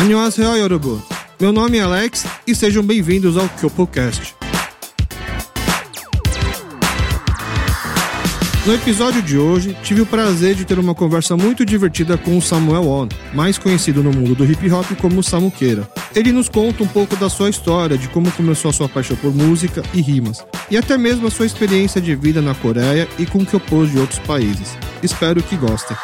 [0.00, 1.02] Annyeonghaseyo, Yorubu.
[1.38, 4.34] Meu nome é Alex e sejam bem-vindos ao KyopoCast.
[8.64, 12.40] No episódio de hoje, tive o prazer de ter uma conversa muito divertida com o
[12.40, 15.86] Samuel On, mais conhecido no mundo do hip hop como Samuqueira.
[16.16, 19.34] Ele nos conta um pouco da sua história, de como começou a sua paixão por
[19.34, 23.44] música e rimas, e até mesmo a sua experiência de vida na Coreia e com
[23.44, 24.78] que opôs de outros países.
[25.02, 25.94] Espero que gostem.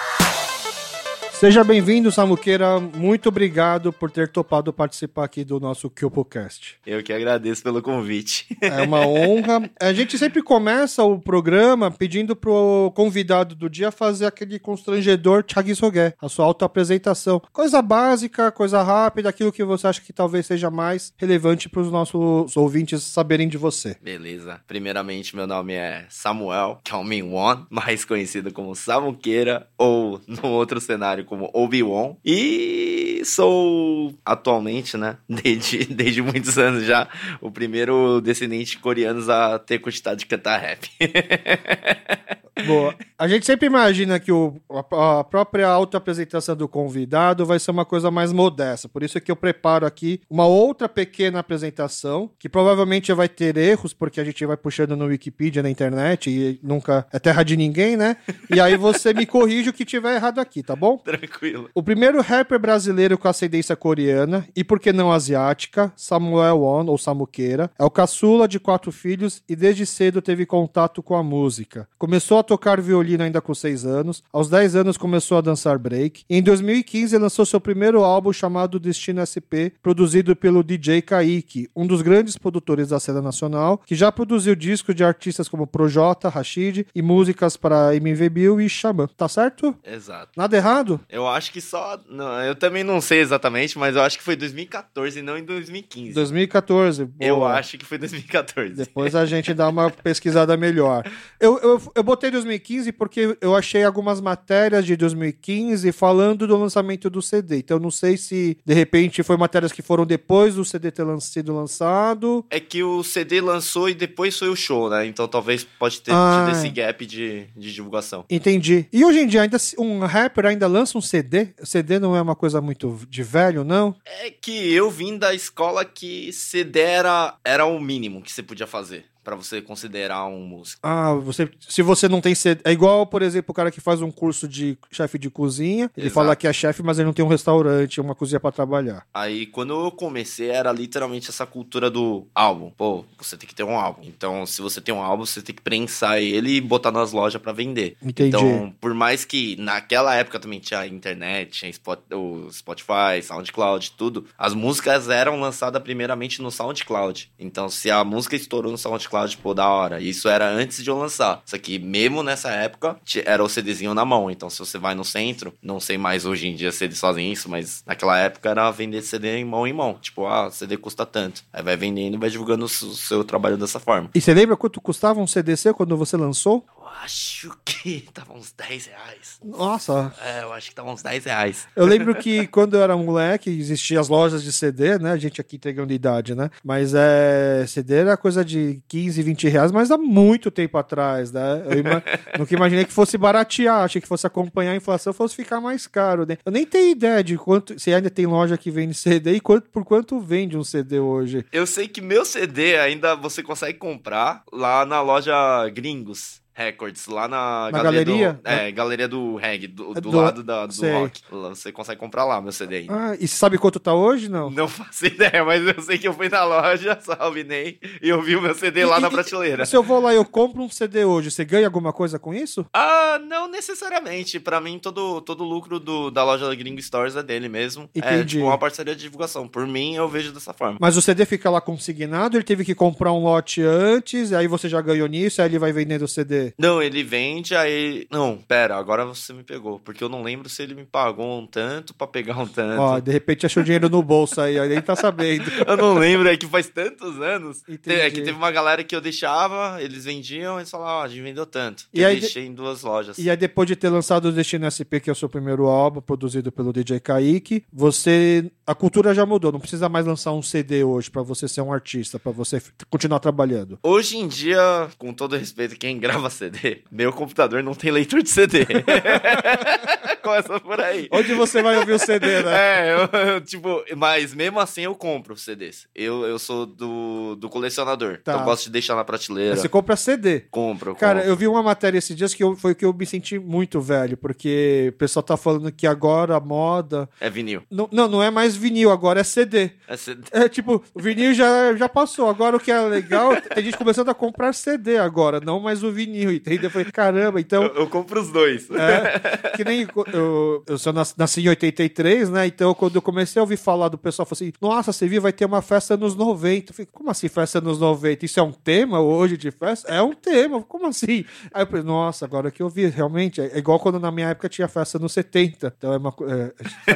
[1.38, 2.80] Seja bem-vindo, Samuqueira.
[2.80, 6.78] Muito obrigado por ter topado participar aqui do nosso KyopoCast.
[6.86, 8.56] Eu que agradeço pelo convite.
[8.58, 9.70] É uma honra.
[9.78, 16.14] A gente sempre começa o programa pedindo pro convidado do dia fazer aquele constrangedor Chagisoge,
[16.18, 17.42] a sua auto-apresentação.
[17.52, 21.92] Coisa básica, coisa rápida, aquilo que você acha que talvez seja mais relevante para os
[21.92, 23.98] nossos ouvintes saberem de você.
[24.02, 24.62] Beleza.
[24.66, 31.25] Primeiramente, meu nome é Samuel Kalmin Won, mais conhecido como Samuqueira, ou no outro cenário
[31.26, 32.14] como Obi-Wan.
[32.24, 37.08] E sou atualmente, né, desde, desde muitos anos já,
[37.40, 40.88] o primeiro descendente coreano a ter cogitado de cantar rap.
[42.64, 42.94] Boa.
[43.18, 47.84] A gente sempre imagina que o, a, a própria auto-apresentação do convidado vai ser uma
[47.84, 48.88] coisa mais modesta.
[48.88, 53.56] Por isso é que eu preparo aqui uma outra pequena apresentação, que provavelmente vai ter
[53.56, 57.56] erros, porque a gente vai puxando no Wikipedia, na internet, e nunca é terra de
[57.56, 58.16] ninguém, né?
[58.50, 61.02] E aí você me corrige o que tiver errado aqui, tá bom?
[61.18, 61.70] Tranquilo.
[61.74, 66.98] O primeiro rapper brasileiro com ascendência coreana, e por que não asiática, Samuel On, ou
[66.98, 71.88] Samuqueira, é o caçula de quatro filhos e desde cedo teve contato com a música.
[71.98, 74.22] Começou a tocar violino ainda com 6 anos.
[74.32, 76.24] Aos 10 anos começou a dançar break.
[76.28, 81.86] E em 2015 lançou seu primeiro álbum chamado Destino SP, produzido pelo DJ Kaique, um
[81.86, 86.86] dos grandes produtores da cena nacional, que já produziu discos de artistas como Projota, Rashid
[86.94, 89.08] e músicas para MV Bill e Xamã.
[89.16, 89.74] Tá certo?
[89.84, 90.30] Exato.
[90.36, 91.00] Nada errado?
[91.08, 91.98] Eu acho que só.
[92.08, 95.44] Não, eu também não sei exatamente, mas eu acho que foi 2014 e não em
[95.44, 96.12] 2015.
[96.14, 97.04] 2014.
[97.04, 97.16] Boa.
[97.28, 98.74] Eu acho que foi 2014.
[98.74, 101.04] Depois a gente dá uma pesquisada melhor.
[101.40, 107.08] Eu, eu, eu botei 2015 porque eu achei algumas matérias de 2015 falando do lançamento
[107.08, 107.58] do CD.
[107.58, 111.20] Então não sei se de repente foi matérias que foram depois do CD ter lan
[111.20, 112.44] sido lançado.
[112.50, 115.06] É que o CD lançou e depois foi o show, né?
[115.06, 116.46] Então talvez pode ter Ah.
[116.46, 118.24] tido esse gap de, de divulgação.
[118.30, 118.86] Entendi.
[118.92, 121.54] E hoje em dia ainda um rapper ainda lança um CD?
[121.62, 123.94] CD não é uma coisa muito de velho, não?
[124.04, 128.66] É que eu vim da escola que CD era, era o mínimo que você podia
[128.66, 130.78] fazer pra você considerar um músico.
[130.84, 132.60] Ah, você, se você não tem CD.
[132.64, 135.90] É igual, por exemplo, o cara que faz um curso de chefe de cozinha.
[135.96, 136.14] Ele Exato.
[136.14, 139.04] fala que é chefe, mas ele não tem um restaurante, uma cozinha pra trabalhar.
[139.12, 142.70] Aí, quando eu comecei, era literalmente essa cultura do álbum.
[142.70, 144.02] Pô, você tem que ter um álbum.
[144.04, 147.42] Então, se você tem um álbum, você tem que prensar ele e botar nas lojas
[147.42, 147.96] pra vender.
[148.00, 148.28] Entendi.
[148.28, 154.24] Então, por mais que naquela época também tinha internet, tinha Spot- o Spotify, SoundCloud, tudo,
[154.38, 157.32] as músicas eram lançadas primeiramente no SoundCloud.
[157.38, 160.00] Então, se a música estourou no SoundCloud, pô, da hora.
[160.00, 161.42] Isso era antes de eu lançar.
[161.46, 164.30] Isso aqui, mesmo nessa época, era o CDzinho na mão.
[164.30, 167.32] Então, se você vai no centro, não sei mais hoje em dia se eles fazem
[167.32, 169.94] isso, mas naquela época era vender CD em mão em mão.
[170.00, 171.42] Tipo, ah, CD custa tanto.
[171.52, 174.10] Aí vai vendendo e vai divulgando o seu- seu trabalho dessa forma.
[174.14, 176.64] E você lembra quanto custava um CDC quando você lançou?
[177.02, 179.38] Acho que tava uns 10 reais.
[179.44, 181.68] Nossa, É, eu acho que tava uns 10 reais.
[181.76, 185.12] Eu lembro que quando eu era moleque, existiam as lojas de CD, né?
[185.12, 186.50] A gente aqui entregando idade, né?
[186.64, 191.62] Mas é, CD era coisa de 15, 20 reais, mas há muito tempo atrás, né?
[191.66, 192.02] Eu ima-
[192.38, 196.26] nunca imaginei que fosse baratear, achei que fosse acompanhar a inflação, fosse ficar mais caro,
[196.26, 196.38] né?
[196.44, 199.68] Eu nem tenho ideia de quanto, se ainda tem loja que vende CD e quanto,
[199.70, 201.44] por quanto vende um CD hoje.
[201.52, 206.40] Eu sei que meu CD ainda você consegue comprar lá na loja Gringos.
[206.56, 208.32] Records, lá na, Na galeria?
[208.42, 210.90] Do, é, galeria do reggae, do, É do do- lado da, do sei.
[210.90, 211.20] rock.
[211.30, 212.94] Você consegue comprar lá meu CD ainda.
[213.12, 214.48] Ah, e você sabe quanto tá hoje, não?
[214.50, 218.22] Não faço ideia, mas eu sei que eu fui na loja, salve Ney, e eu
[218.22, 219.66] vi o meu CD lá E- na e- prateleira.
[219.66, 222.32] Se eu vou lá e eu compro um CD hoje, você ganha alguma coisa com
[222.32, 222.64] isso?
[222.72, 224.40] Ah, não necessariamente.
[224.40, 227.88] Pra mim, todo, todo o lucro do, da loja Gringo Stores é dele mesmo.
[227.94, 228.36] É Entendi.
[228.36, 229.46] tipo uma parceria de divulgação.
[229.46, 230.78] Por mim, eu vejo dessa forma.
[230.80, 234.68] Mas o CD fica lá consignado, ele teve que comprar um lote antes, aí você
[234.70, 236.45] já ganhou nisso, aí ele vai vendendo o CD.
[236.58, 238.06] Não, ele vende, aí.
[238.10, 239.78] Não, pera, agora você me pegou.
[239.80, 242.80] Porque eu não lembro se ele me pagou um tanto pra pegar um tanto.
[242.80, 245.44] Ó, de repente achou dinheiro no bolso aí, aí nem tá sabendo.
[245.66, 247.62] Eu não lembro, é que faz tantos anos.
[247.68, 247.96] Entendi.
[248.00, 251.22] É que teve uma galera que eu deixava, eles vendiam, eles falavam, ó, a gente
[251.22, 251.84] vendeu tanto.
[251.92, 253.18] E eu aí- deixei em duas lojas.
[253.18, 256.00] E aí depois de ter lançado o Destino SP, que é o seu primeiro álbum,
[256.00, 258.50] produzido pelo DJ Kaique, você...
[258.66, 261.72] A cultura já mudou, não precisa mais lançar um CD hoje pra você ser um
[261.72, 262.60] artista, pra você
[262.90, 263.78] continuar trabalhando.
[263.82, 266.82] Hoje em dia, com todo respeito, quem grava CD.
[266.90, 268.66] Meu computador não tem leitor de CD.
[270.22, 271.08] Começa por aí.
[271.10, 272.52] Onde você vai ouvir o CD, né?
[272.56, 275.86] É, eu, eu, tipo, mas mesmo assim eu compro CDs.
[275.94, 278.14] Eu, eu sou do, do colecionador.
[278.18, 278.32] Tá.
[278.32, 279.56] Então eu gosto de deixar na prateleira.
[279.56, 280.40] Você compra CD.
[280.50, 280.94] Compro.
[280.96, 281.30] Cara, compro.
[281.32, 284.16] eu vi uma matéria esses dias que eu- foi que eu me senti muito velho,
[284.16, 287.08] porque o pessoal tá falando que agora a moda.
[287.20, 287.62] É vinil.
[287.70, 289.70] Não, não, não é mais vinil, agora é CD.
[289.86, 290.22] É CD.
[290.32, 292.28] É tipo, o vinil já, já passou.
[292.28, 295.92] Agora o que é legal, tem gente começando a comprar CD agora, não mais o
[295.92, 296.64] vinil, entendeu?
[296.64, 297.62] Eu falei, caramba, então.
[297.64, 298.68] Eu, eu compro os dois.
[298.70, 302.46] É, que nem eu, eu nas- nasci em 83, né?
[302.46, 305.32] Então, quando eu comecei a ouvir falar do pessoal, falei assim: Nossa, você viu, vai
[305.32, 306.70] ter uma festa nos 90.
[306.70, 308.24] Eu falei, como assim festa nos 90?
[308.24, 309.88] Isso é um tema hoje de festa?
[309.92, 311.24] É um tema, como assim?
[311.52, 314.48] Aí eu falei, nossa, agora que eu vi, realmente, é igual quando na minha época
[314.48, 315.74] tinha festa nos 70.
[315.76, 316.54] Então é uma coisa.
[316.86, 316.90] É,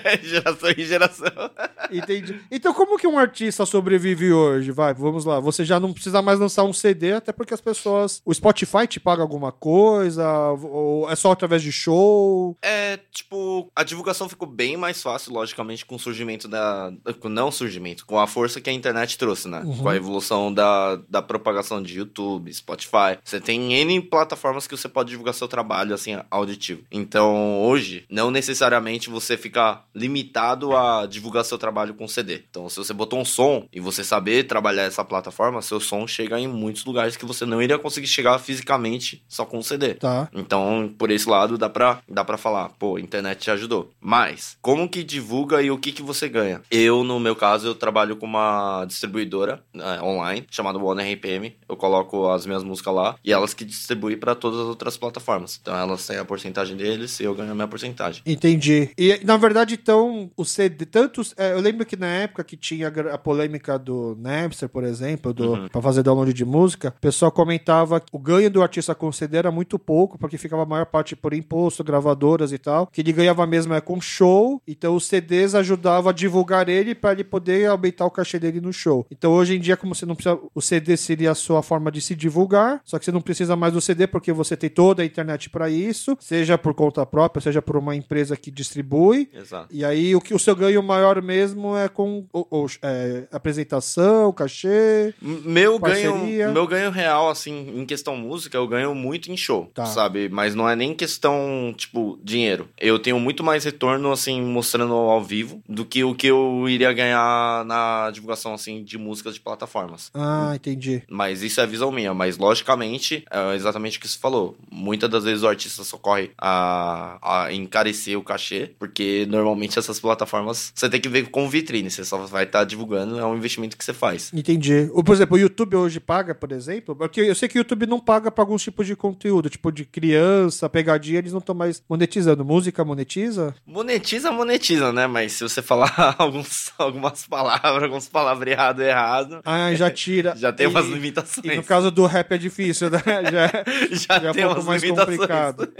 [0.00, 1.50] tá geração em geração.
[1.90, 2.40] Entendi.
[2.50, 4.70] Então, como que um artista sobrevive hoje?
[4.70, 5.40] Vai, vamos lá.
[5.40, 8.20] Você já não precisa mais lançar um CD, até porque as pessoas.
[8.24, 10.24] O Spotify te paga alguma coisa?
[10.62, 12.56] Ou é só através de show?
[12.62, 16.92] É, tipo, a divulgação ficou bem mais fácil, logicamente, com o surgimento da.
[17.18, 19.62] Com não surgimento, com a força que a internet trouxe, né?
[19.64, 19.78] Uhum.
[19.78, 23.18] Com a evolução da, da propagação de YouTube, Spotify.
[23.24, 26.84] Você tem N plataformas que você pode divulgar seu trabalho, assim, auditivo.
[26.90, 32.44] Então, hoje, não necessariamente você fica limitado a divulgar seu trabalho com CD.
[32.48, 36.38] Então, se você botou um som e você saber trabalhar essa plataforma, seu som chega
[36.38, 39.94] em muitos lugares que você não iria conseguir chegar fisicamente só com o CD.
[39.94, 40.28] Tá.
[40.34, 43.90] Então, por esse lado, dá pra, dá pra falar, pô, a internet te ajudou.
[44.00, 46.60] Mas, como que divulga e o que que você ganha?
[46.70, 51.54] Eu, no meu caso, eu trabalho com uma distribuidora né, online, chamada One RPM.
[51.68, 55.58] Eu coloco as minhas músicas lá e elas que distribuem pra todas as outras plataformas.
[55.60, 58.22] Então, elas têm a porcentagem deles e eu ganho a minha porcentagem.
[58.26, 58.90] Entendi.
[58.98, 61.34] E, na verdade, então, o CD, tantos.
[61.36, 65.46] é, eu lembro que na época que tinha a polêmica do Napster, por exemplo, do,
[65.52, 65.68] Uhum.
[65.68, 69.50] pra fazer download de música, o pessoal comentava o ganho do artista com CD era
[69.50, 73.46] muito pouco, porque ficava a maior parte por imposto, gravadoras e tal, que ele ganhava
[73.46, 78.06] mesmo é com show, então os CDs ajudavam a divulgar ele para ele poder aumentar
[78.06, 79.06] o cachê dele no show.
[79.10, 80.38] Então hoje em dia, como você não precisa.
[80.54, 83.72] O CD seria a sua forma de se divulgar, só que você não precisa mais
[83.72, 87.60] do CD porque você tem toda a internet para isso, seja por conta própria, seja
[87.60, 89.28] por uma empresa que distribui.
[89.34, 89.68] Exato.
[89.70, 94.32] E aí o que o seu ganho maior mesmo é com o, o- é, apresentação,
[94.32, 95.14] cachê.
[95.20, 96.10] Meu Parceria.
[96.44, 99.86] ganho, meu ganho real, assim, em questão música, eu ganho muito em show, Tá.
[99.86, 100.28] sabe?
[100.28, 102.68] Mas não é nem questão, tipo, dinheiro.
[102.78, 106.92] Eu tenho muito mais retorno, assim, mostrando ao vivo do que o que eu iria
[106.92, 110.10] ganhar na divulgação, assim, de músicas de plataformas.
[110.14, 111.02] Ah, entendi.
[111.08, 112.12] Mas isso é visão minha.
[112.12, 114.56] Mas, logicamente, é exatamente o que você falou.
[114.70, 120.72] Muitas das vezes o artista socorre a, a encarecer o cachê, porque normalmente essas plataformas
[120.74, 121.90] você tem que ver com vitrine.
[121.90, 124.32] Você só vai estar divulgando, é um investimento que você faz.
[124.34, 124.90] Entendi.
[124.92, 126.94] Ou, por exemplo, o YouTube hoje paga, por exemplo?
[126.94, 129.84] Porque eu sei que o YouTube não paga para alguns tipos de conteúdo, tipo de
[129.84, 132.44] criança, pegadinha, eles não estão mais monetizando.
[132.44, 133.54] Música monetiza?
[133.66, 135.06] Monetiza, monetiza, né?
[135.06, 140.34] Mas se você falar alguns, algumas palavras, alguns palavreado errado, Ah, já tira.
[140.36, 141.46] já tem umas E- limitações.
[141.46, 143.02] E no caso do rap é difícil, né?
[143.06, 143.48] Já,
[143.90, 145.16] já, já é tem um pouco umas mais limitações.
[145.18, 145.72] complicado.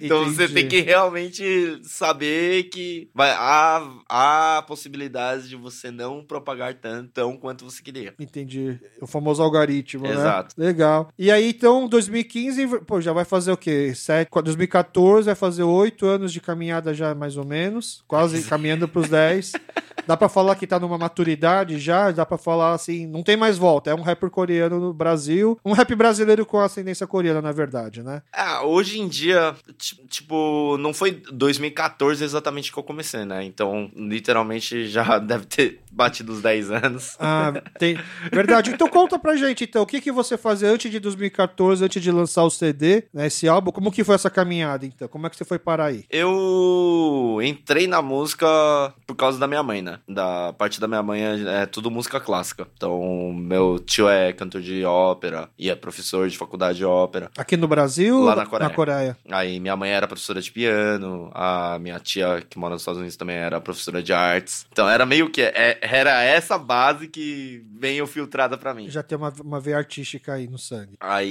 [0.00, 0.54] Então você Entendi.
[0.54, 7.64] tem que realmente saber que vai, há, há possibilidades de você não propagar tanto quanto
[7.64, 8.14] você queria.
[8.18, 8.78] Entendi.
[9.00, 10.54] O famoso algoritmo, Exato.
[10.58, 10.66] né?
[10.66, 11.08] Legal.
[11.18, 13.92] E aí, então, 2015, pô, já vai fazer o quê?
[13.94, 18.02] Sete, 2014 vai fazer oito anos de caminhada já, mais ou menos.
[18.06, 19.52] Quase caminhando pros 10.
[20.06, 22.10] Dá pra falar que tá numa maturidade já?
[22.12, 23.90] Dá pra falar assim, não tem mais volta.
[23.90, 25.58] É um rapper coreano no Brasil.
[25.64, 28.22] Um rap brasileiro com ascendência coreana, na verdade, né?
[28.32, 33.42] Ah, hoje em dia, ti- tipo, não foi 2014 exatamente que eu comecei, né?
[33.44, 37.16] Então, literalmente já deve ter batido os 10 anos.
[37.18, 37.98] Ah, tem.
[38.32, 38.70] Verdade.
[38.70, 42.10] Então conta pra gente, então, o que, que você fazia antes de 2014, antes de
[42.10, 43.70] lançar o CD, né, esse álbum?
[43.70, 45.08] Como que foi essa caminhada, então?
[45.08, 46.04] Como é que você foi parar aí?
[46.10, 48.46] Eu entrei na música
[49.06, 49.98] por causa da minha mãe, né?
[50.08, 52.66] Da parte da minha mãe é, é tudo música clássica.
[52.76, 57.30] Então, meu tio é cantor de ópera e é professor de faculdade de ópera.
[57.36, 58.20] Aqui no Brasil?
[58.22, 58.68] Lá na Coreia.
[58.68, 59.16] Na Coreia.
[59.30, 63.16] Aí minha mãe era professora de piano, a minha tia que mora nos Estados Unidos
[63.16, 64.66] também era professora de artes.
[64.72, 68.88] Então era meio que é- era essa base que veio filtrada pra mim.
[68.90, 70.96] Já tem uma, uma veia artística aí no sangue.
[71.00, 71.25] Aí,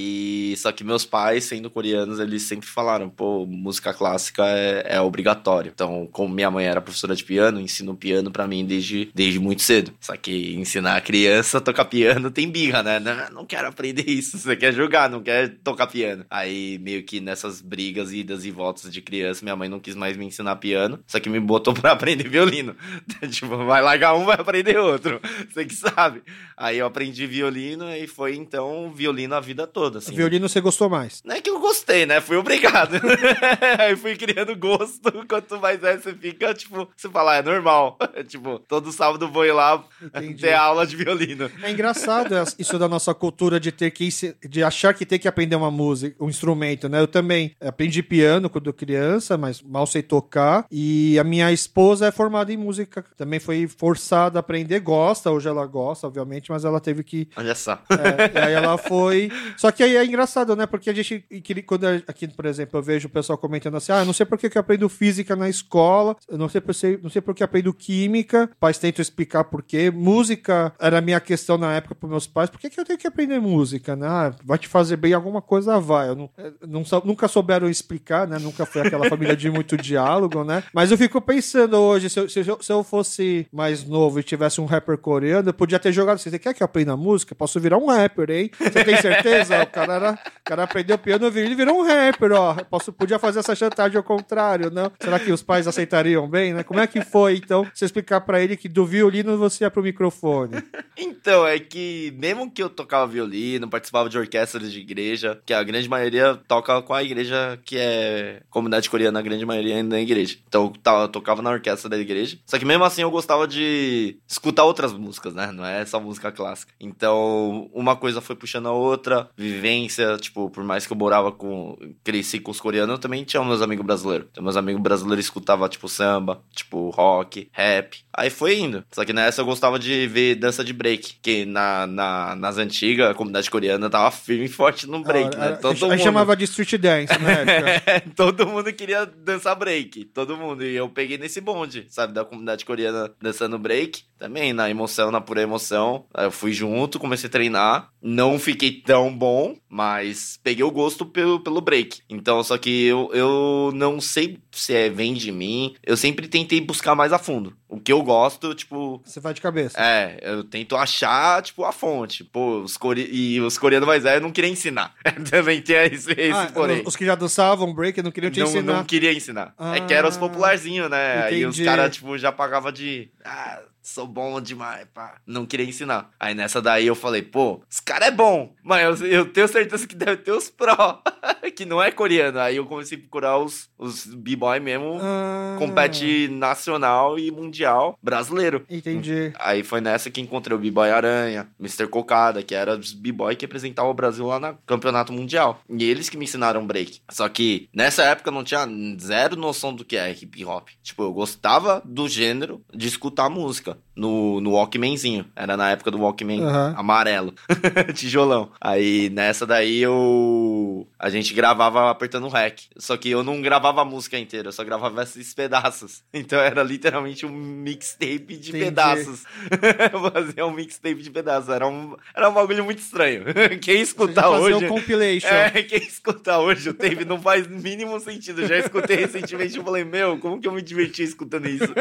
[0.56, 5.70] só que meus pais, sendo coreanos, eles sempre falaram, pô, música clássica é, é obrigatório.
[5.74, 9.62] Então, como minha mãe era professora de piano, ensino piano mim mim desde, desde muito
[9.62, 9.92] cedo.
[10.00, 12.98] Só que ensinar a criança a tocar piano tem birra, né?
[12.98, 14.38] Não, não quero aprender isso.
[14.38, 16.24] Você quer jogar, não quer tocar piano.
[16.30, 20.16] Aí, meio que nessas brigas, idas e voltas de criança, minha mãe não quis mais
[20.16, 22.74] me ensinar piano, só que me botou pra aprender violino.
[23.30, 25.20] tipo, vai largar um, vai aprender outro.
[25.52, 26.22] Você que sabe.
[26.56, 29.85] Aí eu aprendi violino e foi então violino a vida toda.
[29.94, 30.14] Assim.
[30.14, 31.22] Violino você gostou mais?
[31.24, 32.20] Não é que eu gostei, né?
[32.20, 32.94] Fui obrigado.
[33.78, 35.12] Aí fui criando gosto.
[35.28, 37.98] Quanto mais é, você fica, tipo, você fala, ah, é normal.
[38.26, 40.42] tipo, todo sábado vou ir lá Entendi.
[40.42, 41.50] ter aula de violino.
[41.62, 44.08] É engraçado isso da nossa cultura de ter que
[44.48, 47.00] de achar que tem que aprender uma música, um instrumento, né?
[47.00, 50.66] Eu também aprendi piano quando criança, mas mal sei tocar.
[50.70, 55.48] E a minha esposa é formada em música, também foi forçada a aprender, gosta, hoje
[55.48, 57.28] ela gosta, obviamente, mas ela teve que.
[57.36, 57.78] Olha só.
[57.90, 59.30] É, aí ela foi.
[59.56, 60.66] Só que aí é engraçado, né?
[60.66, 61.24] Porque a gente,
[61.66, 64.46] quando aqui, por exemplo, eu vejo o pessoal comentando assim: ah, não sei por que
[64.46, 67.72] eu aprendo física na escola, eu não sei por, não sei por que eu aprendo
[67.72, 69.90] química, pais tentam explicar por quê.
[69.90, 72.98] Música era a minha questão na época para meus pais, por que, que eu tenho
[72.98, 73.96] que aprender música?
[73.96, 74.06] Né?
[74.06, 76.08] Ah, vai te fazer bem alguma coisa, vai.
[76.08, 76.30] Eu não,
[76.66, 78.38] não, nunca souberam explicar, né?
[78.38, 80.62] Nunca foi aquela família de muito diálogo, né?
[80.72, 84.22] Mas eu fico pensando hoje, se eu, se eu, se eu fosse mais novo e
[84.22, 86.18] tivesse um rapper coreano, eu podia ter jogado.
[86.18, 87.34] Você quer que eu aprenda música?
[87.34, 88.50] Posso virar um rapper, hein?
[88.58, 89.55] Você tem certeza?
[89.62, 92.54] O cara, era, o cara aprendeu piano, ele virou um rapper, ó.
[92.54, 94.90] Posso, podia fazer essa chantagem ao contrário, não?
[95.00, 96.62] Será que os pais aceitariam bem, né?
[96.62, 99.82] Como é que foi, então, você explicar para ele que do violino você ia pro
[99.82, 100.62] microfone?
[100.96, 105.62] Então, é que mesmo que eu tocava violino, participava de orquestras de igreja, que a
[105.62, 110.02] grande maioria toca com a igreja que é comunidade coreana, a grande maioria ainda é
[110.02, 110.38] igreja.
[110.48, 112.38] Então eu tocava na orquestra da igreja.
[112.46, 115.50] Só que mesmo assim eu gostava de escutar outras músicas, né?
[115.52, 116.72] Não é só música clássica.
[116.80, 121.76] Então uma coisa foi puxando a outra, vivência, tipo, por mais que eu morava com.
[122.02, 124.28] cresci com os coreanos, eu também tinha meus amigos brasileiros.
[124.30, 127.98] Então meus amigos brasileiros escutavam, tipo, samba, tipo, rock, rap.
[128.12, 128.84] Aí foi indo.
[128.90, 133.10] Só que nessa eu gostava de ver dança de break, que na, na, nas antigas,
[133.10, 135.52] a comunidade coreana tava firme e forte no break, ah, né?
[135.52, 135.98] Todo mundo...
[135.98, 138.00] chamava de street dance, né?
[138.16, 140.64] todo mundo queria dançar break, todo mundo.
[140.64, 144.04] E eu peguei nesse bonde, sabe, da comunidade coreana dançando break.
[144.18, 146.06] Também, na emoção, na pura emoção.
[146.16, 147.90] Eu fui junto, comecei a treinar.
[148.00, 149.35] Não fiquei tão bom,
[149.68, 152.00] mas peguei o gosto pelo, pelo break.
[152.08, 155.74] Então, só que eu, eu não sei se é, vem de mim.
[155.82, 157.56] Eu sempre tentei buscar mais a fundo.
[157.68, 159.02] O que eu gosto, tipo.
[159.04, 159.76] Você vai de cabeça.
[159.80, 162.22] É, eu tento achar, tipo, a fonte.
[162.22, 163.08] Pô, os core...
[163.10, 164.94] e os coreanos mais velhos não queriam ensinar.
[165.28, 166.82] Também tem esse, esse ah, porém.
[166.86, 168.72] Os que já dançavam break não queriam te não, ensinar.
[168.72, 169.54] Não queria ensinar.
[169.58, 171.26] Ah, é que eram os popularzinhos, né?
[171.26, 171.34] Entendi.
[171.34, 173.10] Aí os caras, tipo, já pagavam de.
[173.24, 175.14] Ah, sou bom demais, pá.
[175.24, 176.10] Não queria ensinar.
[176.18, 179.86] Aí nessa daí eu falei, pô, esse cara é bom, mas eu, eu tenho certeza
[179.86, 181.00] que deve ter os pró,
[181.54, 182.40] que não é coreano.
[182.40, 185.54] Aí eu comecei a procurar os, os b-boy mesmo, ah.
[185.58, 188.66] compete nacional e mundial brasileiro.
[188.68, 189.32] Entendi.
[189.38, 191.86] Aí foi nessa que encontrei o b-boy Aranha, Mr.
[191.86, 195.60] Cocada, que era os b-boy que representavam o Brasil lá no campeonato mundial.
[195.70, 197.00] E eles que me ensinaram break.
[197.08, 198.66] Só que nessa época eu não tinha
[199.00, 200.68] zero noção do que é hip hop.
[200.82, 205.24] Tipo, eu gostava do gênero de escutar música no, no Walkmanzinho.
[205.34, 206.74] Era na época do Walkman uhum.
[206.76, 207.34] amarelo.
[207.94, 208.50] Tijolão.
[208.60, 210.86] Aí nessa daí eu.
[210.98, 212.60] A gente gravava apertando o rec.
[212.76, 216.04] Só que eu não gravava a música inteira, eu só gravava esses pedaços.
[216.26, 218.64] Então era literalmente um mixtape de Entendi.
[218.64, 219.24] pedaços.
[220.12, 221.48] Fazia um mixtape de pedaços.
[221.48, 223.24] Era um, era um bagulho muito estranho.
[223.60, 224.64] Quem escutar hoje.
[224.64, 225.28] Um compilation.
[225.28, 228.46] É, quem escutar hoje o tape não faz mínimo sentido.
[228.46, 231.72] Já escutei recentemente e falei, meu, como que eu me diverti escutando isso?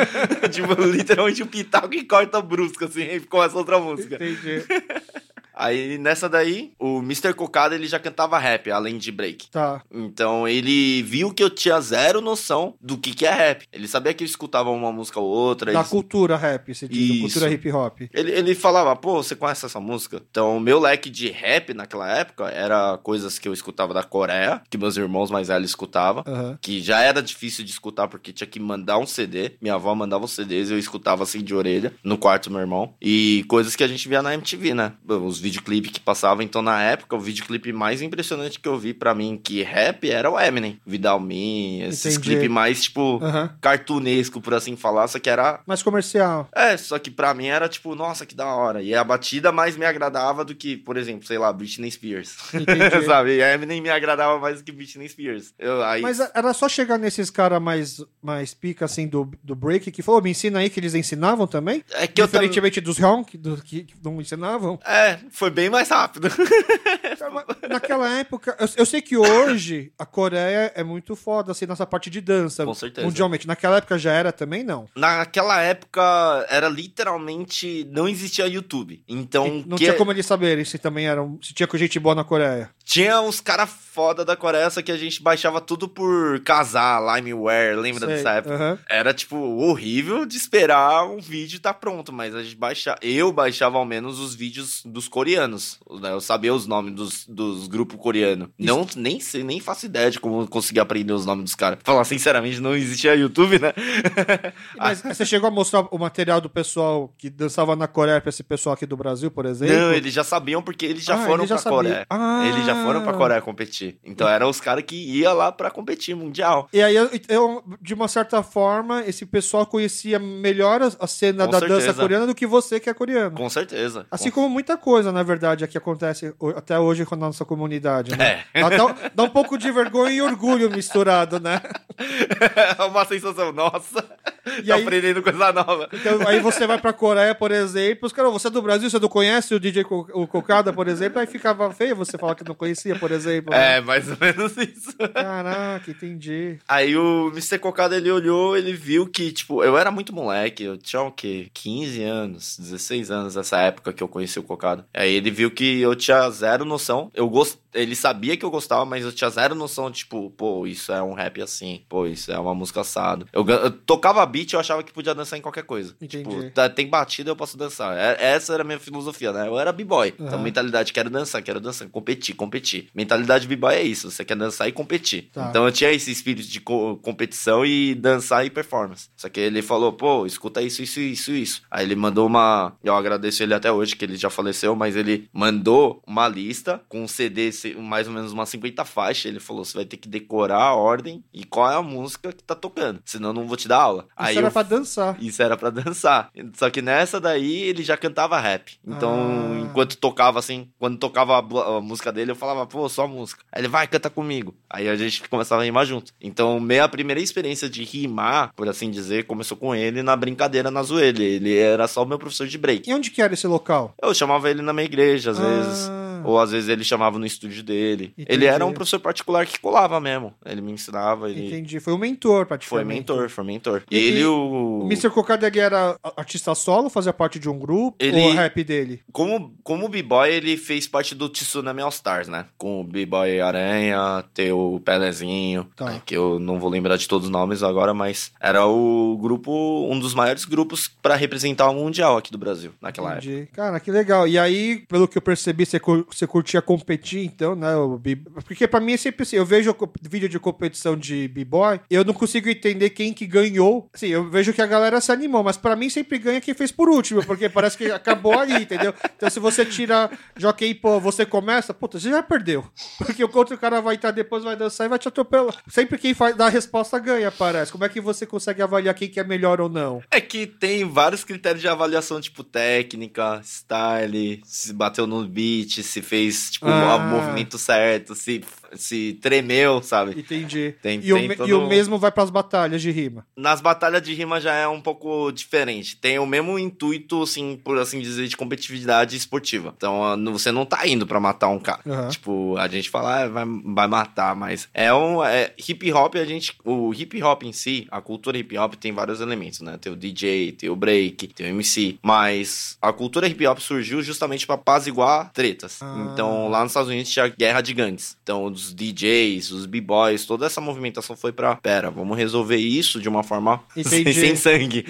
[0.51, 4.15] tipo, literalmente o pitaco que corta brusco, assim, e começa outra música.
[4.15, 4.63] Entendi.
[5.55, 7.33] Aí nessa daí, o Mr.
[7.33, 9.49] Cocada ele já cantava rap, além de break.
[9.49, 9.81] Tá.
[9.89, 13.65] Então ele viu que eu tinha zero noção do que, que é rap.
[13.71, 15.71] Ele sabia que eu escutava uma música ou outra.
[15.71, 18.01] Da cultura rap, você diz, cultura hip hop.
[18.13, 20.21] Ele, ele falava, pô, você conhece essa música?
[20.29, 24.77] Então meu leque de rap naquela época era coisas que eu escutava da Coreia, que
[24.77, 26.57] meus irmãos mais velhos escutavam, uhum.
[26.59, 29.53] que já era difícil de escutar porque tinha que mandar um CD.
[29.61, 32.61] Minha avó mandava os CDs e eu escutava assim de orelha no quarto do meu
[32.61, 32.93] irmão.
[33.01, 34.93] E coisas que a gente via na MTV, né?
[35.07, 36.43] Os videoclipe que passava.
[36.43, 40.29] Então, na época, o videoclipe mais impressionante que eu vi para mim que rap era
[40.29, 40.79] o Eminem.
[40.85, 43.49] Vidal Me, esses clipes mais, tipo, uhum.
[43.61, 45.59] cartunesco, por assim falar, só que era...
[45.65, 46.47] Mais comercial.
[46.53, 48.81] É, só que pra mim era, tipo, nossa, que da hora.
[48.81, 52.35] E a batida mais me agradava do que, por exemplo, sei lá, Britney Spears.
[53.05, 53.39] Sabe?
[53.39, 55.53] Eminem me agradava mais do que Britney Spears.
[55.57, 56.01] Eu, aí...
[56.01, 60.21] Mas era só chegar nesses caras mais, mais pica, assim, do, do break, que falou,
[60.21, 61.85] me ensina aí, que eles ensinavam também?
[61.91, 62.91] É que Diferentemente eu tam...
[62.91, 64.77] dos honk, do, que não ensinavam?
[64.85, 66.27] É, foi bem mais rápido.
[67.69, 72.09] Naquela época, eu, eu sei que hoje a Coreia é muito foda, assim, nessa parte
[72.09, 72.65] de dança.
[72.65, 73.07] Com certeza.
[73.07, 73.47] Mundialmente.
[73.47, 74.89] Naquela época já era também, não.
[74.95, 76.01] Naquela época
[76.49, 77.87] era literalmente.
[77.89, 79.01] Não existia YouTube.
[79.07, 79.63] Então.
[79.65, 81.39] Não que- tinha como eles saberem se também eram.
[81.41, 82.69] Se tinha gente boa na Coreia.
[82.85, 87.75] Tinha uns caras foda da Coreia, só que a gente baixava tudo por casar, Limeware,
[87.77, 88.79] lembra Sei, dessa época?
[88.89, 92.97] Era, tipo, horrível de esperar um vídeo tá pronto, mas a gente baixava.
[93.01, 95.79] Eu baixava ao menos os vídeos dos coreanos.
[96.01, 96.11] né?
[96.11, 98.49] Eu sabia os nomes dos, dos grupos coreanos.
[98.59, 101.79] Não, nem sei, nem faço ideia de como eu consegui aprender os nomes dos caras.
[101.83, 103.73] Falar sinceramente, não existia YouTube, né?
[104.77, 108.43] Mas você chegou a mostrar o material do pessoal que dançava na Coreia pra esse
[108.43, 109.73] pessoal aqui do Brasil, por exemplo?
[109.75, 111.77] Não, eles já sabiam porque eles já Ah, foram eles já pra sabiam.
[111.81, 112.05] Coreia.
[112.09, 112.45] Ah.
[112.47, 113.97] Eles já foram pra Coreia competir.
[114.03, 116.67] Então eram os caras que iam lá pra competir mundial.
[116.73, 121.51] E aí, eu, eu, de uma certa forma, esse pessoal conhecia melhor a, cena Com
[121.51, 121.79] da certeza.
[121.87, 123.35] dança coreana do que você que é coreano.
[123.35, 124.05] Com certeza.
[124.11, 128.15] Assim como muita coisa, na verdade, aqui acontece ho- até hoje com a nossa comunidade,
[128.17, 128.43] né?
[128.53, 128.61] É.
[128.69, 131.61] Dá- dá um pouco de vergonha e orgulho misturado, né?
[132.77, 134.03] É uma sensação, nossa,
[134.59, 135.89] E tô aí- aprendendo coisa nova.
[135.91, 138.99] Então, aí você vai pra Coreia, por exemplo, os caras, você é do Brasil, você
[138.99, 142.43] não conhece o DJ Co- o Cocada, por exemplo, aí ficava feio você falar que
[142.47, 143.51] não conhecia, por exemplo.
[143.51, 143.77] né?
[143.77, 144.95] É, mais ou menos isso.
[145.13, 146.57] Caraca, entendi.
[146.67, 147.57] Aí o Mr.
[147.59, 151.47] Cocada, ele olhou, ele viu que, tipo, eu era muito moleque, eu tinha o quê?
[151.53, 154.85] 15 anos, 16 anos nessa época que eu conheci o Cocada.
[154.93, 157.57] Aí ele viu que eu tinha zero noção, eu gost...
[157.73, 161.13] ele sabia que eu gostava, mas eu tinha zero noção, tipo, pô, isso é um
[161.13, 163.27] rap assim, pô, isso é uma música assado.
[163.33, 165.95] Eu, eu tocava beat, eu achava que podia dançar em qualquer coisa.
[166.01, 166.23] Entendi.
[166.29, 167.95] Tipo, tá- tem batida, eu posso dançar.
[167.97, 169.47] É- essa era a minha filosofia, né?
[169.47, 170.09] Eu era b-boy.
[170.15, 170.43] Então, Aham.
[170.43, 172.89] mentalidade, quero dançar, quero dançar, competir, competir.
[172.93, 175.29] Mentalidade b-boy é isso, você quer dançar e competir.
[175.33, 175.47] Tá.
[175.49, 179.09] Então eu tinha esse espírito de co- competição e dançar e performance.
[179.15, 181.61] Só que ele falou, pô, escuta isso, isso, isso, isso.
[181.71, 182.73] Aí ele mandou uma.
[182.83, 187.03] Eu agradeço ele até hoje, que ele já faleceu, mas ele mandou uma lista com
[187.03, 189.25] um CD, mais ou menos umas 50 faixas.
[189.25, 192.43] Ele falou: você vai ter que decorar a ordem e qual é a música que
[192.43, 192.99] tá tocando.
[193.05, 194.07] Senão eu não vou te dar aula.
[194.25, 195.17] Isso Aí era eu pra dançar.
[195.21, 196.29] isso era pra dançar.
[196.53, 198.77] Só que nessa daí ele já cantava rap.
[198.85, 199.13] Então,
[199.55, 199.59] Ah.
[199.61, 203.43] enquanto tocava assim, quando tocava a, a música dele, eu falava, pô, só música.
[203.51, 204.53] Aí ele vai, canta comigo.
[204.69, 206.11] Aí a gente começava a rimar junto.
[206.21, 210.83] Então, minha primeira experiência de rimar, por assim dizer, começou com ele na brincadeira na
[210.83, 211.23] zoelha.
[211.23, 212.89] Ele era só o meu professor de break.
[212.89, 213.93] E onde que era esse local?
[214.01, 215.43] Eu chamava ele na minha igreja, às Ah.
[215.43, 215.91] vezes.
[216.25, 218.13] Ou às vezes ele chamava no estúdio dele.
[218.17, 218.27] Entendi.
[218.33, 220.33] Ele era um professor particular que colava mesmo.
[220.45, 221.47] Ele me ensinava, ele.
[221.47, 221.79] Entendi.
[221.79, 222.85] Foi o mentor, praticamente.
[222.85, 223.83] Foi mentor, foi mentor.
[223.89, 224.79] E- ele e o.
[224.83, 225.09] O Mr.
[225.09, 227.95] Cocada era artista solo, fazia parte de um grupo?
[227.99, 229.01] Ele- Ou rap dele?
[229.11, 232.45] Como, como B-Boy, ele fez parte do Tsunami All Stars, né?
[232.57, 235.85] Com o B-Boy Aranha, ter o Pelezinho, Tá.
[235.85, 236.01] né?
[236.05, 239.99] que eu não vou lembrar de todos os nomes agora, mas era o grupo, um
[239.99, 243.27] dos maiores grupos pra representar o Mundial aqui do Brasil, naquela época.
[243.27, 243.47] Entendi.
[243.53, 244.27] Cara, que legal.
[244.27, 245.79] E aí, pelo que eu percebi, você,
[246.17, 247.75] você curtia competir, então, né?
[247.75, 247.99] O
[248.45, 252.13] Porque pra mim é sempre assim, eu vejo vídeo de competição de b-boy, eu não
[252.13, 253.89] consigo entender quem que ganhou.
[253.93, 256.71] Assim, eu vejo que a galera se animou, mas pra mim sempre ganha quem fez
[256.71, 258.93] por último, porque parece que acabou ali, entendeu?
[259.15, 262.65] Então se você tira Jockey Pô, você começa, puta, você já perdeu.
[262.97, 265.55] Porque o outro cara vai estar depois, vai dançar e vai te atropelar.
[265.67, 267.71] Sempre quem faz, dá a resposta ganha, parece.
[267.71, 270.01] Como é que você consegue avaliar quem que é melhor ou não?
[270.11, 275.94] É que tem vários critérios de avaliação, tipo técnica, style, se bateu no beat, se
[276.01, 276.95] fez tipo, Ah.
[276.95, 280.19] o movimento certo, se, se tremeu, sabe?
[280.19, 280.75] Entendi.
[280.81, 283.25] Tem- e, o, tem me- todo- e o mesmo vai pras batalhas de rima.
[283.35, 285.95] Nas batalhas de rima já é um pouco diferente.
[285.97, 289.73] Tem o mesmo intuito, assim, por assim dizer, de competitividade esportiva.
[289.75, 291.81] Então, ah, você não tá indo pra matar um cara.
[291.87, 292.09] Aham.
[292.09, 295.23] Tipo, a gente fala, ah, vai, vai matar, mas é um.
[295.23, 296.53] É, hip hop, a gente.
[296.63, 299.77] O hip hop em si, a cultura hip hop tem vários elementos, né?
[299.79, 301.97] Tem o DJ, tem o break, tem o MC.
[302.03, 305.79] Mas a cultura hip hop surgiu justamente pra apaziguar tretas.
[305.85, 306.09] Ah.
[306.11, 308.17] Então, lá nos Estados Unidos tinha guerra de gangues.
[308.23, 311.55] Então, os DJs, os b-boys, toda essa movimentação foi pra.
[311.55, 314.85] Pera, vamos resolver isso de uma forma sem, sem sangue.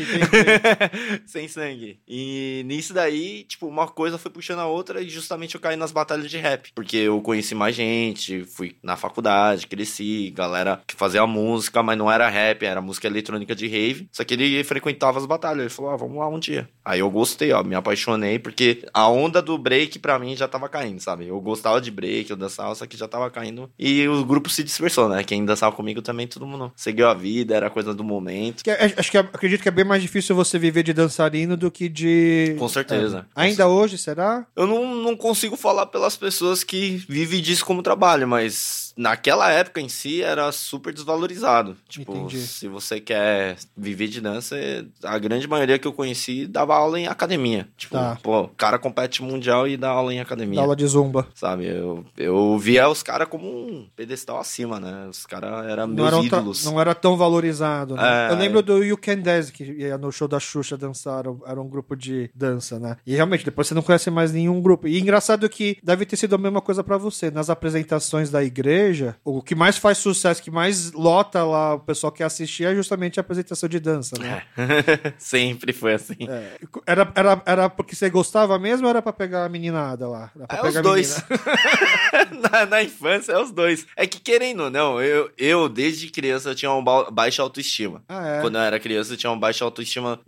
[1.26, 2.00] Sem sangue.
[2.08, 5.92] E nisso daí, tipo, uma coisa foi puxando a outra e justamente eu caí nas
[5.92, 6.72] batalhas de rap.
[6.74, 12.12] Porque eu conheci mais gente, fui na faculdade, cresci, galera que fazia música, mas não
[12.12, 14.08] era rap, era música eletrônica de rave.
[14.12, 15.60] Só que ele frequentava as batalhas.
[15.60, 16.70] Ele falou, ah, vamos lá um dia.
[16.86, 20.70] Aí eu gostei, ó, me apaixonei, porque a onda do break pra mim já tava
[20.70, 21.28] caindo, sabe?
[21.28, 23.68] Eu gostava de break, eu dançava, só que já tava caindo.
[23.78, 25.24] E o grupo se dispersou, né?
[25.24, 28.64] Quem dançava comigo também, todo mundo seguiu a vida, era coisa do momento.
[28.64, 31.58] Que é- acho que é- acredito que é bem mais difícil você viver de dançarino
[31.58, 32.56] do que de.
[32.60, 33.26] Com certeza.
[33.36, 33.42] É.
[33.42, 34.46] Ainda hoje, será?
[34.56, 39.82] Eu não, não consigo falar pelas pessoas que vivem disso como trabalho, mas naquela época
[39.82, 41.76] em si era super desvalorizado.
[41.88, 42.40] Tipo, Entendi.
[42.40, 44.56] se você quer viver de dança,
[45.04, 47.68] a grande maioria que eu conheci dava aula em academia.
[47.78, 48.18] Tipo, Tá.
[48.22, 50.56] pô, o cara compete mundial e dá aula em academia.
[50.58, 51.28] Da aula de zumba.
[51.34, 55.08] Sabe, eu, eu via os caras como um pedestal acima, né?
[55.10, 56.66] Os caras eram Não meus ídolos.
[56.66, 58.28] não era tão valorizado, né?
[58.30, 58.32] É.
[58.32, 61.68] Eu lembro do You Can Dance, que ia no show da Xuxa dançar, era um
[61.68, 62.98] grupo de dança, né?
[63.06, 64.88] E realmente, depois você não conhece mais nenhum grupo.
[64.88, 67.30] E engraçado que deve ter sido a mesma coisa pra você.
[67.32, 68.85] Nas apresentações da igreja,
[69.24, 73.20] o que mais faz sucesso, que mais lota lá o pessoal que assistir é justamente
[73.20, 74.44] a apresentação de dança, né?
[75.18, 76.16] Sempre foi assim.
[76.28, 76.58] É.
[76.86, 80.32] Era, era, era porque você gostava mesmo ou era pra pegar a meninada lá?
[80.50, 81.24] Era É os dois.
[82.52, 83.86] na, na infância, é os dois.
[83.96, 88.04] É que querendo ou não, eu, eu desde criança eu tinha uma ba- baixa autoestima.
[88.08, 88.42] Ah, é?
[88.42, 90.20] Quando eu era criança, eu tinha uma baixa autoestima.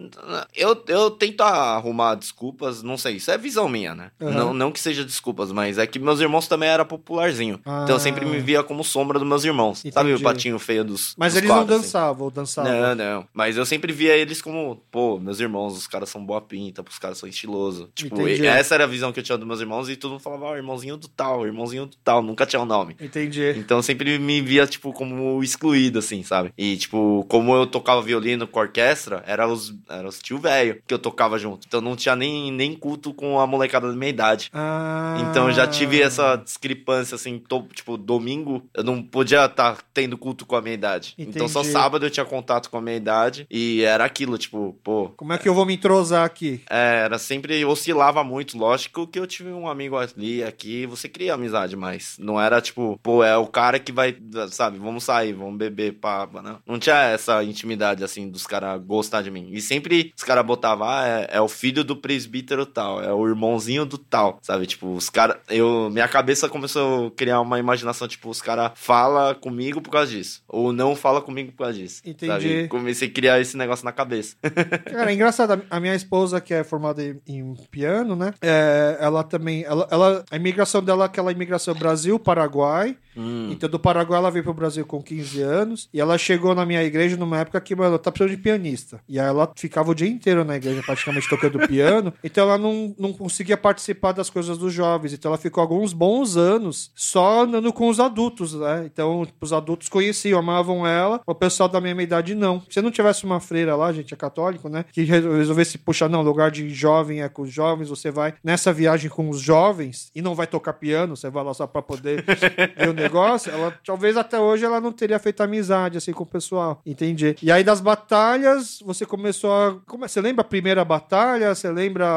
[0.56, 4.12] Eu, eu tento arrumar desculpas, não sei, isso é visão minha, né?
[4.22, 4.32] Aham.
[4.32, 7.60] Não, não que seja desculpas, mas é que meus irmãos também eram popularzinho.
[7.66, 7.82] Ah.
[7.84, 9.80] Então eu sempre me via como sombra dos meus irmãos.
[9.92, 10.14] Sabe Entendi.
[10.14, 11.14] o patinho feio dos.
[11.18, 11.86] Mas dos eles não quadros, assim?
[11.86, 12.72] dançavam, ou dançavam?
[12.72, 13.28] Não, não.
[13.34, 16.98] Mas eu sempre via eles como, pô, meus irmãos, os caras são boa pinta, os
[16.98, 17.90] caras são estilosos.
[17.94, 18.46] Tipo, Entendi.
[18.48, 20.56] essa era a visão que eu tinha dos meus irmãos e todo mundo falava, ó,
[20.56, 22.96] irmãozinho do tal, irmãozinho do tal, nunca tinha um nome.
[23.02, 23.54] Entendi.
[23.58, 26.54] Então eu sempre me via, tipo, como excluído, assim, sabe?
[26.58, 30.94] E, tipo, como eu tocava violino com orquestra, era os, era os tio velho que
[30.94, 31.66] eu tocava junto.
[31.68, 34.50] Então não tinha nem, nem culto com a molecada da minha idade.
[34.54, 35.18] Ah.
[35.30, 38.37] Então eu já tive essa discrepância, assim, to- tipo, domingo
[38.74, 41.14] eu não podia estar tendo culto com a minha idade.
[41.18, 41.74] Então só Entendi.
[41.74, 45.10] sábado eu tinha contato com a minha idade e era aquilo, tipo, pô.
[45.16, 46.62] Como é que eu vou me entrosar aqui?
[46.70, 51.34] É, era sempre, oscilava muito, lógico que eu tive um amigo ali, aqui, você cria
[51.34, 54.16] amizade, mas não era tipo, pô, é o cara que vai,
[54.50, 56.60] sabe, vamos sair, vamos beber, pá, não.
[56.66, 59.50] Não tinha essa intimidade, assim, dos caras gostar de mim.
[59.52, 63.28] E sempre os caras botavam, ah, é, é o filho do presbítero tal, é o
[63.28, 64.66] irmãozinho do tal, sabe?
[64.66, 69.34] Tipo, os caras, eu, minha cabeça começou a criar uma imaginação, tipo, os caras fala
[69.36, 72.02] comigo por causa disso, ou não fala comigo por causa disso.
[72.06, 72.32] Entendi.
[72.32, 72.68] Sabe?
[72.68, 74.36] Comecei a criar esse negócio na cabeça.
[74.92, 75.62] Cara, é engraçado.
[75.70, 78.34] a- minha esposa, que é formada em, em piano, né?
[78.42, 79.64] é, ela também.
[79.64, 82.98] Ela, ela- a imigração dela é aquela imigração Brasil-Paraguai.
[83.18, 83.50] Hum.
[83.52, 85.90] Então, do Paraguai, ela veio pro Brasil com 15 anos.
[85.94, 89.00] E ela chegou na minha igreja numa época que, mano, tá precisando de pianista.
[89.08, 92.14] E aí ela ficava o dia inteiro na igreja, praticamente tocando piano.
[92.24, 95.14] Então, ela não, não conseguia participar das coisas dos jovens.
[95.14, 98.84] Então, ela ficou alguns bons anos só andando com os adultos, né?
[98.86, 101.22] Então, os adultos conheciam, amavam ela.
[101.26, 102.62] O pessoal da mesma idade, não.
[102.70, 104.86] Se não tivesse uma freira lá, gente, é católico, né?
[104.92, 108.72] Que re- resolvesse puxar, não, lugar de jovem é com os jovens, você vai nessa
[108.74, 112.24] viagem com os jovens e não vai tocar piano, você vai lá só pra poder
[112.78, 116.26] ver o negócio, ela talvez até hoje ela não teria feito amizade assim com o
[116.26, 116.82] pessoal.
[116.86, 117.36] Entendi.
[117.42, 119.76] E aí das batalhas, você começou a.
[119.86, 120.08] Como é?
[120.08, 121.54] Você lembra a primeira batalha?
[121.54, 122.08] Você lembra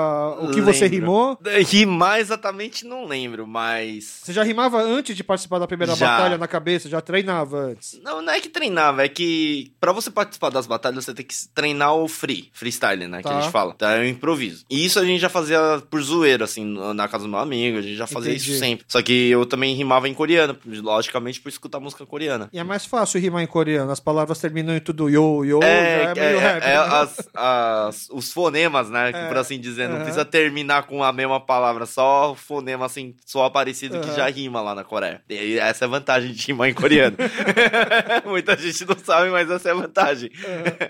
[0.41, 0.97] o que você Lembro.
[0.99, 1.39] rimou?
[1.67, 4.21] Rimar exatamente não lembro, mas.
[4.23, 6.07] Você já rimava antes de participar da primeira Já.
[6.07, 6.89] batalha na cabeça?
[6.89, 8.01] Já treinava antes?
[8.03, 11.35] Não, não é que treinava, é que pra você participar das batalhas você tem que
[11.55, 13.19] treinar o free, freestyle, né?
[13.19, 13.39] Que Tá.
[13.39, 13.73] a gente fala.
[13.77, 14.65] Então é o improviso.
[14.71, 17.83] E isso a gente já fazia por zoeira, assim, na casa do meu amigo, a
[17.83, 18.51] gente já fazia Entendi.
[18.51, 18.85] isso sempre.
[18.89, 22.49] Só que eu também rimava em coreano, logicamente por escutar música coreana.
[22.53, 23.91] E é mais fácil rimar em coreano.
[23.91, 26.63] As palavras terminam em tudo yo, yo, É, é é, meio rap.
[26.63, 26.77] é né?
[26.77, 29.11] as- as- os fonemas, né?
[29.15, 29.89] É, por assim dizer.
[29.89, 30.03] Não aham.
[30.05, 34.17] precisa terminar com a mesma palavra, só fonema assim, só parecido que Aham.
[34.17, 35.23] já rima lá na Coreia.
[35.29, 37.17] E essa é a vantagem de rimar em coreano.
[38.25, 40.31] Muita gente não sabe, mas essa é a vantagem.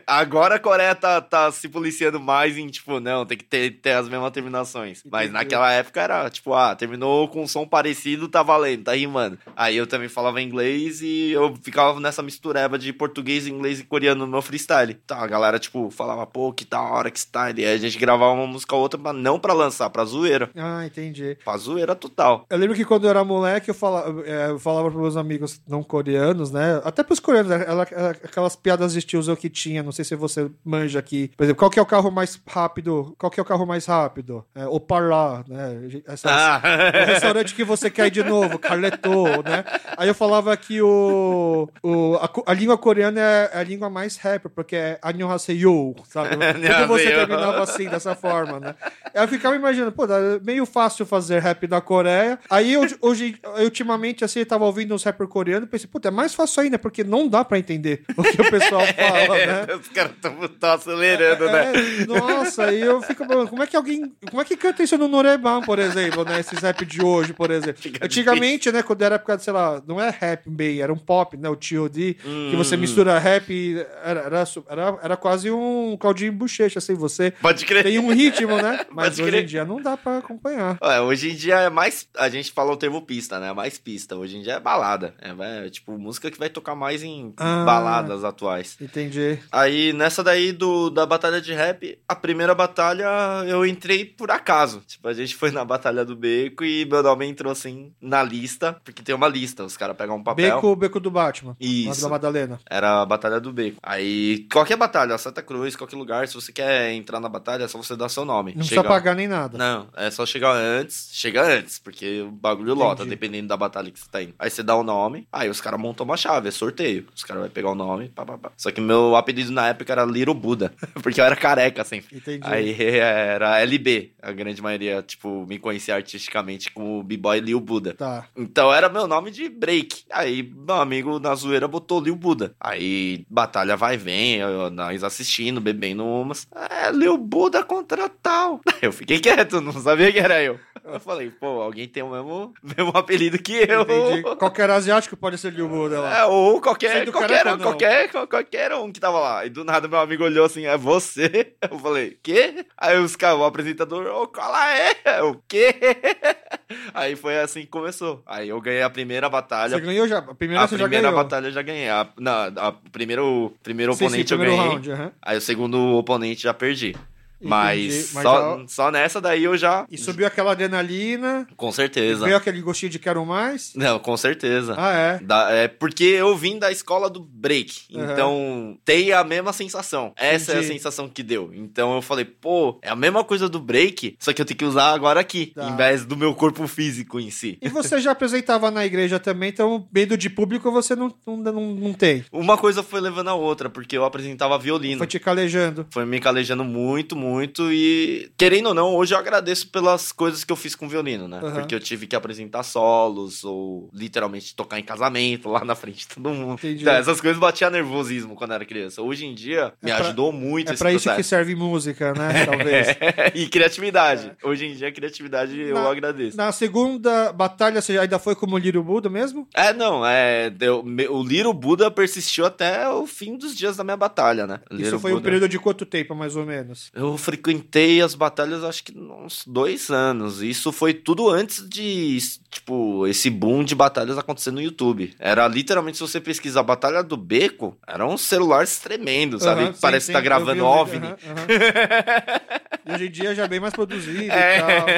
[0.07, 3.93] Agora a Coreia tá, tá se policiando mais em, tipo, não, tem que ter, ter
[3.93, 5.03] as mesmas terminações.
[5.11, 5.33] Mas Entendi.
[5.35, 9.39] naquela época era, tipo, ah, terminou com um som parecido, tá valendo, tá rimando.
[9.57, 14.25] Aí eu também falava inglês e eu ficava nessa mistureba de português, inglês e coreano
[14.27, 14.97] no meu freestyle.
[15.05, 17.61] Então a galera, tipo, falava, pô, que da hora, que style.
[17.63, 20.51] E aí a gente gravava uma música ou outra, pra, não pra lançar, pra zoeira.
[20.57, 21.37] Ah, entendi.
[21.45, 22.45] Pra zoeira total.
[22.49, 25.61] Eu lembro que quando eu era moleque, eu falava, é, eu falava pros meus amigos
[25.69, 26.81] não coreanos, né?
[26.85, 27.83] Até pros coreanos, ela-
[28.25, 31.31] aquelas piadas de tiozão que tinha, não sei se você manja aqui.
[31.37, 33.15] Por exemplo, qual que é o carro mais rápido?
[33.19, 34.45] Qual que é o carro mais rápido?
[34.55, 35.89] É, o Parlá, né?
[36.07, 36.61] Essas, Ah.
[37.03, 39.60] o restaurante que você quer ir de novo, Carletô, né?
[39.97, 44.51] Aí eu falava que o, o, a, a língua coreana é a língua mais rapper,
[44.51, 46.37] porque é Annyeonghaseyo, sabe?
[46.41, 48.75] Porque você terminava assim, dessa forma, né?
[49.15, 52.39] Eu ficava imaginando, pô, é meio fácil fazer rap na Coreia.
[52.49, 56.11] Aí hoje, hoje ultimamente, assim, eu tava ouvindo uns rapper coreanos e pensei, puta, é
[56.11, 59.67] mais fácil ainda, porque não dá pra entender o que o pessoal fala, né?
[59.81, 61.73] Os caras tão acelerando, né?
[61.75, 64.13] É, nossa, aí eu fico falando, como é que alguém.
[64.29, 66.41] Como é que canta isso no Noreban, por exemplo, né?
[66.41, 67.81] Esses rap de hoje, por exemplo.
[68.03, 71.37] Antigamente, né, quando era época de sei lá, não é rap bem, era um pop,
[71.37, 71.49] né?
[71.49, 72.79] O T.O.D., que você Hum.
[72.79, 77.83] mistura rap e era, era, era, era quase um Claudinho Bochecha, assim, você Pode crer.
[77.83, 78.87] tem um ritmo, né?
[78.93, 79.43] Mas Pode hoje crer.
[79.43, 80.79] em dia não dá pra acompanhar.
[81.05, 82.07] Hoje em dia é mais.
[82.17, 83.53] A gente fala o termo pista, né?
[83.53, 84.17] Mais pista.
[84.17, 85.15] Hoje em dia é balada.
[85.21, 87.65] É, é tipo música que vai tocar mais em Ah.
[87.65, 88.77] baladas atuais.
[88.81, 89.39] Entendi.
[89.51, 93.07] Aí, nessa daí do, da batalha de rap, a primeira batalha
[93.49, 94.83] eu entrei por acaso.
[94.87, 98.77] Tipo, a gente foi na batalha do beco e meu nome entrou assim na lista,
[98.85, 100.55] porque tem uma lista, os caras pegam um papel.
[100.57, 101.57] Beco, beco do Batman.
[101.61, 102.03] Isso.
[102.03, 102.59] Da Madalena.
[102.69, 103.79] Era a batalha do beco.
[103.83, 107.79] Aí, qualquer batalha, Santa Cruz, qualquer lugar, se você quer entrar na batalha, é só
[107.79, 108.53] você dar seu nome.
[108.55, 109.57] Não Chega- precisa pagar nem nada.
[109.59, 111.09] Não, é só chegar antes.
[111.13, 113.11] Chega antes, porque o bagulho lota, Entendi.
[113.11, 114.35] dependendo da batalha que você tá indo.
[114.39, 117.07] Aí você dá o nome, aí os caras montam uma chave, é sorteio.
[117.15, 118.53] Os caras vão pegar o nome, pá, pá, pá.
[118.57, 120.73] Só que meu apelido na época era Little Buda,
[121.03, 122.17] porque eu era careca sempre.
[122.17, 122.41] Entendi.
[122.43, 127.95] Aí era LB, a grande maioria, tipo, me conhecia artisticamente como B-Boy Lil Buda.
[127.95, 128.27] Tá.
[128.37, 130.05] Então era meu nome de break.
[130.11, 132.55] Aí meu amigo na zoeira botou Lil Buda.
[132.61, 134.41] Aí batalha vai e vem,
[134.73, 136.47] nós assistindo, bebendo umas.
[136.55, 138.61] É, Lil Buda contra tal.
[138.83, 140.59] Eu fiquei quieto, não sabia que era eu.
[140.85, 143.83] Eu falei, pô, alguém tem o mesmo, mesmo apelido que eu.
[143.83, 144.23] Entendi.
[144.37, 146.19] Qualquer asiático pode ser Lil Buda lá.
[146.19, 149.47] É, ou qualquer, qualquer, um, qualquer, qualquer um que tava lá.
[149.47, 151.55] E do nada meu amigo olhou assim, é você?
[151.71, 152.65] Eu falei, quê?
[152.77, 155.23] Aí os caras, o apresentador, ô, qual é?
[155.23, 155.75] O quê?
[156.95, 158.23] Aí foi assim que começou.
[158.25, 159.77] Aí eu ganhei a primeira batalha.
[159.77, 160.19] Você ganhou já?
[160.19, 161.25] A primeira A você já primeira ganhou.
[161.25, 161.89] batalha eu já ganhei.
[161.89, 164.75] A, não, a, primeiro, primeiro Sim, sim, oponente eu primeiro ganhei.
[164.75, 165.13] round, aham.
[165.21, 166.95] Aí o segundo oponente já perdi.
[167.41, 169.87] Mas, mas só, já- só nessa daí eu já.
[169.91, 172.25] E subiu aquela adrenalina, Com certeza.
[172.25, 173.73] veio aquele gostinho de quero mais.
[173.75, 174.75] Não, com certeza.
[174.77, 175.19] Ah, é.
[175.21, 177.83] Da- é porque eu vim da escola do break.
[177.95, 178.13] Aham.
[178.13, 180.13] Então tem a mesma sensação.
[180.17, 180.75] Essa é a Entendi.
[180.75, 181.51] sensação que deu.
[181.55, 184.65] Então eu falei, pô, é a mesma coisa do break, só que eu tenho que
[184.65, 185.69] usar agora aqui, Tá.
[185.69, 187.59] em vez do meu corpo físico em si.
[187.63, 191.75] E você já apresentava na igreja também, então medo de público você não, não, não,
[191.75, 192.25] não tem.
[192.33, 194.99] Uma coisa foi levando a outra, porque eu apresentava violino.
[194.99, 195.87] Foi te calejando.
[195.91, 197.30] Foi me calejando muito, muito
[197.71, 201.41] e, querendo ou não, hoje eu agradeço pelas coisas que eu fiz com violino, né?
[201.43, 201.53] Aham.
[201.55, 206.09] Porque eu tive que apresentar solos ou literalmente tocar em casamento lá na frente de
[206.09, 206.55] todo mundo.
[206.55, 206.83] Entendi.
[206.83, 209.03] Então, essas coisas batiam nervosismo quando eu era criança.
[209.03, 211.29] Hoje em dia, me É pra- ajudou muito É esse pra isso que processo.
[211.29, 212.47] serve música, né?
[212.47, 212.89] Talvez.
[213.35, 214.33] e criatividade.
[214.43, 216.37] Hoje em dia, criatividade eu Na- agradeço.
[216.37, 219.47] Na segunda batalha, você ainda foi como Little Buda mesmo?
[219.55, 220.51] É, não, é.
[220.85, 224.61] me- o Little Buda persistiu até o fim dos dias da minha batalha, né?
[224.71, 225.25] Isso Little foi um Buda.
[225.25, 226.91] período de quanto tempo, mais ou menos?
[226.95, 230.43] Eu frequentei as batalhas acho que uns dois anos.
[230.43, 232.19] Isso foi tudo antes de,
[232.51, 235.15] tipo, esse boom de batalhas acontecer no YouTube.
[235.19, 239.67] Era literalmente, se você pesquisar a Batalha do Beco, era um celular tremendo, sabe?
[239.67, 241.07] Sim, Parece sim, que tá gravando vi OVNI.
[241.07, 241.17] aham.
[242.87, 244.39] E hoje em dia já é bem mais produzido e tal.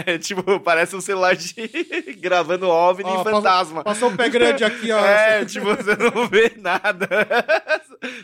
[0.07, 1.53] É, tipo, parece um celular de
[2.21, 3.83] gravando OVNI Ó, e fantasma.
[3.83, 5.05] Passou um pé grande aqui, ó.
[5.05, 7.09] É, tipo, você não vê nada.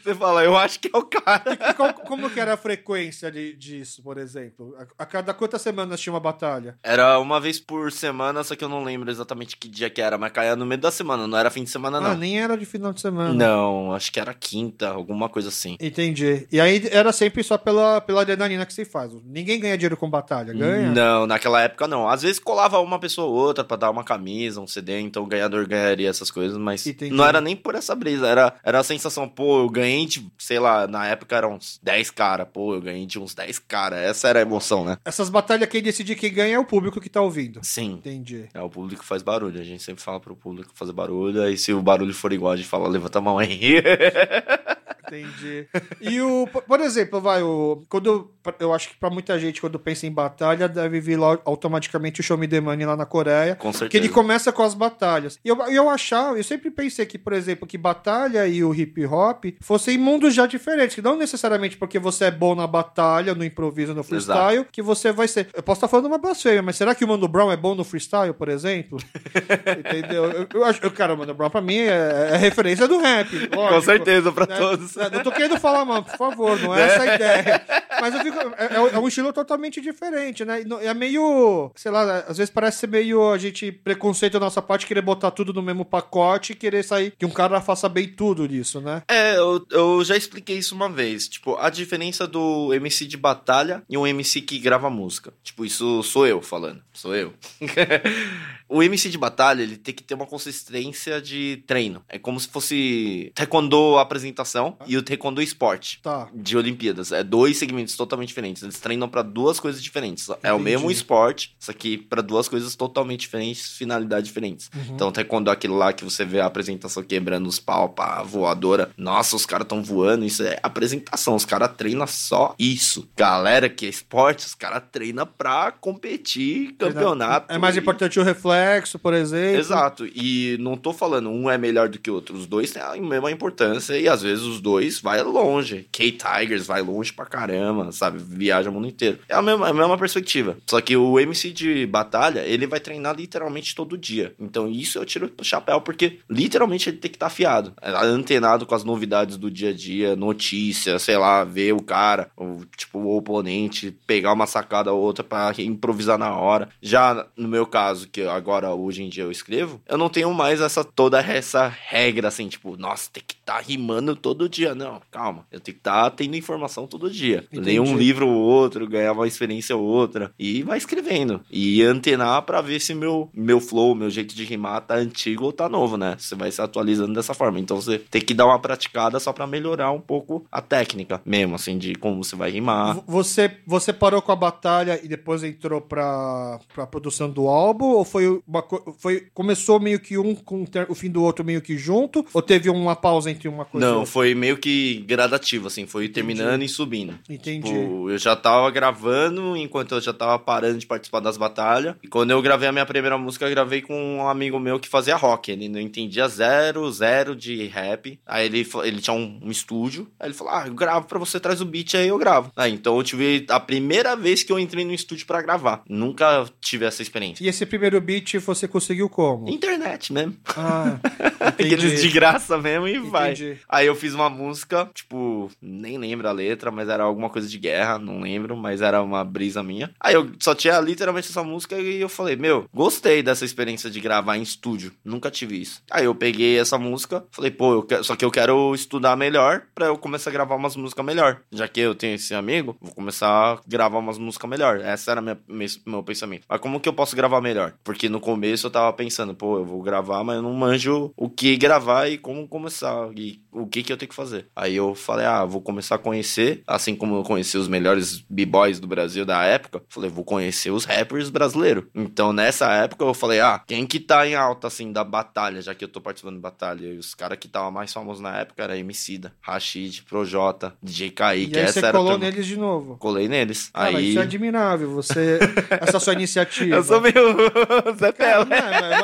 [0.02, 1.58] Você fala, eu acho que é o cara.
[1.70, 3.54] E qual- como que era a frequência de-
[3.88, 4.76] disso, por exemplo?
[4.78, 6.78] A, a cada quantas semanas tinha uma batalha?
[6.82, 10.18] Era uma vez por semana, só que eu não lembro exatamente que dia que era,
[10.18, 12.12] mas caía no meio da semana, não era fim de semana, não.
[12.12, 13.32] Ah, nem era de final de semana.
[13.32, 15.76] Não, acho que era quinta, alguma coisa assim.
[15.80, 16.46] Entendi.
[16.52, 19.12] E aí era sempre só pela, pela adrenalina que se faz.
[19.24, 20.90] Ninguém ganha dinheiro com batalha, ganha?
[20.90, 22.08] Não, naquela época não.
[22.08, 25.26] Às vezes colava uma pessoa ou outra pra dar uma camisa, um CD, então o
[25.26, 27.14] ganhador ganharia essas coisas, mas Entendi.
[27.14, 30.58] não era nem por essa brisa, era, era a sensação, pô, eu ganhei de, sei
[30.58, 34.28] lá, na época eram uns 10 cara, pô, eu ganhei de uns 10 cara, essa
[34.28, 34.96] era a emoção, né?
[35.04, 37.60] Essas batalhas, quem decide quem ganha é o público que tá ouvindo.
[37.62, 37.94] Sim.
[37.94, 38.48] Entendi.
[38.52, 41.72] É, o público faz barulho, a gente sempre fala pro público fazer barulho, aí se
[41.72, 43.82] o barulho for igual, a gente fala, levanta a mão aí.
[45.08, 45.66] Entendi.
[46.00, 50.06] E o, por exemplo, vai, o, quando eu acho que pra muita gente, quando pensa
[50.06, 53.54] em batalha, deve vir lá automaticamente o Show Me the Money lá na Coreia.
[53.56, 53.90] Com certeza.
[53.90, 55.38] Que ele começa com as batalhas.
[55.44, 59.04] E eu, eu achava, eu sempre pensei que, por exemplo, que batalha e o hip
[59.06, 60.94] hop fossem mundos já diferentes.
[60.94, 65.12] Que não necessariamente porque você é bom na batalha, no improviso, no freestyle, que você
[65.12, 65.48] vai ser.
[65.54, 67.84] Eu posso estar falando uma blasfêmia, mas será que o Mano Brown é bom no
[67.84, 68.98] freestyle, por exemplo?
[69.78, 70.24] Entendeu?
[70.30, 73.48] Eu, eu acho, eu, cara, o Mano Brown pra mim é, é referência do rap.
[73.48, 73.82] Com lógico.
[73.82, 74.56] certeza, pra Né?
[74.56, 74.96] todos.
[74.98, 77.62] É, Não tô querendo falar, mano, por favor, não é essa a ideia.
[78.00, 78.38] Mas eu fico.
[78.56, 80.62] É, é um- é estilo totalmente diferente, né?
[80.82, 81.70] É meio.
[81.74, 85.30] Sei lá, às vezes parece ser meio a gente preconceito da nossa parte querer botar
[85.30, 87.12] tudo no mesmo pacote e querer sair.
[87.18, 89.02] Que um cara faça bem tudo nisso, né?
[89.08, 91.28] É, eu, eu já expliquei isso uma vez.
[91.28, 95.32] Tipo, a diferença do MC de batalha e um MC que grava música.
[95.42, 96.82] Tipo, isso sou eu falando.
[96.98, 97.32] Sou eu.
[98.68, 102.02] O MC de batalha, ele tem que ter uma consistência de treino.
[102.06, 106.00] É como se fosse taekwondo apresentação e o taekwondo esporte.
[106.02, 106.28] Tá.
[106.34, 107.10] De Olimpíadas.
[107.10, 108.62] É dois segmentos totalmente diferentes.
[108.62, 110.28] Eles treinam pra duas coisas diferentes.
[110.42, 110.64] É o Entendi.
[110.64, 114.70] mesmo esporte, só que pra duas coisas totalmente diferentes, finalidades diferentes.
[114.74, 114.94] Uhum.
[114.94, 118.90] Então, taekwondo é aquilo lá que você vê a apresentação quebrando os pau, pá, voadora.
[118.98, 120.26] Nossa, os caras tão voando.
[120.26, 121.34] Isso é apresentação.
[121.34, 123.08] Os caras treinam só isso.
[123.16, 127.52] Galera que é esporte, os caras treinam pra competir campeonato.
[127.52, 129.58] É mais e- importante o reflexo, por exemplo.
[129.58, 132.82] Exato, e não tô falando um é melhor do que o outro, os dois têm
[132.82, 135.86] a mesma importância e às vezes os dois vai longe.
[135.92, 138.18] K-Tigers vai longe pra caramba, sabe?
[138.18, 139.18] Viaja o mundo inteiro.
[139.28, 140.56] É a mesma, a mesma perspectiva.
[140.66, 144.34] Só que o MC de batalha, ele vai treinar literalmente todo dia.
[144.38, 148.66] Então isso eu tiro pro chapéu, porque literalmente ele tem que estar afiado, é, antenado
[148.66, 152.98] com as novidades do dia a dia, notícia, sei lá, ver o cara, o, tipo,
[152.98, 156.68] o oponente, pegar uma sacada ou outra pra improvisar na hora.
[156.80, 160.60] Já no meu caso, que agora hoje em dia eu escrevo, eu não tenho mais
[160.60, 164.74] essa toda essa regra assim, tipo, nossa, tem que estar rimando todo dia.
[164.74, 165.46] Não, calma.
[165.50, 167.44] Eu tenho que estar tendo informação todo dia.
[167.52, 170.32] Ler um livro ou outro, ganhar uma experiência ou outra.
[170.38, 171.40] E vai escrevendo.
[171.50, 175.52] E antenar pra ver se meu, meu flow, meu jeito de rimar tá antigo ou
[175.52, 176.16] tá novo, né?
[176.18, 177.58] Você vai se atualizando dessa forma.
[177.58, 181.54] Então você tem que dar uma praticada só pra melhorar um pouco a técnica mesmo,
[181.54, 182.98] assim, de como você vai rimar.
[183.06, 187.86] Você, você parou com a batalha e depois entrou pra, pra produção do álbum?
[187.86, 188.64] Ou foi uma
[188.98, 192.24] foi Começou meio que um com o fim do outro meio que junto?
[192.32, 194.12] Ou teve uma pausa entre uma coisa e Não, outra?
[194.12, 197.18] foi meio que gradativo, assim, foi terminando e subindo.
[197.28, 197.68] Entendi.
[197.68, 201.94] Tipo, eu já tava gravando enquanto eu já tava parando de participar das batalhas.
[202.02, 204.88] E quando eu gravei a minha primeira música, eu gravei com um amigo meu que
[204.88, 205.50] fazia rock.
[205.50, 208.18] Ele não entendia zero, zero de rap.
[208.26, 210.08] Aí ele, ele tinha um, um estúdio.
[210.18, 212.50] Aí ele falou: Ah, eu gravo pra você, traz o beat aí eu gravo.
[212.56, 215.82] Aí então eu tive a primeira vez que eu entrei no estúdio pra gravar.
[215.88, 217.44] Nunca tive essa experiência.
[217.44, 219.48] E esse primeiro beat você conseguiu como?
[219.48, 220.36] Internet mesmo.
[220.56, 220.98] Ah,
[221.40, 223.32] Aqueles de graça mesmo e vai.
[223.32, 223.58] Entendi.
[223.68, 227.58] Aí eu fiz uma música, tipo, nem lembro a letra, mas era alguma coisa de
[227.58, 229.90] guerra, não lembro, mas era uma brisa minha.
[230.00, 234.00] Aí eu só tinha literalmente essa música e eu falei, meu, gostei dessa experiência de
[234.00, 235.82] gravar em estúdio, nunca tive isso.
[235.90, 239.62] Aí eu peguei essa música, falei, pô, eu quero- só que eu quero estudar melhor
[239.74, 241.40] pra eu começar a gravar umas músicas melhor.
[241.52, 244.80] Já que eu tenho esse amigo, vou começar a gravar umas músicas melhor.
[244.80, 245.38] Essa era minha,
[245.86, 246.37] meu pensamento.
[246.48, 247.74] Mas como que eu posso gravar melhor?
[247.82, 251.28] Porque no começo eu tava pensando, pô, eu vou gravar, mas eu não manjo o
[251.28, 254.46] que gravar e como começar e o que que eu tenho que fazer.
[254.54, 258.78] Aí eu falei, ah, vou começar a conhecer, assim como eu conheci os melhores b-boys
[258.80, 261.84] do Brasil da época, falei, vou conhecer os rappers brasileiros.
[261.94, 265.74] Então nessa época eu falei, ah, quem que tá em alta assim da batalha, já
[265.74, 266.86] que eu tô participando de batalha?
[266.86, 271.54] E os caras que tava mais famosos na época era Emicida, Rashid, Projota, DJ Kaique,
[271.54, 272.96] e aí essa você colou neles de novo.
[272.96, 273.70] Colei neles.
[273.72, 274.90] Cara, aí isso é admirável.
[274.90, 275.38] Você.
[275.80, 276.76] essa sua iniciativa.
[276.76, 277.14] eu sou meio
[277.98, 278.42] Zé Cara,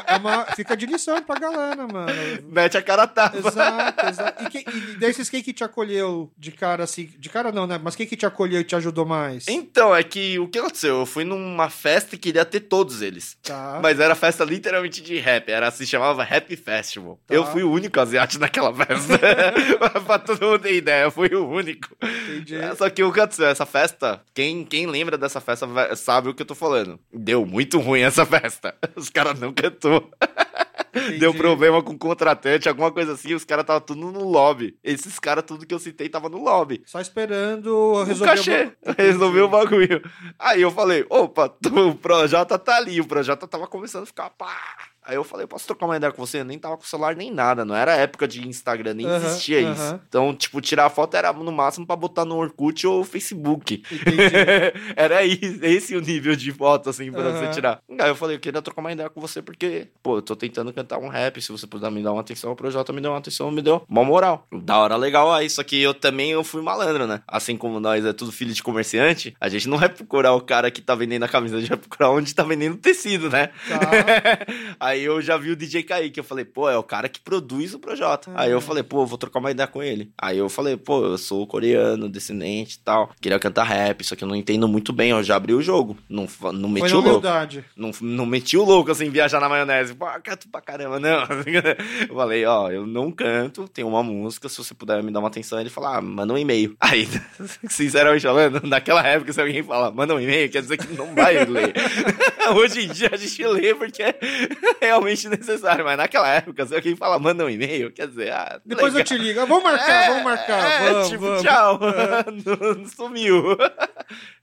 [0.06, 2.12] é, uma- é fica de lição pra galera, mano.
[2.48, 3.36] Mete a cara a tapa.
[3.38, 4.44] Exato, exato.
[4.44, 7.10] E, que, e desses, quem que te acolheu de cara assim?
[7.18, 7.80] De cara não, né?
[7.82, 9.46] Mas quem que te acolheu e te ajudou mais?
[9.48, 11.00] Então, é que o que aconteceu?
[11.00, 13.36] Eu fui numa festa e queria ter todos eles.
[13.42, 13.78] Tá.
[13.82, 17.18] Mas era festa literalmente de rap, era se chamava Rap Festival.
[17.26, 17.34] Tá.
[17.34, 19.18] Eu fui o único asiático naquela festa.
[20.04, 21.88] pra todo mundo ter ideia, eu fui o único.
[22.02, 22.54] Entendi.
[22.76, 23.46] Só que o que aconteceu?
[23.46, 26.98] Essa festa, quem, quem lembra dessa festa sabe o que eu tô falando.
[27.14, 28.74] Deu muito ruim essa festa.
[28.96, 30.10] Os caras não cantou.
[30.94, 31.18] Entendi.
[31.18, 34.76] Deu problema com o contratante, alguma coisa assim, os caras estavam tudo no lobby.
[34.82, 36.82] Esses caras, tudo que eu citei, tava no lobby.
[36.86, 38.72] Só esperando O resolver cachê.
[38.86, 40.00] o- Resolvi o bagulho.
[40.38, 41.52] Aí eu falei, opa,
[41.88, 43.00] o Projota tá ali.
[43.00, 44.56] O Projota tava começando a ficar pá.
[45.06, 46.40] Aí eu falei, posso trocar uma ideia com você?
[46.40, 47.64] Eu nem tava com celular nem nada.
[47.64, 49.72] Não era época de Instagram, nem Aham, existia aham.
[49.72, 50.00] isso.
[50.08, 53.82] Então, tipo, tirar foto era no máximo pra botar no Orkut ou Facebook.
[54.96, 57.32] Era esse o nível de foto, assim, pra Aham.
[57.36, 57.80] você tirar.
[58.00, 60.72] Aí eu falei, eu queria trocar uma ideia com você, porque, pô, eu tô tentando
[60.72, 61.40] cantar um rap.
[61.40, 63.82] Se você puder me dar uma atenção, o Projota me deu uma atenção, me deu
[63.88, 64.46] uma moral.
[64.52, 67.22] Da hora legal aí, só que eu também eu fui malandro, né?
[67.26, 70.70] Assim como nós é tudo filho de comerciante, a gente não vai procurar o cara
[70.70, 73.48] que tá vendendo a camisa, a gente vai procurar onde tá vendendo o tecido, né?
[73.68, 73.90] Tá.
[74.80, 77.74] aí eu já vi o DJ Kaique, eu falei, pô, é o cara que produz
[77.74, 78.30] o Projota.
[78.34, 78.42] Ah.
[78.42, 80.10] Aí eu falei, pô, eu vou trocar uma ideia com ele.
[80.18, 84.24] Aí eu falei, pô, eu sou coreano, descendente e tal, queria cantar rap, só que
[84.24, 86.98] eu não entendo muito bem, eu já abri o jogo, não, não Foi meti na
[86.98, 87.26] o louco.
[87.76, 89.94] Não, não meti o louco, assim, viajar na maionese.
[89.94, 91.24] Pô, canto pra caramba, não.
[92.08, 95.28] Eu falei, ó, eu não canto, tem uma música, se você puder me dar uma
[95.28, 95.60] atenção.
[95.60, 96.76] Ele falou, ah, manda um e-mail.
[96.80, 97.08] Aí,
[97.68, 101.44] sinceramente falando, naquela época, se alguém fala, manda um e-mail, quer dizer que não vai
[101.44, 101.72] ler.
[102.54, 104.02] Hoje em dia a gente lê porque
[104.84, 108.92] realmente necessário, mas naquela época, se alguém fala, manda um e-mail, quer dizer, ah, Depois
[108.94, 109.04] eu legal.
[109.04, 109.40] te ligo.
[109.40, 110.82] Ah, Vamos marcar, É, vamos marcar.
[110.82, 111.42] é, vamos, tipo, vamos.
[111.42, 111.80] tchau.
[112.78, 113.56] Não- Sumiu.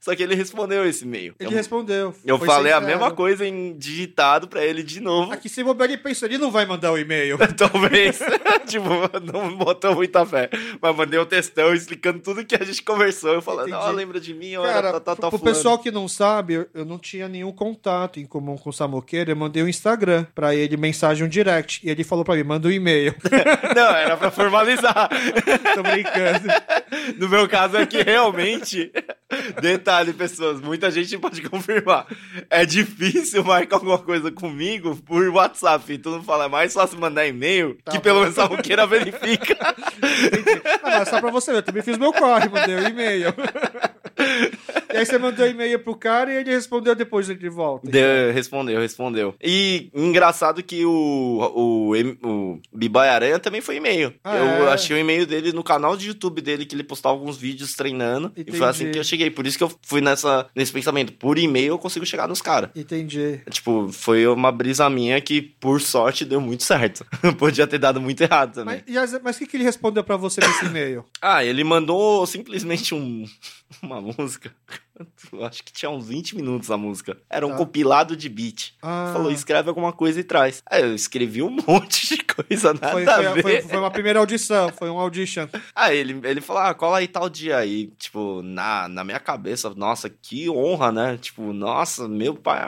[0.02, 1.32] Só que ele respondeu esse e-mail.
[1.38, 2.12] Ele eu, respondeu.
[2.24, 5.32] eu falei a mesma coisa em digitado pra ele de novo.
[5.32, 7.38] Aqui se bobear, ele pensou, ele não vai mandar o e-mail.
[7.56, 8.18] Talvez.
[8.66, 8.88] tipo,
[9.32, 10.50] não botou muita fé.
[10.80, 13.32] Mas mandei um textão explicando tudo que a gente conversou.
[13.34, 14.54] Eu falando, ó, lembra de mim?
[14.54, 15.56] Cara, era tá, tá, tá pro fulano.
[15.56, 19.30] pessoal que não sabe, eu- não tinha nenhum contato em comum com o Samoqueiro.
[19.30, 21.80] Eu mandei um Instagram pra ele, mensagem, um direct.
[21.86, 23.14] E ele falou pra mim, manda um e-mail.
[23.76, 25.08] Não, era pra formalizar.
[25.76, 26.48] Tô brincando.
[27.18, 28.92] No meu caso é que realmente,
[29.60, 32.06] detalhe, pessoas, muita gente pode confirmar.
[32.48, 35.98] É difícil marcar alguma coisa comigo por WhatsApp.
[35.98, 38.02] Todo mundo fala, é mais fácil mandar e-mail Tá que bom.
[38.02, 39.56] pelo menos a Roqueira verifica.
[39.60, 39.74] Ah,
[40.98, 43.34] mas só pra você ver, eu também fiz meu corre, mandei um e-mail.
[44.92, 47.90] E aí você mandou e-mail pro cara e ele respondeu depois de volta.
[47.90, 49.34] Deu, respondeu, respondeu.
[49.42, 50.92] E engraçado que o,
[51.54, 51.92] o,
[52.28, 54.14] o Bibai Aranha também foi e-mail.
[54.24, 54.72] Ah, eu é?
[54.72, 58.32] achei o e-mail dele no canal de YouTube dele, que ele postava alguns vídeos treinando.
[58.36, 58.92] E foi assim Entendi.
[58.92, 59.30] que eu cheguei.
[59.30, 61.12] Por isso que eu fui nessa, nesse pensamento.
[61.14, 62.70] Por e-mail eu consigo chegar nos caras.
[62.74, 63.40] Entendi.
[63.50, 67.04] Tipo, foi uma brisa minha que, por sorte, deu muito certo.
[67.38, 68.82] Podia ter dado muito errado também.
[68.86, 71.04] Mas, as- mas o que, que ele respondeu pra você nesse e-mail?
[71.20, 73.24] Ah, ele mandou simplesmente um,
[73.82, 74.54] uma música.
[75.42, 77.16] Acho que tinha uns 20 minutos a música.
[77.30, 77.56] Era um Tá.
[77.56, 78.72] compilado de beat.
[78.82, 80.62] Ah, Falou, escreve alguma coisa e traz.
[80.70, 83.42] Aí eu escrevi um monte de coisa, nada foi, a foi, ver.
[83.42, 85.46] foi, foi uma primeira audição, foi um audition.
[85.74, 87.88] Aí ele, ele falou, ah, cola aí tal dia aí.
[87.98, 91.18] Tipo, na, na minha cabeça, nossa, que honra, né?
[91.20, 92.62] Tipo, nossa, meu pai,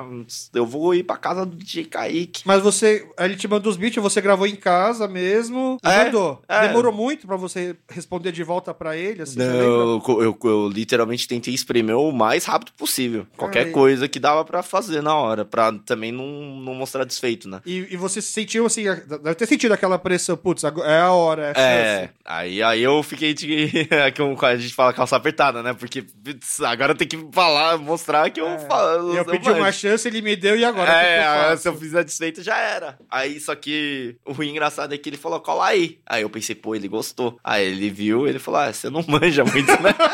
[0.55, 2.43] eu vou ir pra casa do DJ Kaique.
[2.45, 6.43] Mas você, ele te mandou os beats, você gravou em casa mesmo e É, mandou.
[6.49, 6.69] é.
[6.69, 11.27] Demorou muito pra você responder de volta pra ele, assim, Não, eu, eu- eu literalmente
[11.29, 13.27] tentei espremer o mais rápido possível.
[13.37, 13.71] Qualquer Ai.
[13.71, 17.61] coisa que dava pra fazer na hora, pra também não, não mostrar desfeito, né?
[17.67, 21.53] E, e você se sentiu assim, deve ter sentido aquela pressão, putz, é a hora,
[21.55, 23.89] é a É, aí, aí eu fiquei de.
[24.17, 25.73] como a gente fala calça apertada, né?
[25.75, 28.59] Porque putz, agora tem que falar, mostrar que eu É.
[28.61, 29.15] falo.
[29.15, 30.87] Eu pedi uma chance, ele me deu e agora?
[30.91, 31.63] que eu É, faço?
[31.63, 32.99] se eu fizer desfeito já era.
[33.11, 35.99] Aí, só que o engraçado é que ele falou, cola aí.
[36.07, 37.39] Aí eu pensei, pô, ele gostou.
[37.45, 39.95] Aí ele viu, ele falou, ah, você não manja muito, né?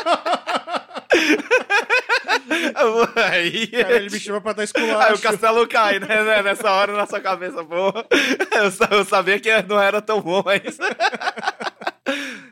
[3.15, 5.15] aí, Cara, ele me chama pra dar aí esculacho.
[5.15, 6.23] o castelo cai, né?
[6.23, 6.41] né?
[6.41, 7.91] Nessa hora na sua cabeça, pô.
[8.91, 10.77] Eu sabia que não era tão bom, mas.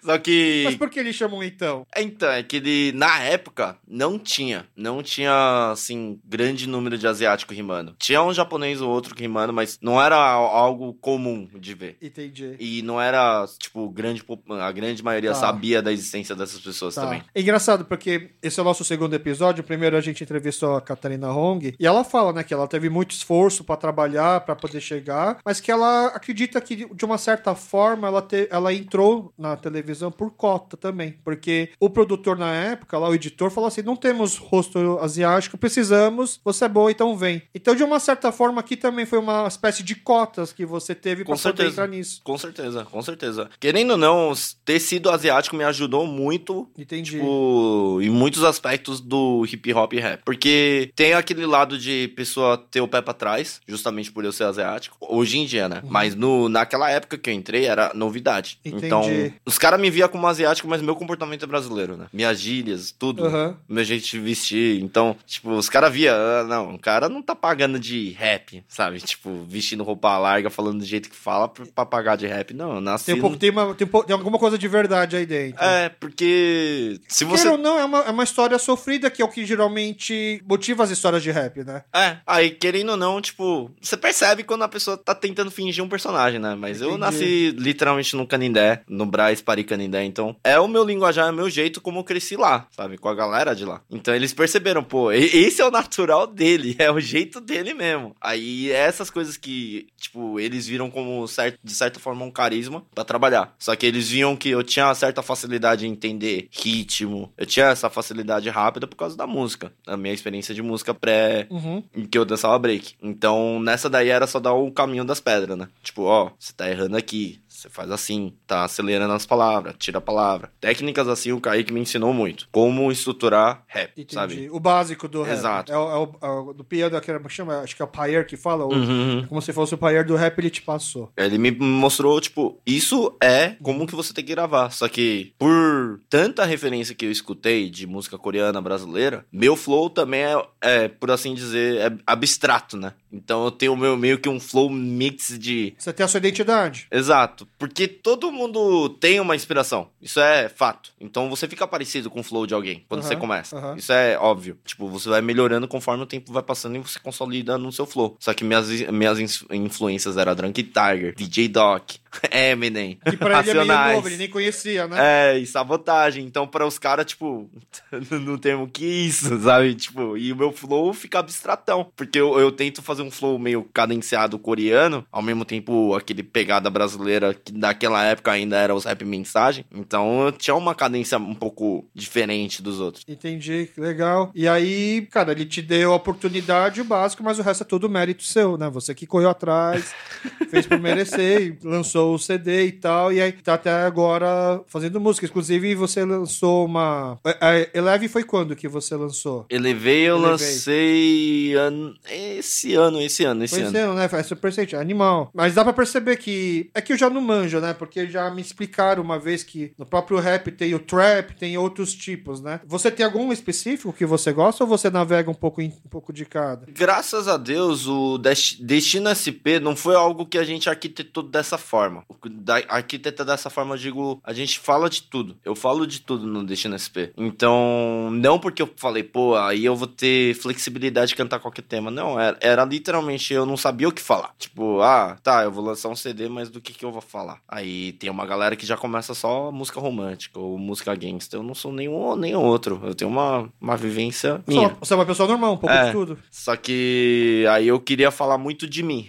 [0.10, 0.64] Só que.
[0.66, 1.86] Mas por que ele chamou então?
[1.96, 4.66] Então, é que ele, na época, não tinha.
[4.76, 7.96] Não tinha, assim, grande número de asiático rimando.
[8.00, 11.98] Tinha um japonês ou outro rimando, mas não era al- algo comum de ver.
[12.02, 12.56] Entendi.
[12.60, 14.24] E não era, tipo, grande,
[14.62, 15.36] a grande maioria Tá.
[15.36, 17.04] sabia da existência dessas pessoas Tá.
[17.04, 17.24] também.
[17.36, 19.64] É engraçado, porque esse é o nosso segundo episódio.
[19.64, 23.12] Primeiro a gente entrevistou a Catarina Hong e ela fala, né, que ela teve muito
[23.12, 28.08] esforço pra trabalhar, pra poder chegar, mas que ela acredita que de uma certa forma
[28.08, 33.10] ela, te- ela entrou na televisão por cota também, porque o produtor na época, lá
[33.10, 37.42] o editor falou assim: "Não temos rosto asiático, precisamos, você é boa, então vem".
[37.54, 41.24] Então de uma certa forma aqui também foi uma espécie de cotas que você teve
[41.24, 42.22] Com pra poder entrar nisso.
[42.24, 43.50] Com certeza, com certeza.
[43.60, 44.34] Querendo ou não,
[44.64, 47.12] ter sido asiático me ajudou muito Entendi.
[47.12, 50.22] tipo, em muitos aspectos do hip hop e rap.
[50.24, 54.44] Porque tem aquele lado de pessoa ter o pé pra trás, justamente por eu ser
[54.44, 54.98] asiático.
[55.00, 55.82] Hoje em dia, né?
[55.86, 58.60] Mas no, naquela época que eu entrei era novidade.
[58.64, 58.86] Entendi.
[58.86, 59.04] Então,
[59.46, 62.08] os caras me via como asiático, mas meu comportamento é brasileiro, né?
[62.14, 63.26] Minhas gírias, tudo.
[63.26, 63.58] Aham.
[63.68, 64.82] Meu jeito de vestir.
[64.82, 69.00] Então, tipo, os caras via, ah, não, o cara não tá pagando de rap, sabe?
[69.00, 72.54] Tipo, vestindo roupa larga, falando do jeito que fala pra, pagar de rap.
[72.54, 73.06] Não, eu nasci.
[73.08, 75.64] Tem, um pouco, tem, uma, tem, um pouco- tem alguma coisa de verdade aí dentro.
[75.64, 79.26] É, porque se você Queira ou não, é uma, é uma história sofrida que é
[79.26, 81.84] o que geralmente motiva as histórias de rap, né?
[81.94, 85.90] É, aí querendo ou não, tipo, você percebe quando a pessoa tá tentando fingir um
[85.90, 86.56] personagem, né?
[86.56, 87.00] Mas eu Entendi.
[87.00, 89.42] nasci literalmente no Canindé, no Braz
[89.80, 92.98] Canindé, então é o meu linguajar, é o meu jeito como eu cresci lá, sabe?
[92.98, 93.82] Com a galera de lá.
[93.90, 98.14] Então eles perceberam, pô, esse é o natural dele, é o jeito dele mesmo.
[98.20, 103.06] Aí essas coisas que, tipo, eles viram como certo, de certa forma um carisma pra
[103.06, 103.56] trabalhar.
[103.58, 107.68] Só que eles viam que eu tinha uma certa facilidade em entender ritmo, eu tinha
[107.68, 111.82] essa facilidade rápida por causa da música, a minha experiência de música pré Uhum.
[111.96, 112.96] em que eu dançava break.
[113.02, 115.68] Então, nessa daí era só dar o caminho das pedras, né?
[115.82, 120.02] Tipo, ó, você tá errando aqui, você faz assim, tá acelerando as palavras, tira a
[120.02, 120.52] palavra.
[120.60, 122.48] Técnicas assim, o Kaique me ensinou muito.
[122.52, 124.14] Como estruturar rap, Entendi.
[124.14, 124.50] sabe?
[124.52, 125.34] O básico do rap.
[125.38, 125.72] Exato.
[125.72, 127.60] É o, é o- é o- do piano, que era- como chama?
[127.60, 128.66] Acho que é o Pyre que fala.
[128.66, 129.26] o- Uhum.
[129.28, 131.12] Como se fosse o Pyre do rap, ele te passou.
[131.18, 134.70] Ele me mostrou, tipo, isso é como que você tem que gravar.
[134.72, 140.22] Só que, por tanta referência que eu escutei de música coreana brasileira, meu flow também
[140.22, 142.94] é, é, por assim dizer, é abstrato, né?
[143.12, 145.74] Então eu tenho meu, meio que um flow mix de.
[145.78, 146.88] Você tem a sua identidade.
[146.92, 147.48] Exato.
[147.58, 149.90] Porque todo mundo tem uma inspiração.
[150.02, 150.92] Isso é fato.
[151.00, 153.58] Então você fica parecido com o flow de alguém quando Aham, você começa.
[153.58, 153.76] aham.
[153.78, 154.58] Isso é óbvio.
[154.64, 158.16] Tipo, você vai melhorando conforme o tempo vai passando e você consolida no seu flow.
[158.20, 159.18] Só que minhas, minhas
[159.52, 161.92] influências eram Drunk Tiger, DJ Doc,
[162.32, 163.96] Eminem, Que pra ele é meio Racionais.
[163.96, 164.98] novo, ele nem conhecia, né?
[165.34, 166.26] É, e sabotagem.
[166.26, 167.50] Então, para os caras, tipo,
[168.12, 169.76] não termo que isso, sabe?
[169.76, 171.92] Tipo, e o meu flow fica abstratão.
[171.96, 176.70] Porque eu, eu tento fazer um flow meio cadenciado coreano, ao mesmo tempo aquele pegada
[176.70, 179.66] brasileira que naquela época ainda era os rap mensagem.
[179.74, 183.04] Então, eu tinha uma cadência um pouco diferente dos outros.
[183.08, 184.32] Entendi, legal.
[184.34, 187.90] E aí, cara, ele te deu a oportunidade, o básico, mas o resto é todo
[187.90, 188.70] mérito seu, né?
[188.70, 189.94] Você que correu atrás,
[190.50, 195.00] fez por merecer, e lançou o CD e tal, e aí tá até agora fazendo
[195.00, 195.26] música.
[195.26, 197.20] Inclusive, você lançou uma.
[197.24, 199.46] A a Eleve foi quando que você lançou?
[199.50, 200.32] Elevei, eu Elevei.
[200.32, 203.70] lancei an- esse ano, esse ano, esse Foi ano.
[203.76, 204.10] esse ano, né?
[204.12, 205.30] É super recente, é animal.
[205.34, 206.70] Mas dá pra perceber que.
[206.74, 207.74] É que eu já não manjo, né?
[207.74, 211.94] Porque já me explicaram uma vez que no próprio rap tem o trap, tem outros
[211.94, 212.60] tipos, né?
[212.66, 216.12] Você tem algum específico que você gosta ou você navega um pouco, em- um pouco
[216.14, 216.66] de cada?
[216.72, 221.58] Graças a Deus, o Des- Destino SP não foi algo que a gente arquitetou dessa
[221.58, 221.89] forma.
[222.22, 225.38] Que da- Arquiteta dessa forma, eu digo, a gente fala de tudo.
[225.44, 227.12] Eu falo de tudo no Destino SP.
[227.18, 231.90] Então, não porque eu falei, pô, aí eu vou ter flexibilidade de cantar qualquer tema.
[231.90, 234.34] Não, era, era literalmente eu não sabia o que falar.
[234.38, 237.40] Tipo, ah, tá, eu vou lançar um CD, mas do que que eu vou falar?
[237.48, 241.40] Aí tem uma galera que já começa só música romântica ou música gangster.
[241.40, 242.82] Eu não sou nenhum ou nem outro.
[242.84, 244.68] Eu tenho uma, uma vivência minha.
[244.70, 245.86] uma- Você é uma pessoa normal, um pouco É.
[245.88, 246.18] de tudo.
[246.30, 249.08] Só que aí eu queria falar muito de mim,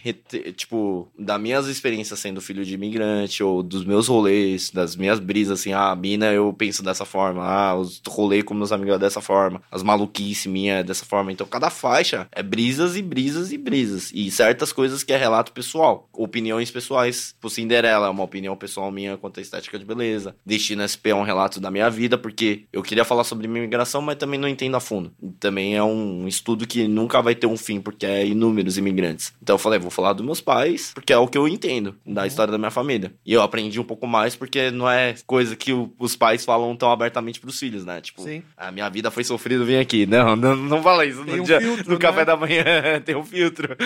[0.56, 5.60] tipo, das minhas experiências sendo filho de imigrante, ou dos meus rolês, das minhas brisas,
[5.60, 8.98] assim, ah, a mina eu penso dessa forma, ah, os rolês com meus amigos é
[8.98, 11.32] dessa forma, as maluquices minha é dessa forma.
[11.32, 14.10] Então cada faixa é brisas e brisas e brisas.
[14.14, 17.32] E certas coisas que é relato pessoal, opiniões pessoais.
[17.32, 20.34] Tipo, Cinderela é uma opinião pessoal minha quanto à estética de beleza.
[20.44, 24.02] Destino SP é um relato da minha vida, porque eu queria falar sobre minha imigração,
[24.02, 25.12] mas também não entendo a fundo.
[25.22, 29.32] E também é um estudo que nunca vai ter um fim, porque é inúmeros imigrantes.
[29.42, 32.26] Então eu falei, vou falar dos meus pais, porque é o que eu entendo da
[32.26, 33.12] história da minha família.
[33.26, 36.76] E eu aprendi um pouco mais, porque não é coisa que o- os pais falam
[36.76, 38.00] tão abertamente pros filhos, né?
[38.00, 38.42] Tipo, Sim.
[38.56, 40.06] a minha vida foi sofrida, vem aqui.
[40.06, 41.98] Não, não, não fala isso Tem no, um dia, filtro, no né?
[42.00, 42.64] café da manhã,
[43.04, 43.76] tem um filtro.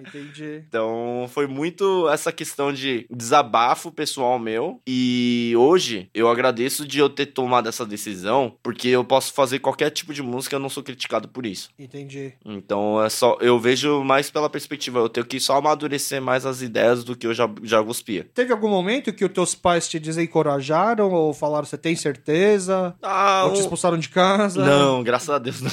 [0.00, 0.62] Entendi.
[0.68, 4.80] Então, foi muito essa questão de desabafo pessoal meu.
[4.86, 9.90] E hoje eu agradeço de eu ter tomado essa decisão, porque eu posso fazer qualquer
[9.90, 11.70] tipo de música, eu não sou criticado por isso.
[11.78, 12.32] Entendi.
[12.44, 16.62] Então, é só eu vejo mais pela perspectiva, eu tenho que só amadurecer mais as
[16.62, 18.28] ideias do que eu já já cuspia.
[18.34, 22.94] Teve algum momento que os teus pais te desencorajaram ou falaram você tem certeza?
[23.02, 24.64] Ah, ou te expulsaram de casa?
[24.64, 25.70] Não, graças a Deus não.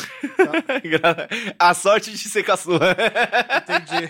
[0.90, 1.28] Gra-
[1.60, 2.96] a sorte de ser caçula.
[3.58, 4.08] Entendi.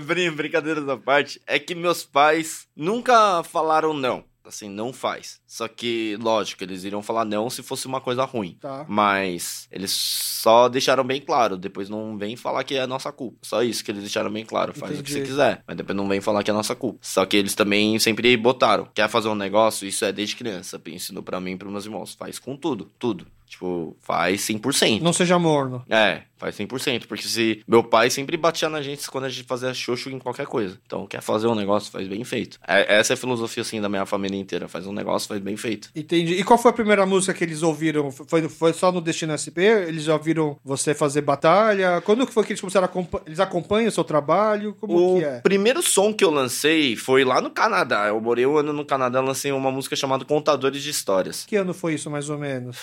[0.06, 4.24] brin brincadeiras à parte, é que meus pais nunca falaram não.
[4.50, 5.40] Assim, não faz.
[5.46, 8.56] Só que, lógico, eles iriam falar não se fosse uma coisa ruim.
[8.60, 8.84] Tá.
[8.88, 11.56] Mas eles só deixaram bem claro.
[11.56, 13.38] Depois não vem falar que é nossa culpa.
[13.42, 14.74] Só isso que eles deixaram bem claro.
[14.74, 15.26] Faz o que Entendi.
[15.26, 15.62] você quiser.
[15.66, 16.98] Mas depois não vem falar que é nossa culpa.
[17.00, 18.88] Só que eles também sempre botaram.
[18.92, 19.86] Quer fazer um negócio?
[19.86, 20.80] Isso é desde criança.
[20.86, 22.14] Ensinou pra mim e pros meus irmãos.
[22.14, 22.90] Faz com tudo.
[22.98, 23.26] Tudo.
[23.50, 25.00] Tipo, faz 100%.
[25.02, 25.84] Não seja morno.
[25.90, 27.06] É, faz 100%.
[27.08, 30.46] Porque se meu pai sempre batia na gente quando a gente fazia xoxo em qualquer
[30.46, 30.78] coisa.
[30.86, 32.58] Então, quer fazer um negócio, faz bem feito.
[32.66, 34.68] É- essa é a filosofia, assim, da minha família inteira.
[34.68, 35.90] Faz um negócio, faz bem feito.
[35.96, 36.34] Entendi.
[36.34, 38.12] E qual foi a primeira música que eles ouviram?
[38.12, 39.58] Foi, foi só no Destino SP?
[39.88, 42.00] Eles já ouviram você fazer batalha?
[42.02, 43.20] Quando foi que eles começaram a?
[43.26, 44.74] Eles acompanham o seu trabalho?
[44.80, 45.40] Como o que é?
[45.40, 48.06] primeiro som que eu lancei foi lá no Canadá.
[48.06, 51.44] Eu morei um ano no Canadá, lancei uma música chamada Contadores de Histórias.
[51.46, 52.78] Que ano foi isso, mais ou menos?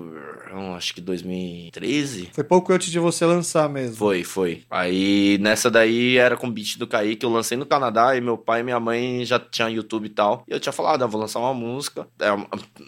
[0.00, 2.30] Uh, acho que 2013.
[2.32, 3.96] Foi pouco antes de você lançar mesmo.
[3.96, 4.62] Foi, foi.
[4.70, 8.36] Aí nessa daí era com o beat do Kaique, eu lancei no Canadá e meu
[8.36, 10.44] pai e minha mãe já tinham YouTube e tal.
[10.48, 12.06] E eu tinha falado, ah, vou lançar uma música.
[12.20, 12.28] É,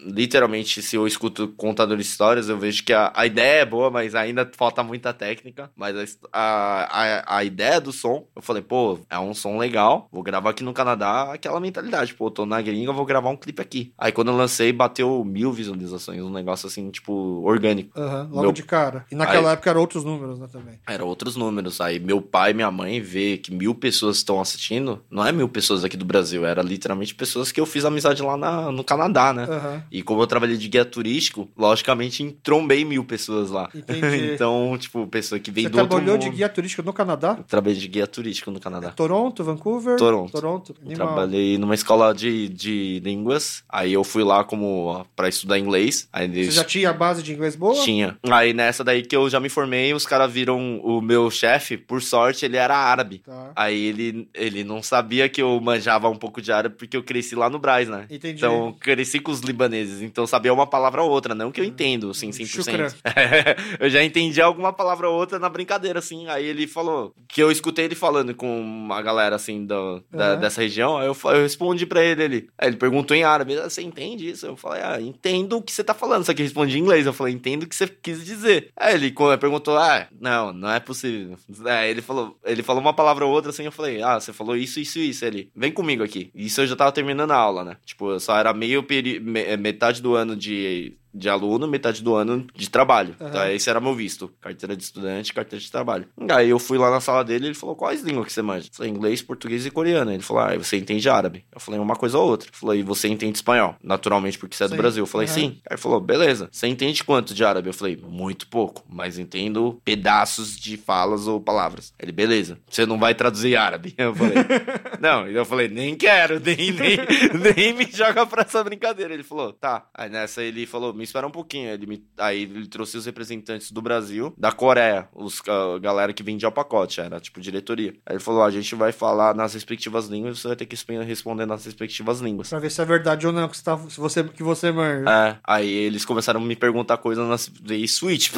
[0.05, 3.91] literalmente, se eu escuto contador de histórias, eu vejo que a, a ideia é boa,
[3.91, 5.71] mas ainda falta muita técnica.
[5.77, 10.23] Mas a, a, a ideia do som, eu falei, pô, é um som legal, vou
[10.23, 13.93] gravar aqui no Canadá, aquela mentalidade, pô, tô na gringa, vou gravar um clipe aqui.
[13.97, 17.13] Aí quando eu lancei, bateu mil visualizações, um negócio assim, tipo,
[17.45, 17.99] orgânico.
[17.99, 19.05] Aham, logo Meu- de cara.
[19.11, 20.79] E naquela época eram outros números, né, também.
[20.87, 21.81] Era outros números.
[21.81, 25.03] Aí meu pai e minha mãe vê que mil pessoas estão assistindo.
[25.11, 28.37] Não é mil pessoas aqui do Brasil, era literalmente pessoas que eu fiz amizade lá
[28.37, 29.45] na- no Canadá, né?
[29.45, 29.83] Aham.
[29.91, 33.69] E como eu trabalhei de guia turístico, logicamente entrombei mil pessoas lá.
[33.75, 33.99] Entendi.
[34.35, 36.31] então, tipo, pessoa que vem Você do outro trabalhou mundo.
[36.31, 37.37] de guia turístico no Canadá?
[37.39, 38.91] Eu Trabalhei de guia turístico no Canadá.
[38.91, 39.97] Toronto, Vancouver?
[39.97, 40.33] Toronto.
[40.33, 40.75] Toronto.
[40.95, 43.63] Trabalhei numa escola de, de línguas.
[43.69, 46.09] Aí eu fui lá como ó, pra estudar inglês.
[46.13, 47.83] Aí Você já tinha tinha base de inglês boa?
[47.85, 48.17] Tinha.
[48.31, 52.03] Aí nessa daí que eu já me formei, os caras viram o meu chefe, por
[52.03, 53.19] sorte, ele era árabe.
[53.25, 53.53] Tá.
[53.57, 57.35] Aí ele, ele não sabia que eu manjava um pouco de árabe porque eu cresci
[57.35, 58.07] lá no Braz, né?
[58.11, 58.37] Entendi.
[58.39, 61.61] Então, eu cresci com os libaneses, então eu sabia uma palavra ou outra, não que
[61.61, 62.47] eu entendo, assim, 100%.
[62.47, 62.89] Shukran.
[63.81, 66.27] eu já entendi alguma palavra ou outra na brincadeira, assim.
[66.29, 70.41] Aí ele falou, que eu escutei ele falando com uma galera, assim, do, da- Uhum.
[70.41, 73.69] dessa região, aí eu, eu respondi pra ele, ele, aí ele perguntou em árabe, "Ah,
[73.69, 74.47] você entende isso?
[74.47, 77.13] Eu falei, ah, entendo o que você tá falando, só que eu em inglês, eu
[77.13, 78.71] falei, entendo o que você quis dizer.
[78.77, 81.37] Aí ele perguntou, ah, não, não é possível.
[81.65, 84.57] Aí ele falou, ele falou uma palavra ou outra, assim, eu falei, ah, você falou
[84.57, 85.25] isso, isso, isso.
[85.25, 86.31] Ele, vem comigo aqui.
[86.35, 87.77] Isso eu já tava terminando a aula, né?
[87.85, 88.85] Tipo, eu só era meio
[89.21, 93.15] me- metade do ano de de aluno, metade do ano de trabalho.
[93.21, 93.29] Aham.
[93.31, 94.29] Então, esse era meu visto.
[94.41, 96.07] Carteira de estudante, carteira de trabalho.
[96.31, 98.69] Aí eu fui lá na sala dele e ele falou, quais línguas que você manja?
[98.69, 100.13] Eu falei, inglês, português e coreano.
[100.13, 101.45] Ele falou, ah, e você entende árabe?
[101.53, 102.49] Eu falei, uma coisa ou outra.
[102.49, 103.77] Ele falou, e você entende espanhol?
[103.83, 104.77] Naturalmente, porque você é do Sim.
[104.77, 105.03] Brasil.
[105.03, 105.35] Eu falei, Aham.
[105.35, 105.47] sim.
[105.69, 106.49] Aí ele falou, beleza.
[106.53, 107.69] Você entende quanto de árabe?
[107.69, 111.93] Eu falei, muito pouco, mas entendo pedaços de falas ou palavras.
[111.99, 112.59] Ele, beleza.
[112.71, 113.95] Você não vai traduzir árabe?
[113.99, 114.37] Eu falei,
[115.01, 115.27] não.
[115.27, 116.97] Eu falei, nem quero, nem, nem,
[117.55, 119.13] nem me joga pra essa brincadeira.
[119.15, 119.87] Ele falou, tá.
[119.95, 121.69] Aí nessa ele falou, me espera um pouquinho.
[121.71, 126.23] Ele me- Aí ele trouxe os representantes do Brasil, da Coreia, os a galera que
[126.23, 127.95] vendia o pacote, era tipo diretoria.
[128.07, 131.47] Aí ele falou, a gente vai falar nas respectivas línguas, você vai ter que responder
[131.47, 132.49] nas respectivas línguas.
[132.51, 135.09] Pra ver se é verdade ou não que você, tá, se você, que você manja.
[135.11, 138.31] É, aí eles começaram a me perguntar coisas nas e switch.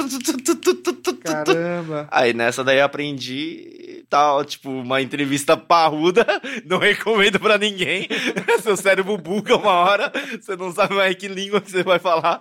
[1.22, 2.08] Caramba.
[2.10, 6.26] Aí nessa daí eu aprendi tal, tipo, uma entrevista parruda,
[6.66, 8.08] não recomendo pra ninguém.
[8.62, 12.40] Seu cérebro buga uma hora, você não sabe mais que língua que você vai falar.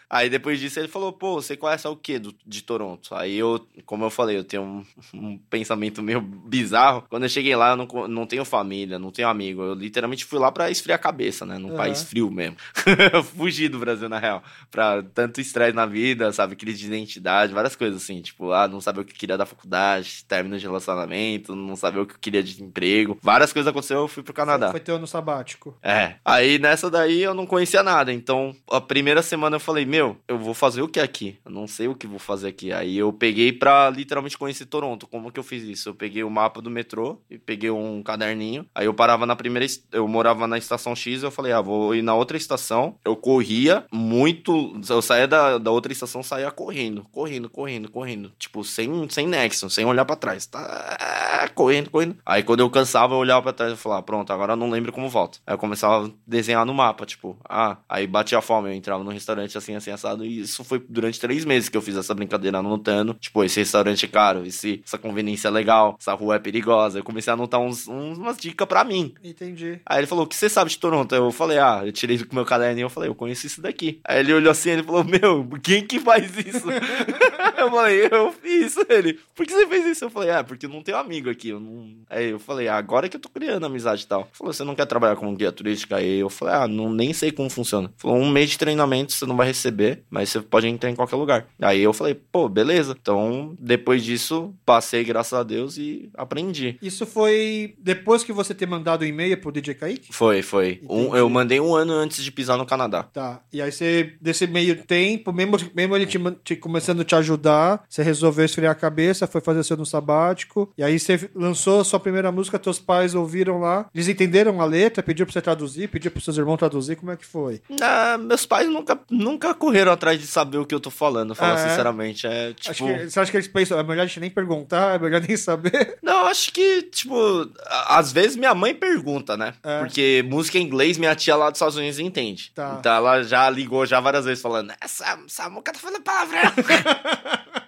[0.11, 3.15] Aí depois disso ele falou, pô, você conhece o que de Toronto?
[3.15, 7.05] Aí eu, como eu falei, eu tenho um, um pensamento meio bizarro.
[7.09, 9.61] Quando eu cheguei lá, eu não, não tenho família, não tenho amigo.
[9.61, 11.57] Eu literalmente fui lá pra esfriar a cabeça, né?
[11.57, 11.77] Num Aham.
[11.77, 12.57] país frio mesmo.
[13.37, 14.43] Fugi do Brasil, na real.
[14.69, 16.57] Pra tanto estresse na vida, sabe?
[16.57, 18.21] Crise de identidade, várias coisas assim.
[18.21, 22.01] Tipo, ah, não saber o que eu queria da faculdade, término de relacionamento, não saber
[22.01, 23.17] o que eu queria de emprego.
[23.21, 24.71] Várias coisas aconteceram, eu fui pro Canadá.
[24.71, 25.73] Foi teu ano sabático.
[25.81, 26.15] É.
[26.25, 28.11] Aí nessa daí eu não conhecia nada.
[28.11, 31.37] Então, a primeira semana eu falei, meu, eu vou fazer o que aqui?
[31.45, 32.71] Eu não sei o que vou fazer aqui.
[32.71, 35.07] Aí eu peguei pra literalmente conhecer Toronto.
[35.07, 35.89] Como que eu fiz isso?
[35.89, 38.65] Eu peguei o mapa do metrô e peguei um caderninho.
[38.73, 39.65] Aí eu parava na primeira.
[39.91, 41.23] Eu morava na estação X.
[41.23, 42.95] Eu falei, ah, vou ir na outra estação.
[43.05, 44.79] Eu corria muito.
[44.89, 48.31] Eu saía da, da outra estação, saía correndo, correndo, correndo, correndo.
[48.37, 50.45] Tipo, sem, sem nexo, sem olhar pra trás.
[50.45, 52.17] Tá correndo, correndo.
[52.25, 54.91] Aí quando eu cansava, eu olhava pra trás e falava, pronto, agora eu não lembro
[54.91, 55.39] como volto.
[55.45, 59.11] Aí eu começava a desenhar no mapa, tipo, ah, aí batia fome, eu entrava no
[59.11, 60.25] restaurante assim, assim, assado.
[60.25, 63.13] E isso foi durante três meses que eu fiz essa brincadeira anotando.
[63.15, 66.99] Tipo, esse restaurante é caro, esse, essa conveniência é legal, essa rua é perigosa.
[66.99, 69.13] Eu comecei a anotar uns, uns- umas dicas pra mim.
[69.23, 69.79] Entendi.
[69.85, 71.13] Aí ele falou, o que você sabe de Toronto?
[71.13, 73.99] Eu falei, ah, eu tirei do meu caderninho, eu falei, eu conheço isso daqui.
[74.05, 76.67] Aí ele olhou assim, ele falou, meu, quem que faz isso?
[77.57, 78.75] eu falei, eu fiz.
[78.89, 80.05] Ele, por que você fez isso?
[80.05, 81.49] Eu falei, ah, porque eu não tenho amigo aqui.
[81.49, 81.91] Eu não...
[82.09, 84.21] Aí eu falei, ah, agora que eu tô criando amizade e tal.
[84.21, 85.95] Ele falou, você não quer trabalhar como guia turística?
[85.97, 87.87] Aí eu falei, ah, não, nem sei como funciona.
[87.87, 90.95] Ele falou, um mês de treinamento você não vai receber, mas você pode entrar em
[90.95, 91.47] qualquer lugar.
[91.61, 92.95] Aí eu falei, pô, beleza.
[92.99, 96.77] Então, depois disso, passei, graças a Deus, e aprendi.
[96.81, 100.13] Isso foi depois que você ter mandado o e-mail pro DJ Kaique?
[100.13, 100.81] Foi, foi.
[100.89, 103.03] Um, eu mandei um ano antes de pisar no Canadá.
[103.03, 103.41] Tá.
[103.51, 107.83] E aí você, desse meio tempo, mesmo, mesmo ele te, te- começando a te ajudar,
[107.89, 110.71] você resolveu esfriar a cabeça, foi fazer seu no sabático.
[110.77, 113.89] E aí você lançou a sua primeira música, teus pais ouviram lá.
[113.93, 116.95] Eles entenderam a letra, pediu pra você traduzir, pediu pros seus irmãos traduzir.
[116.95, 117.61] Como é que foi?
[117.81, 121.59] Ah, meus pais nunca, nunca correram atrás de saber o que eu tô falando, falar
[121.59, 121.69] é?
[121.69, 122.27] sinceramente.
[122.27, 122.69] É tipo.
[122.69, 125.21] Acho que, você acha que eles pensam, é melhor a gente nem perguntar, é melhor
[125.21, 125.97] nem saber?
[126.03, 127.49] Não, acho que, tipo,
[127.87, 129.53] às vezes minha mãe pergunta, né?
[129.63, 129.79] É.
[129.79, 132.51] Porque música em inglês, minha tia lá dos Estados Unidos entende.
[132.53, 132.75] Tá.
[132.79, 136.41] Então ela já ligou já várias vezes falando: essa, essa moca tá falando palavrão.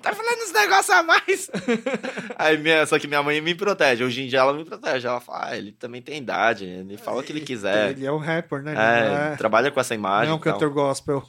[0.00, 1.50] tá falando uns negócios a mais.
[2.36, 4.04] Aí minha, só que minha mãe me protege.
[4.04, 5.06] Hoje em dia ela me protege.
[5.06, 7.90] Ela fala: ah, ele também tem idade, ele fala o que ele quiser.
[7.90, 8.72] Ele é um rapper, né?
[8.72, 10.32] É, não é, trabalha com essa não imagem.
[10.32, 11.22] é um cantor gospel.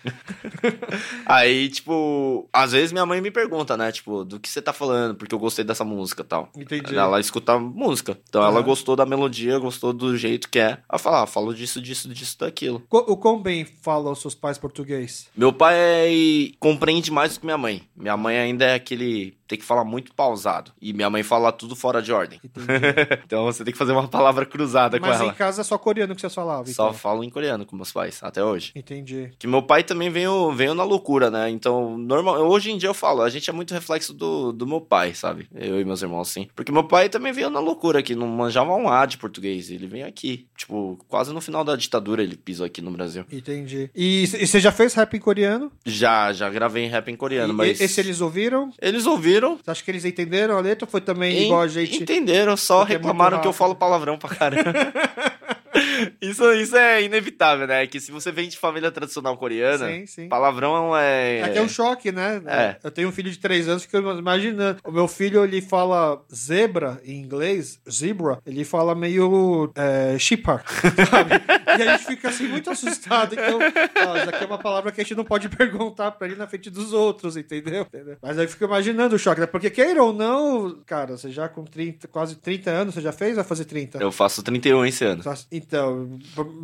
[1.25, 3.91] Aí, tipo, às vezes minha mãe me pergunta, né?
[3.91, 6.49] Tipo, do que você tá falando, porque eu gostei dessa música e tal.
[6.55, 6.95] Entendi.
[6.95, 8.17] Ela escuta música.
[8.29, 10.77] Então ela gostou da melodia, gostou do jeito que é.
[10.89, 12.83] Ela fala, ah, falo disso, disso, disso, daquilo.
[12.89, 15.27] O quão bem falam os seus pais português?
[15.35, 17.83] Meu pai compreende mais do que minha mãe.
[17.95, 20.71] Minha mãe ainda é aquele tem que falar muito pausado.
[20.81, 22.39] E minha mãe fala tudo fora de ordem.
[23.25, 25.33] então você tem que fazer uma palavra cruzada Mas com em ela.
[25.33, 26.65] casa é só coreano que vocês falavam.
[26.67, 26.93] Só então.
[26.93, 28.71] falo em coreano com meus pais, até hoje.
[28.75, 29.31] Entendi.
[29.37, 31.49] Que meu pai também veio, veio na loucura, né?
[31.49, 34.81] Então, normal, hoje em dia eu falo, a gente é muito reflexo do, do meu
[34.81, 35.47] pai, sabe?
[35.53, 36.47] Eu e meus irmãos, sim.
[36.55, 39.69] Porque meu pai também veio na loucura, que não manjava um A de português.
[39.69, 40.47] Ele veio aqui.
[40.55, 43.25] Tipo, quase no final da ditadura ele pisou aqui no Brasil.
[43.31, 43.89] Entendi.
[43.95, 45.71] E, e você já fez rap em coreano?
[45.85, 47.81] Já, já gravei em rap em coreano, E- mas.
[47.81, 48.71] Esse eles ouviram?
[48.81, 49.32] Eles ouviram.
[49.63, 50.85] Você acha que eles entenderam a letra?
[50.85, 52.01] ou Foi também en- igual a gente.
[52.01, 54.73] Entenderam, só Porque é reclamaram que eu falo palavrão pra caramba.
[56.21, 57.85] isso, isso é inevitável, né?
[57.87, 60.29] Que se você vem de família tradicional coreana, Sim, sim.
[60.29, 61.41] palavrão é.
[61.41, 62.41] É que é um choque, né?
[62.45, 62.77] É.
[62.83, 64.79] Eu tenho um filho de três anos, fico imaginando.
[64.83, 70.63] O meu filho, ele fala zebra em inglês, zebra, ele fala meio é, shepherd,
[71.09, 71.31] sabe?
[71.67, 73.33] e a gente fica assim muito assustado.
[73.33, 73.59] Então,
[74.07, 76.47] ó, isso aqui é uma palavra que a gente não pode perguntar pra ele na
[76.47, 77.87] frente dos outros, entendeu?
[78.21, 79.47] Mas aí eu fico imaginando o choque, né?
[79.47, 83.35] Porque queira ou não, cara, você já com 30, quase 30 anos, você já fez?
[83.35, 83.99] Vai fazer 30?
[83.99, 85.21] Eu faço 31 esse ano.
[85.21, 85.33] Então,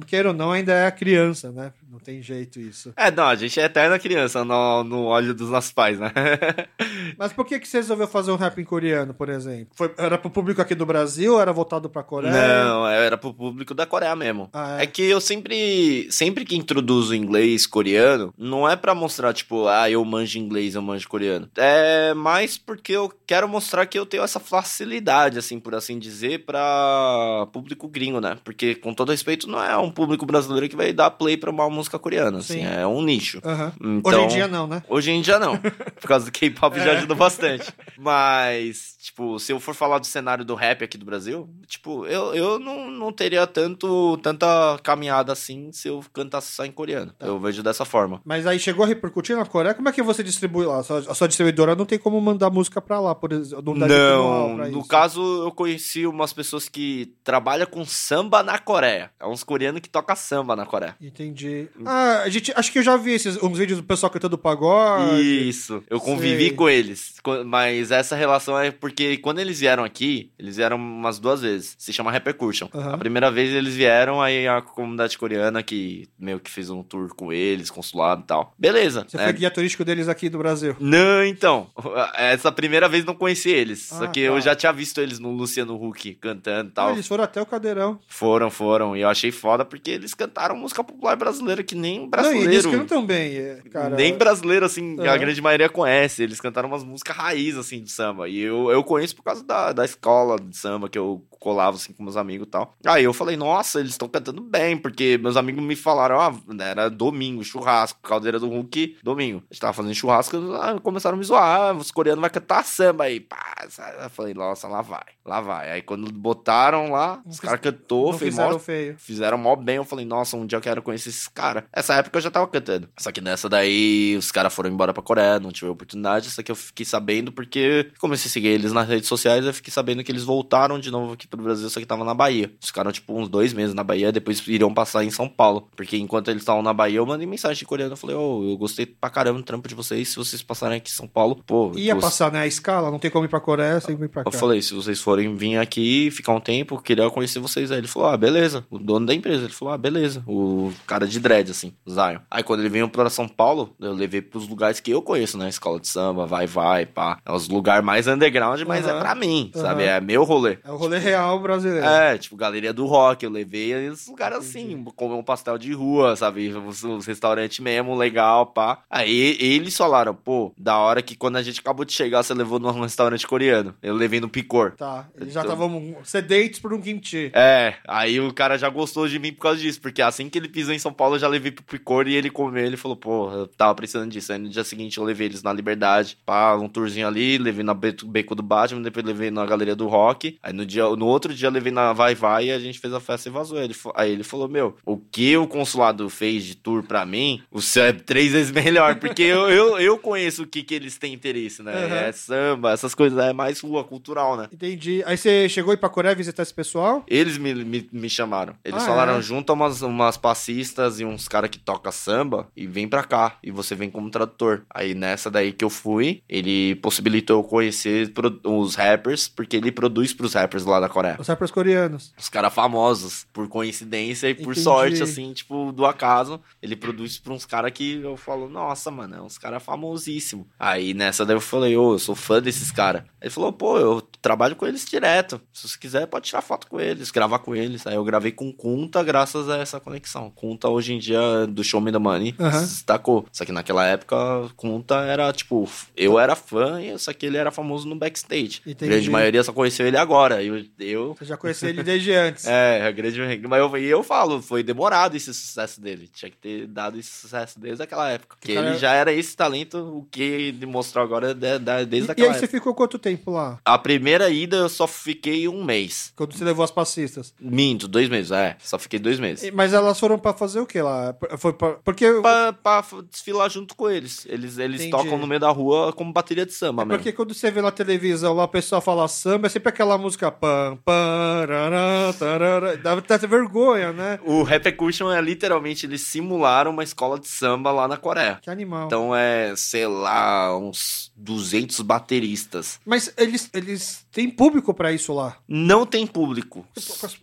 [0.06, 1.74] queira ou não, ainda é a criança, né?
[1.92, 2.94] Não tem jeito isso.
[2.96, 6.12] É, não, a gente é eterna criança no, no olho dos nossos pais, né?
[7.18, 9.70] Mas por que, que você resolveu fazer um rap em coreano, por exemplo?
[9.76, 12.32] Foi, era pro público aqui do Brasil ou era voltado pra Coreia?
[12.32, 14.52] Não, era pro público da Coreia mesmo.
[14.54, 14.84] Ah, é?
[14.84, 14.86] é?
[14.86, 20.06] que eu sempre, sempre que introduzo inglês coreano, não é pra mostrar, tipo, ah, eu
[20.06, 21.50] manjo inglês, eu manjo coreano.
[21.58, 26.46] É mais porque eu quero mostrar que eu tenho essa facilidade, assim, por assim dizer,
[26.46, 28.38] pra público gringo, né?
[28.44, 31.79] Porque, com todo respeito, não é um público brasileiro que vai dar play pra uma
[31.80, 32.66] música coreana, assim, Sim.
[32.66, 33.42] é um nicho.
[33.82, 34.84] Então, Hoje em dia não, né?
[34.88, 35.58] Hoje em dia não.
[35.58, 36.84] Por causa do K-pop É.
[36.84, 37.74] já ajuda bastante.
[37.98, 42.34] Mas, tipo, se eu for falar do cenário do rap aqui do Brasil, tipo, eu,
[42.36, 47.14] eu não, não teria tanto, tanta caminhada assim se eu cantasse só em coreano.
[47.18, 47.26] Tá.
[47.28, 48.22] Eu vejo dessa forma.
[48.26, 49.74] Mas aí chegou a repercutir na Coreia?
[49.74, 50.80] Como é que você distribui lá?
[50.80, 53.74] A sua, a sua distribuidora não tem como mandar música pra lá, por exemplo.
[53.76, 54.88] Não, Não, no isso.
[54.88, 59.12] caso eu conheci umas pessoas que trabalham com samba na Coreia.
[59.20, 60.96] É uns coreanos que tocam samba na Coreia.
[61.02, 61.69] Entendi.
[61.86, 65.50] Ah, a gente, acho que eu já vi esses, uns vídeos do pessoal cantando pagode.
[65.50, 66.54] Isso, eu convivi Sei.
[66.54, 67.16] com eles.
[67.46, 71.76] Mas essa relação é porque quando eles vieram aqui, eles vieram umas duas vezes.
[71.78, 72.68] Se chama Repercussion.
[72.74, 72.94] Aham.
[72.94, 77.14] A primeira vez eles vieram, aí a comunidade coreana que meio que fez um tour
[77.16, 78.54] com eles, consulado e tal.
[78.58, 79.06] Beleza.
[79.08, 79.24] Você né?
[79.24, 80.76] foi guia turístico deles aqui do Brasil.
[80.80, 81.68] Não, então.
[82.16, 83.92] Essa primeira vez não conheci eles.
[83.92, 84.28] Ah, só que tá.
[84.28, 86.90] eu já tinha visto eles no Luciano Huck cantando e tal.
[86.90, 88.00] Ah, eles foram até o Cadeirão.
[88.08, 88.96] Foram, foram.
[88.96, 92.52] E eu achei foda porque eles cantaram música popular brasileira que nem Não, brasileiro.
[92.52, 93.96] eles cantam bem, é, cara.
[93.96, 95.18] Nem brasileiro, assim, a Aham.
[95.18, 96.24] grande maioria conhece.
[96.24, 98.28] Eles cantaram umas músicas raiz, assim, de samba.
[98.30, 101.94] E eu, eu conheço por causa da, da escola de samba que eu colava, assim,
[101.94, 102.76] com meus amigos e tal.
[102.86, 106.90] Aí eu falei, nossa, eles estão cantando bem, porque meus amigos me falaram, ah, era
[106.90, 109.44] domingo, churrasco, caldeira do Hulk, domingo.
[109.50, 112.64] A gente tava fazendo churrasco, ah, começaram a me zoar, ah, os coreanos vão cantar
[112.64, 113.20] samba aí.
[113.20, 113.56] Pá,
[114.04, 115.72] eu falei, nossa, lá vai, lá vai.
[115.72, 118.96] Aí quando botaram lá, os caras cantou, fez fizeram mó feio.
[118.98, 121.64] Fizeram mó bem, eu falei, nossa, um dia eu quero conhecer esses caras.
[121.72, 122.90] Essa época eu já tava cantando.
[122.98, 126.28] Só que nessa daí, os caras foram embora pra Coreia, não tive oportunidade.
[126.28, 129.72] Essa que eu fiquei sabendo porque comecei a seguir eles nas redes sociais, eu fiquei
[129.72, 132.46] sabendo que eles voltaram de novo aqui pro Brasil, só que tava na Bahia.
[132.46, 135.68] Eles ficaram, tipo, uns dois meses na Bahia, depois iriam passar em São Paulo.
[135.76, 138.58] Porque enquanto eles estavam na Bahia, eu mandei mensagem em coreano, eu falei, ô, eu
[138.58, 141.72] gostei pra caramba do trampo de vocês, se vocês passarem aqui em São Paulo, pô...
[141.76, 142.42] Ia passar, né?
[142.42, 144.30] A escala, não tem como ir pra Coreia sem ir pra cá.
[144.30, 147.72] eu falei, se vocês forem vir aqui, ficar um tempo, queria conhecer vocês.
[147.72, 148.66] Aí ele falou, ah, beleza.
[148.70, 150.24] O dono da empresa, ele falou, ah, beleza.
[150.28, 152.20] O cara de dread, assim, Zion.
[152.30, 155.50] Aí quando ele veio pra São Paulo, eu levei pros lugares que eu conheço, né?
[155.50, 157.20] Escola de samba, vai, vai, pá.
[157.26, 158.98] É os lugares mais underground, mas Aham.
[158.98, 159.64] é pra mim, Aham.
[159.64, 159.84] sabe?
[159.84, 160.58] É meu rolê.
[160.64, 161.86] É o rolê real brasileiro.
[161.86, 166.16] É, tipo, Galeria do Rock, eu levei esses lugares assim, comer um pastel de rua,
[166.16, 166.50] sabe?
[166.50, 168.80] Os, os restaurantes mesmo, legal, pá.
[168.90, 172.60] Aí eles falaram, pô, da hora que quando a gente acabou de chegar, você levou
[172.60, 173.74] num restaurante coreano.
[173.82, 174.72] Eu levei no Picor.
[174.78, 177.32] Tá, eles já Então- estavam sedentes por um kimchi.
[177.34, 180.48] É, aí o cara já gostou de mim por causa disso, porque assim que ele
[180.50, 183.32] pisou em São Paulo, eu já levei pro Picor e ele comeu, ele falou, pô,
[183.32, 184.32] eu tava precisando disso.
[184.32, 187.74] Aí no dia seguinte eu levei eles na Liberdade, pá, um tourzinho ali, levei na
[187.74, 191.34] Beco Beco do Batman, depois levei na Galeria do Rock, aí no, dia, no outro
[191.34, 193.62] dia eu levei na Vai Vai e a gente fez a festa e vazou.
[193.62, 197.62] Ele, aí ele falou, meu, o que o consulado fez de tour pra mim, o
[197.62, 201.14] seu é três vezes melhor, porque eu, eu, eu conheço o que que eles têm
[201.14, 201.86] interesse, né?
[201.86, 201.96] Aham.
[201.96, 204.48] É samba, essas coisas, é mais rua, cultural, né?
[204.52, 205.04] Entendi.
[205.06, 207.04] Aí você chegou pra Coreia visitar esse pessoal?
[207.08, 208.56] Eles me, me, me chamaram.
[208.64, 209.22] Eles Ah, falaram, é?
[209.22, 213.38] junta umas, umas passistas e uns caras que toca samba e vem pra cá.
[213.44, 214.64] E você vem como tradutor.
[214.74, 218.12] Aí nessa daí que eu fui, ele possibilitou eu conhecer
[218.44, 221.18] os rappers, porque ele produz pros rappers lá da Coreia.
[221.20, 222.14] Os rappers coreanos.
[222.18, 224.62] Os caras famosos, por coincidência e por Entendi.
[224.62, 226.42] sorte, assim, tipo, do acaso.
[226.62, 230.46] Ele produz pra uns caras que eu falo, nossa, mano, é uns caras famosíssimos.
[230.60, 233.04] Aí nessa daí eu falei, ô, eu sou fã desses caras.
[233.22, 235.42] Ele falou, pô, eu trabalho com eles direto.
[235.54, 237.86] Se você quiser, pode tirar foto com eles, gravar com eles.
[237.88, 240.30] Aí eu gravei com Kunta graças a essa conexão.
[240.36, 242.52] Kunta hoje em dia do Show Me the Money Aham.
[242.60, 243.26] se destacou.
[243.32, 244.16] Só que naquela época,
[244.56, 248.62] Kunta era tipo, eu era fã, e só que ele era famoso no backstage.
[248.66, 248.92] A Entendi.
[248.92, 250.44] grande maioria só conheceu ele agora.
[250.44, 252.46] Eu, eu Você já conhecia ele desde antes.
[252.48, 256.10] é, a grande mas eu, e eu falo, foi demorado esse sucesso dele.
[256.14, 258.36] Tinha que ter dado esse sucesso desde aquela época.
[258.40, 261.86] Porque cara- ele já era esse talento, o que ele mostrou agora é de- de-
[261.86, 262.58] desde E, e aquela aí você época.
[262.58, 263.60] ficou quanto tempo lá?
[263.66, 266.12] A primeira ida eu só fiquei um mês.
[266.16, 267.34] Quando você levou as passistas?
[267.40, 268.56] Minto, dois meses, é.
[268.60, 269.44] Só fiquei dois meses.
[269.46, 271.16] E- Mas elas foram pra fazer o que lá?
[271.38, 271.74] Foi pra...
[271.84, 272.10] Porque...
[272.22, 274.26] Pra, pra desfilar junto com eles.
[274.30, 274.92] Eles, eles Entendi.
[274.92, 276.98] tocam no meio da rua como bateria de samba mesmo.
[276.98, 280.32] Porque quando você vê na televisão lá o pessoal fala samba, é sempre aquela música
[280.32, 282.76] pam, pam, rará, tarará.
[282.76, 284.20] dá até vergonha, né?
[284.24, 288.40] O Repercussion é literalmente, eles simularam uma escola de samba lá na Coreia.
[288.42, 288.86] Que animal.
[288.86, 292.80] Então é, sei lá, uns 200 bateristas.
[292.86, 295.38] Mas eles, eles têm público pra isso lá.
[295.48, 296.66] Não tem público.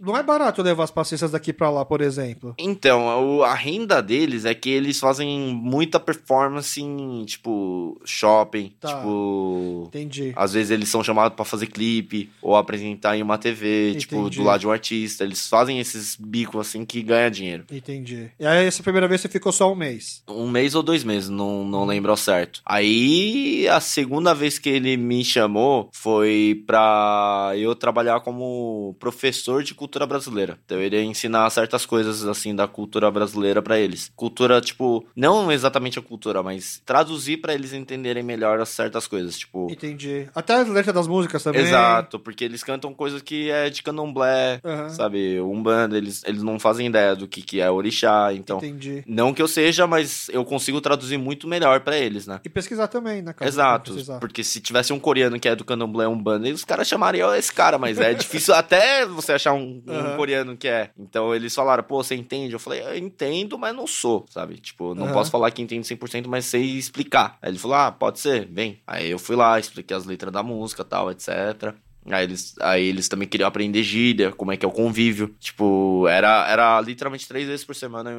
[0.00, 2.54] Não é barato levar as passistas daqui pra lá, por exemplo.
[2.58, 8.72] Então, a renda deles é que eles fazem muita performance em, tipo, shopping.
[8.80, 8.88] Tá.
[8.88, 9.84] Tipo.
[9.88, 10.32] Entendi.
[10.36, 14.38] Às vezes eles são chamados pra fazer clipe ou apresentar em uma TV, tipo, Entendi.
[14.38, 15.24] do lado de um artista.
[15.24, 17.64] Eles fazem esses bicos assim que ganha dinheiro.
[17.70, 18.30] Entendi.
[18.38, 20.22] E aí, essa primeira vez você ficou só um mês.
[20.28, 22.60] Um mês ou dois meses, não, não lembro ao certo.
[22.64, 29.74] Aí, a segunda vez que ele me chamou foi pra eu trabalhar como professor de
[29.74, 30.58] cultura brasileira.
[30.64, 34.10] Então, eu iria ensinar certas coisas, assim, da cultura brasileira pra eles.
[34.16, 39.38] Cultura, tipo, não exatamente a cultura, mas traduzir pra eles entenderem melhor as certas coisas,
[39.38, 39.68] tipo...
[39.70, 40.28] Entendi.
[40.34, 41.62] Até as letras das músicas também.
[41.62, 44.88] Exato, porque eles cantam coisas que é de candomblé, Aham.
[44.90, 45.40] sabe?
[45.40, 48.58] Umbanda, eles, eles não fazem ideia do que, que é orixá, então...
[48.58, 49.02] Entendi.
[49.06, 52.40] Não que eu seja, mas eu consigo traduzir muito melhor pra eles, né?
[52.44, 53.48] E pesquisar também, né, cara?
[53.48, 57.52] Exato, porque se tivesse um coreano que é do candomblé umbanda, os caras chamariam esse
[57.52, 60.90] cara, mas é difícil até você achar um, um coreano que é.
[60.98, 62.52] Então eles falaram, pô, você entende?
[62.52, 64.56] Eu falei, eu entendo, mas não sou, sabe?
[64.56, 65.12] Tipo, não Aham.
[65.12, 67.38] posso falar que entendo 100%, mas sei explicar.
[67.42, 68.80] Aí ele falou, ah, pode ser, vem.
[68.86, 71.74] Aí eu fui lá, expliquei as letras da música tal, etc.
[72.10, 75.34] Aí eles, aí eles também queriam aprender gíria, como é que é o convívio.
[75.40, 78.10] Tipo, era, era literalmente três vezes por semana.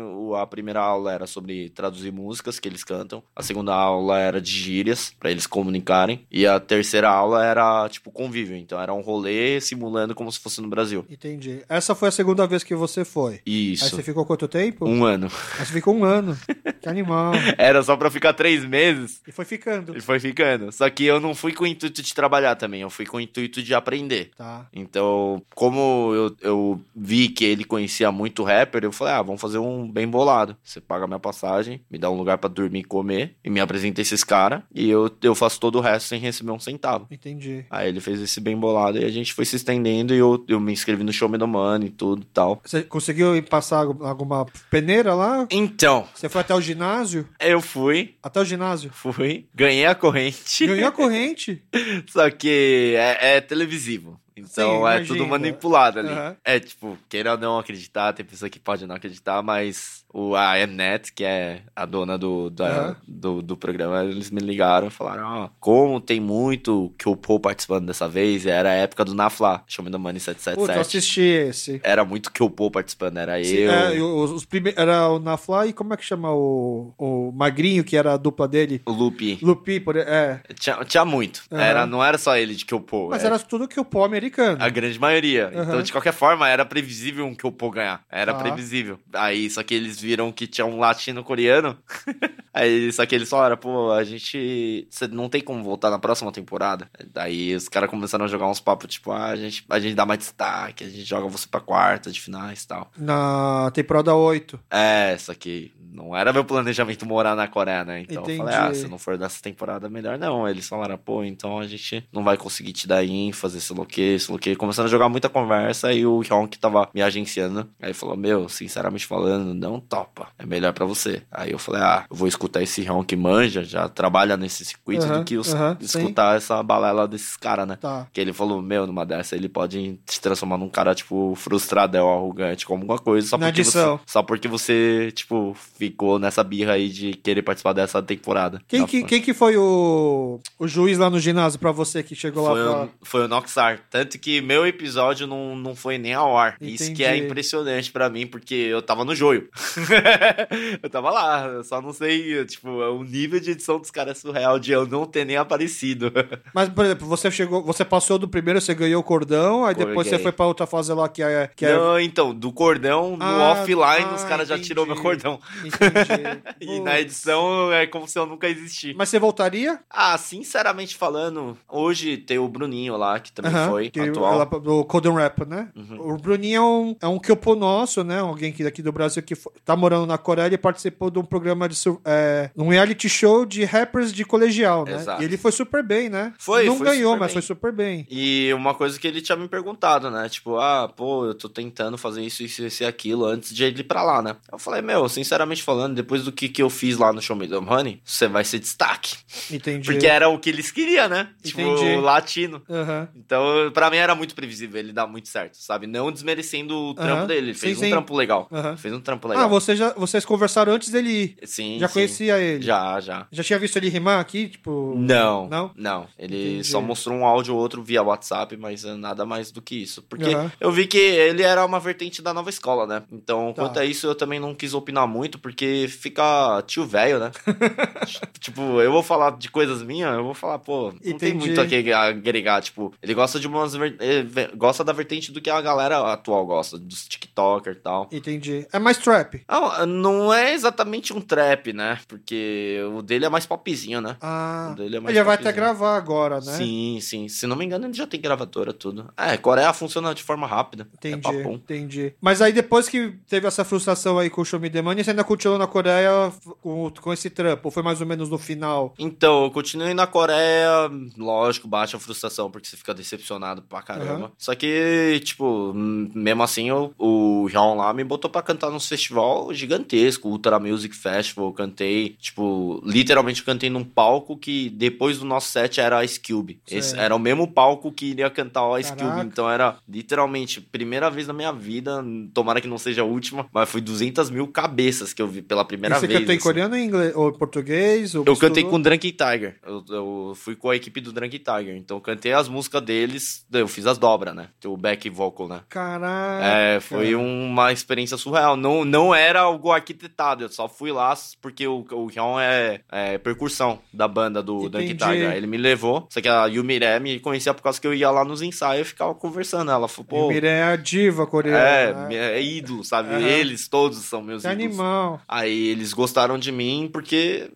[0.42, 3.24] A primeira aula era sobre traduzir músicas que eles cantam.
[3.36, 6.26] A segunda aula era de gírias, pra eles comunicarem.
[6.32, 8.56] E a terceira aula era, tipo, convívio.
[8.56, 11.06] Então era um rolê simulando como se fosse no Brasil.
[11.10, 11.62] Entendi.
[11.70, 13.42] Essa foi a segunda vez que você foi.
[13.46, 13.90] Aí Isso.
[13.90, 14.88] você ficou quanto tempo?
[14.88, 15.30] Um ano.
[15.60, 16.38] Aí você ficou um ano.
[16.82, 17.34] que animal.
[17.58, 19.22] Era só pra ficar três meses.
[19.28, 19.98] E foi ficando.
[19.98, 20.72] E foi ficando.
[20.72, 22.82] Só que eu não fui com o intuito de trabalhar também.
[22.82, 24.32] Eu fui com o intuito de aprender.
[24.38, 24.67] Tá.
[24.73, 29.57] Então, como eu, eu vi que ele conhecia muito rapper, eu falei, ah, vamos fazer
[29.59, 30.55] um bem bolado.
[30.63, 34.01] Você paga minha passagem, me dá um lugar pra dormir e comer, e me apresenta
[34.01, 37.07] esses caras, e eu, eu faço todo o resto sem receber um centavo.
[37.11, 37.65] Entendi.
[37.69, 40.59] Aí ele fez esse bem bolado, e a gente foi se estendendo, e eu, eu
[40.59, 42.61] me inscrevi no Show Me the Money e tudo e tal.
[42.63, 45.47] Você conseguiu passar algum- alguma peneira lá?
[45.51, 47.28] Então, Você foi até o ginásio?
[47.39, 48.89] eu fui, Até o ginásio?
[48.93, 51.61] fui, ganhei a corrente, Ganhou a corrente?
[52.09, 54.20] só que é, é televisivo.
[54.36, 55.07] Então Sim, é imagino.
[55.07, 56.09] tudo manipulado ali.
[56.09, 56.38] Aham.
[56.43, 60.55] É tipo, queira ou não acreditar, tem pessoa que pode não acreditar, mas o, a
[60.65, 62.95] Mnet, que é a dona do, da- Aham.
[63.07, 67.39] do, do programa, eles me ligaram e falaram: Ó, como tem muito que o Paul
[67.39, 70.80] participando dessa vez, era a época do Nafla, Show Me the Money Putz, eu 777.
[70.80, 71.80] assisti esse.
[71.84, 73.72] Era muito que o Paul participando, era Sim, eu.
[73.72, 74.74] é, os, os prime...
[74.76, 78.47] Era o Nafla e como é que chama o, o Magrinho, que era a dupla
[78.47, 78.82] dele?
[78.86, 79.38] O Lupe.
[79.41, 79.95] Lupi, por...
[79.97, 80.41] é.
[80.59, 81.43] Tinha, tinha muito.
[81.51, 81.61] Aham.
[81.61, 83.09] Era, não era só ele de que o Paul.
[83.09, 84.57] Mas é- era tudo que o pó americano.
[84.59, 85.51] A grande maioria.
[85.53, 85.63] Aham.
[85.63, 88.01] Então, de qualquer forma, era previsível um que o Paul ganhar.
[88.09, 88.39] Era Tá.
[88.39, 88.97] previsível.
[89.13, 91.78] Aí, só que eles viram que tinha um latino-coreano.
[92.53, 94.88] Aí, só que eles falaram, pô, a gente.
[94.89, 96.89] Você não tem como voltar na próxima temporada.
[97.14, 100.05] Daí os caras começaram a jogar uns papos, tipo, ah, a gente, a gente dá
[100.05, 102.89] mais destaque, a gente joga você pra quarta de finais e tal.
[102.97, 104.60] Na temporada 8.
[104.72, 108.01] É, só que não era meu planejamento morar na Coreia, né?
[108.01, 108.39] Então Entendi.
[108.39, 110.47] eu falei, ah, se não for dessa temporada, melhor não.
[110.47, 113.86] Eles falaram, pô, então a gente não vai conseguir te dar ênfase, sei lá o
[113.86, 114.55] que, sei lá o que.
[114.55, 118.47] Começando a jogar muita conversa e o Hyun que tava me agenciando, aí falou, meu,
[118.47, 121.22] sinceramente falando, não topa, é melhor pra você.
[121.32, 125.06] Aí eu falei, ah, eu vou escutar esse Hyun que manja, já trabalha nesse circuito,
[125.06, 125.56] Aham, do que os- sim.
[125.82, 127.78] escutar essa balela desses caras, né?
[127.80, 128.08] Tá.
[128.12, 132.66] Que ele falou, meu, numa dessa ele pode se transformar num cara, tipo, frustradão, arrogante,
[132.66, 136.89] como alguma coisa, só Na porque, você, só porque você, tipo, ficou nessa birra aí
[136.89, 138.62] de querer participar dessa temporada.
[138.68, 142.45] Quem que, quem que foi o, o juiz lá no ginásio pra você que chegou
[142.48, 142.84] foi lá pra...
[142.86, 143.80] o, foi o Noxar.
[143.89, 146.58] Tanto que meu episódio não, não foi nem ao ar.
[146.62, 147.26] Isso que é Entendi.
[147.26, 149.48] impressionante pra mim, porque eu tava no joio.
[150.82, 154.21] eu tava lá, eu só não sei, tipo, o nível de edição dos caras é
[154.21, 156.11] surreal de eu não ter nem aparecido.
[156.53, 160.07] Mas, por exemplo, você chegou, você passou do primeiro, você ganhou o cordão, aí depois
[160.07, 161.49] você foi pra outra fase lá que é...
[161.55, 161.75] Que é...
[161.75, 165.39] Não, então, do cordão, no Ah, offline, ah, os caras já tirou meu cordão.
[166.59, 168.93] E na edição é como se eu nunca existisse.
[168.97, 169.80] Mas você voltaria?
[169.89, 174.34] Ah, sinceramente falando, hoje tem o Bruninho lá, que também Aham, foi que atual.
[174.34, 175.69] ela- do Codon Rap, né?
[175.75, 176.13] Uhum.
[176.13, 178.19] O Bruninho é um, é um Kyopo nosso, né?
[178.19, 181.26] Alguém que daqui do Brasil que fo- tá morando na Coreia e participou de um
[181.26, 184.95] programa de é, um reality show de rappers de colegial, né?
[184.95, 185.22] Exato.
[185.22, 186.34] E ele foi super bem, né?
[186.39, 187.34] Foi, Não foi ganhou, mas bem.
[187.34, 188.07] foi super bem.
[188.09, 190.30] E uma coisa que ele tinha me perguntado, né?
[190.30, 193.82] Tipo, ah, pô, eu tô tentando fazer isso, isso, isso e aquilo antes de ele
[193.82, 194.38] ir pra lá, né?
[194.49, 197.47] Eu falei, meu, sinceramente falando, depois do que, que eu fiz lá no Show Me
[197.49, 199.18] Some Honey, você vai ser destaque.
[199.51, 199.86] Entendi.
[199.86, 201.28] Porque era o que eles queriam, né?
[201.43, 201.97] Tipo, Entendi.
[201.97, 202.61] o latino.
[202.70, 203.09] Aham.
[203.13, 205.88] Então, pra mim era muito previsível ele dar muito certo, sabe?
[205.88, 207.28] Não desmerecendo o trampo Aham.
[207.28, 207.47] dele.
[207.47, 207.89] Ele Sim, fez um sim.
[207.89, 208.47] trampo legal.
[208.49, 208.78] Aham.
[208.78, 209.43] Fez um trampo legal.
[209.43, 211.38] Ah, você já, vocês conversaram antes dele ir.
[211.47, 211.93] Sim, Já sim.
[211.93, 212.64] conhecia ele?
[212.64, 213.28] Já, já.
[213.32, 214.49] Já tinha visto ele rimar aqui?
[214.49, 214.93] Tipo.
[214.97, 215.72] Não, Não?
[215.76, 216.08] não.
[216.18, 216.64] Ele Entendi.
[216.66, 220.01] só mostrou um áudio ou outro via WhatsApp, mas é nada mais do que isso.
[220.03, 220.51] Porque Aham.
[220.60, 223.03] eu vi que ele era uma vertente da nova escola, né?
[223.12, 223.64] Então, Tá.
[223.64, 227.32] quanto a isso, eu também não quis opinar muito, porque fica tio velho, né?
[228.39, 231.34] tipo, eu vou falar de coisas minhas, eu vou falar, pô, não tem Entendi.
[231.38, 231.64] muito a
[232.08, 232.62] agregar.
[232.62, 233.74] Tipo, ele gosta de umas.
[233.76, 238.08] eh, gosta da vertente do que a galera atual gosta, dos TikToker e tal.
[238.12, 238.66] Entendi.
[238.72, 239.43] É mais trap.
[239.48, 242.00] Ah, não é exatamente um trap, né?
[242.08, 244.18] Porque o dele é mais popzinho, né?
[244.22, 244.70] Ah.
[244.72, 246.54] O dele é mais Ele vai até gravar agora, né?
[246.54, 247.28] Sim, sim.
[247.30, 249.12] Se não me engano, ele já tem gravadora, tudo.
[249.16, 250.88] É, Coreia funciona de forma rápida.
[251.04, 251.54] É Entendi, papum.
[251.54, 252.14] entendi.
[252.20, 255.12] Mas aí depois que teve essa frustração aí com o Show Me The Money, você
[255.12, 256.32] ainda continuou na Coreia
[256.62, 257.62] com, com esse trampo?
[257.68, 258.93] Ou foi mais ou menos no final?
[259.00, 264.14] Então, eu continuei na Coreia, lógico, bate a frustração, porque você fica decepcionado pra caramba.
[264.26, 264.32] Aham.
[264.38, 269.37] Só que, tipo, mesmo assim, eu- o João lá me botou pra cantar num festival
[269.52, 275.50] gigantesco, Ultra Music Festival, eu cantei, tipo, literalmente cantei num palco que depois do nosso
[275.52, 276.60] set era a Ice Cube.
[276.70, 279.18] Esse era o mesmo palco que iria cantar o Ice Caraca.
[279.18, 283.48] Cube, então era literalmente, primeira vez na minha vida, tomara que não seja a última,
[283.52, 286.20] mas foi 200 mil cabeças que eu vi pela primeira e você vez.
[286.20, 286.44] cantou em assim.
[286.44, 287.16] coreano ou em inglês?
[287.16, 288.16] Ou em português?
[288.16, 289.58] Ou Eu cantei com o Drunk Tiger.
[289.66, 291.76] Eu, eu fui com a equipe do Drunk Tiger.
[291.76, 293.46] Então eu cantei as músicas deles.
[293.52, 294.50] Eu fiz as dobras, né?
[294.66, 295.62] O back vocal, né?
[295.70, 296.46] Caraca.
[296.46, 298.56] É, foi uma experiência surreal.
[298.56, 300.43] Não, não era algo arquitetado.
[300.43, 304.95] Eu só fui lá porque o, o Hyun é, é percussão da banda do Entendi.
[304.95, 305.32] Tiger.
[305.32, 306.07] Aí Ele me levou.
[306.09, 308.89] Só que a Yumire me conhecia por causa que eu ia lá nos ensaios e
[308.89, 309.71] ficava conversando.
[309.71, 310.17] Ela falou, pô.
[310.28, 311.59] Yumire é a diva coreana.
[311.59, 312.15] É, né?
[312.38, 313.09] é ídolo, sabe?
[313.09, 313.19] Aham.
[313.28, 314.65] Eles todos são meus Que ídolos.
[314.65, 315.21] animal.
[315.28, 317.49] Aí eles gostaram de mim porque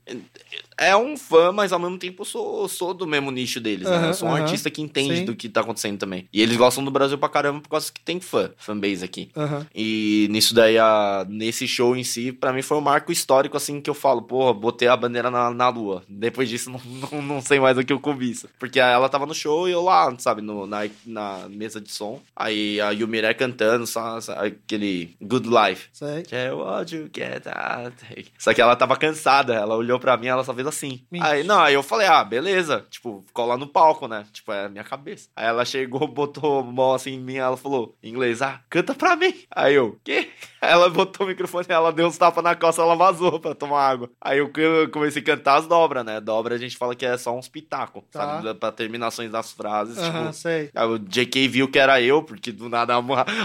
[0.82, 3.98] é um fã, mas ao mesmo tempo eu sou, sou do mesmo nicho deles, né?
[3.98, 5.26] Aham, Eu sou um artista que entende Sim.
[5.26, 6.28] do que tá acontecendo também.
[6.34, 9.30] E eles gostam do Brasil pra caramba por causa que tem fã, fanbase aqui.
[9.38, 9.68] Aham.
[9.76, 13.80] E nisso daí, a, nesse show em si, pra mim foi um marco histórico, assim,
[13.80, 16.04] que eu falo, porra, botei a bandeira na, na lua.
[16.10, 18.50] Depois disso, não, não, não sei mais o que eu comi isso.
[18.58, 22.20] Porque ela tava no show e eu lá, sabe, no, na, na mesa de som.
[22.36, 25.90] Aí a Yumire cantando, só, aquele Good Life.
[25.94, 26.24] Sei.
[26.32, 27.96] Yeah, what you get out.
[28.40, 31.06] Só que ela tava cansada, ela olhou pra mim, ela só fez assim.
[31.12, 31.32] Mentira.
[31.32, 32.86] Aí, não, aí eu falei, ah, beleza.
[32.90, 34.26] Tipo, ficou lá no palco, né?
[34.32, 35.30] Tipo, é a minha cabeça.
[35.36, 39.16] Aí ela chegou, botou mão assim em mim, ela falou, em inglês, ah, canta pra
[39.16, 39.34] mim.
[39.52, 40.32] Aí eu, quê?
[40.62, 44.10] Ela botou o microfone, ela deu uns tapas na costa, ela vazou pra tomar água.
[44.22, 44.52] Aí eu
[44.92, 46.22] comecei a cantar as dobras, né?
[46.22, 48.42] Dobra a gente fala que é só uns pitacos, Tá.
[48.42, 48.54] sabe?
[48.56, 50.34] Pra terminações das frases, Aham, tipo...
[50.34, 50.70] sei.
[50.76, 53.00] Aí o JK viu que era eu, porque do nada a,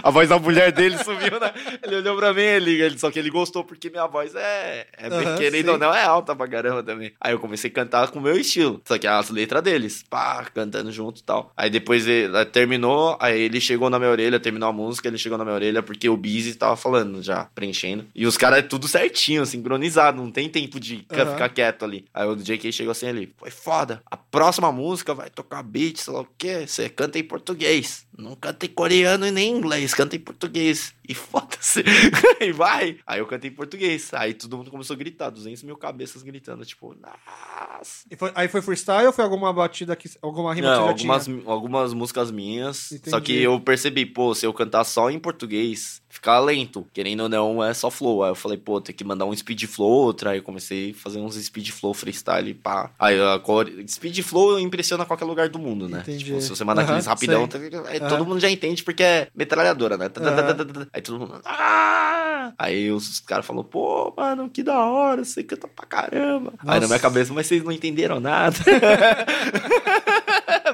[0.09, 1.53] a voz da mulher dele sumiu, né?
[1.83, 5.09] Ele olhou pra mim, ele, ele- só que ele gostou porque minha voz é, é
[5.09, 7.13] bem, Aham, querendo ou não, é alta pra caramba também.
[7.21, 10.45] Aí eu comecei a cantar com o meu estilo, só que as letras deles, pá,
[10.53, 11.51] cantando junto e tal.
[11.57, 15.39] Aí depois ele, terminou, aí ele chegou na minha orelha, terminou a música, ele chegou
[15.39, 18.07] na minha orelha porque o Busy tava falando já, preenchendo.
[18.15, 21.33] E os caras é tudo certinho, sincronizado, não tem tempo de Aham.
[21.33, 22.05] ficar quieto ali.
[22.15, 24.03] Aí o JK chegou assim ali, foi foda.
[24.07, 26.67] A próxima música vai tocar beat, sei lá o quê.
[26.67, 28.06] Você canta em português.
[28.19, 30.95] Não canta em coreano e nem em inglês, canta em português.
[31.09, 31.85] E foda-se.
[32.41, 32.99] e vai.
[33.07, 34.13] Aí eu cantei em português.
[34.15, 38.05] Aí todo mundo começou a gritar, 200 mil cabeças gritando, tipo, nossa.
[38.11, 40.11] E foi- aí foi freestyle ou foi alguma batida que.
[40.23, 41.43] alguma rima Não, que algumas, tinha?
[41.47, 42.77] algumas músicas minhas.
[42.89, 43.21] Só Entendi.
[43.23, 46.87] que eu percebi, pô, se eu cantar só em português, ficar lento.
[46.93, 48.25] Querendo ou não, é só flow.
[48.25, 50.31] Aí eu falei, pô, tem que mandar um speed flow, outra.
[50.31, 52.91] Aí eu comecei a fazer uns speed flow freestyle, pá.
[52.99, 53.85] Aí a core...
[53.89, 56.01] speed flow impressiona qualquer lugar do mundo, né?
[56.01, 56.25] Entendi.
[56.25, 57.71] Tipo, se você mandar Aham, aqueles rapidão, sei.
[57.87, 58.17] aí Aham.
[58.19, 60.11] todo mundo já entende porque é metralhadora, né?
[60.19, 60.87] Aham.
[60.93, 61.41] Aí todo mundo.
[61.45, 62.53] Ah!
[62.59, 66.53] Aí os caras falaram, pô, mano, que da hora, você canta pra caramba.
[66.61, 66.87] Aí na Nossa.
[66.87, 68.57] minha cabeça, mas vocês não entenderam nada.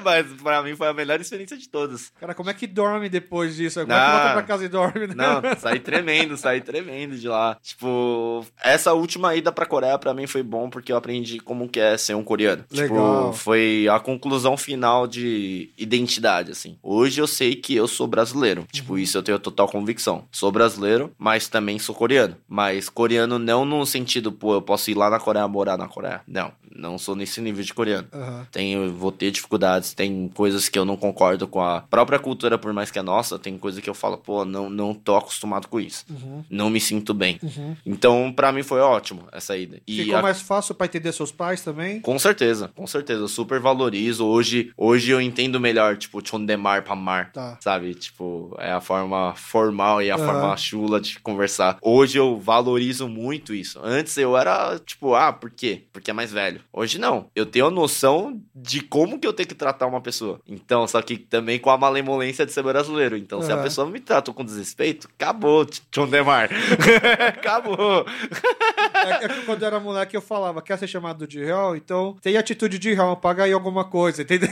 [0.03, 2.11] mas pra mim foi a melhor experiência de todas.
[2.19, 3.79] Cara, como é que dorme depois disso?
[3.81, 4.11] Como é que Não.
[4.11, 5.15] volta pra casa e dorme, né?
[5.15, 7.57] Não, saí tremendo, saí tremendo de lá.
[7.61, 11.79] Tipo, essa última ida pra Coreia pra mim foi bom porque eu aprendi como que
[11.79, 12.63] é ser um coreano.
[12.71, 13.31] Legal.
[13.31, 16.77] Tipo, foi a conclusão final de identidade, assim.
[16.81, 18.65] Hoje eu sei que eu sou brasileiro.
[18.71, 20.25] Tipo, isso eu tenho total convicção.
[20.31, 22.35] Sou brasileiro, mas também sou coreano.
[22.47, 26.21] Mas coreano não no sentido, pô, eu posso ir lá na Coreia morar na Coreia.
[26.27, 28.07] Não, não sou nesse nível de coreano.
[28.13, 28.47] Aham.
[28.51, 32.73] Tenho, vou ter dificuldades, tem coisas que eu não concordo com a própria cultura, por
[32.73, 35.79] mais que é nossa, tem coisa que eu falo, pô, não, não tô acostumado com
[35.79, 36.05] isso.
[36.09, 36.43] Uhum.
[36.49, 37.39] Não me sinto bem.
[37.41, 37.75] Uhum.
[37.85, 39.79] Então, pra mim foi ótimo essa ida.
[39.87, 42.01] E Ficou a- mais fácil pra entender seus pais também?
[42.01, 43.21] com certeza, com certeza.
[43.21, 44.25] Eu super valorizo.
[44.25, 47.31] Hoje, hoje eu entendo melhor, tipo, Chondemar Pamar.
[47.31, 47.57] Tá.
[47.61, 47.93] Sabe?
[47.95, 50.25] Tipo, é a forma formal e a Aham.
[50.25, 51.77] forma chula de conversar.
[51.81, 53.79] Hoje eu valorizo muito isso.
[53.83, 55.83] Antes eu era, tipo, ah, por quê?
[55.91, 56.61] Porque é mais velho.
[56.71, 57.27] Hoje não.
[57.35, 60.39] Eu tenho a noção de como que eu tenho que tratar uma pessoa.
[60.47, 63.17] Então, só que também com a malemolência de ser brasileiro.
[63.17, 66.49] Então, se a pessoa me trata com desrespeito, acabou, Chondemar.
[67.27, 68.05] acabou.
[69.03, 71.75] É, é que quando eu era moleque eu falava, quer ser chamado de real?
[71.75, 74.49] Então tem atitude de real, paga aí alguma coisa, entendeu?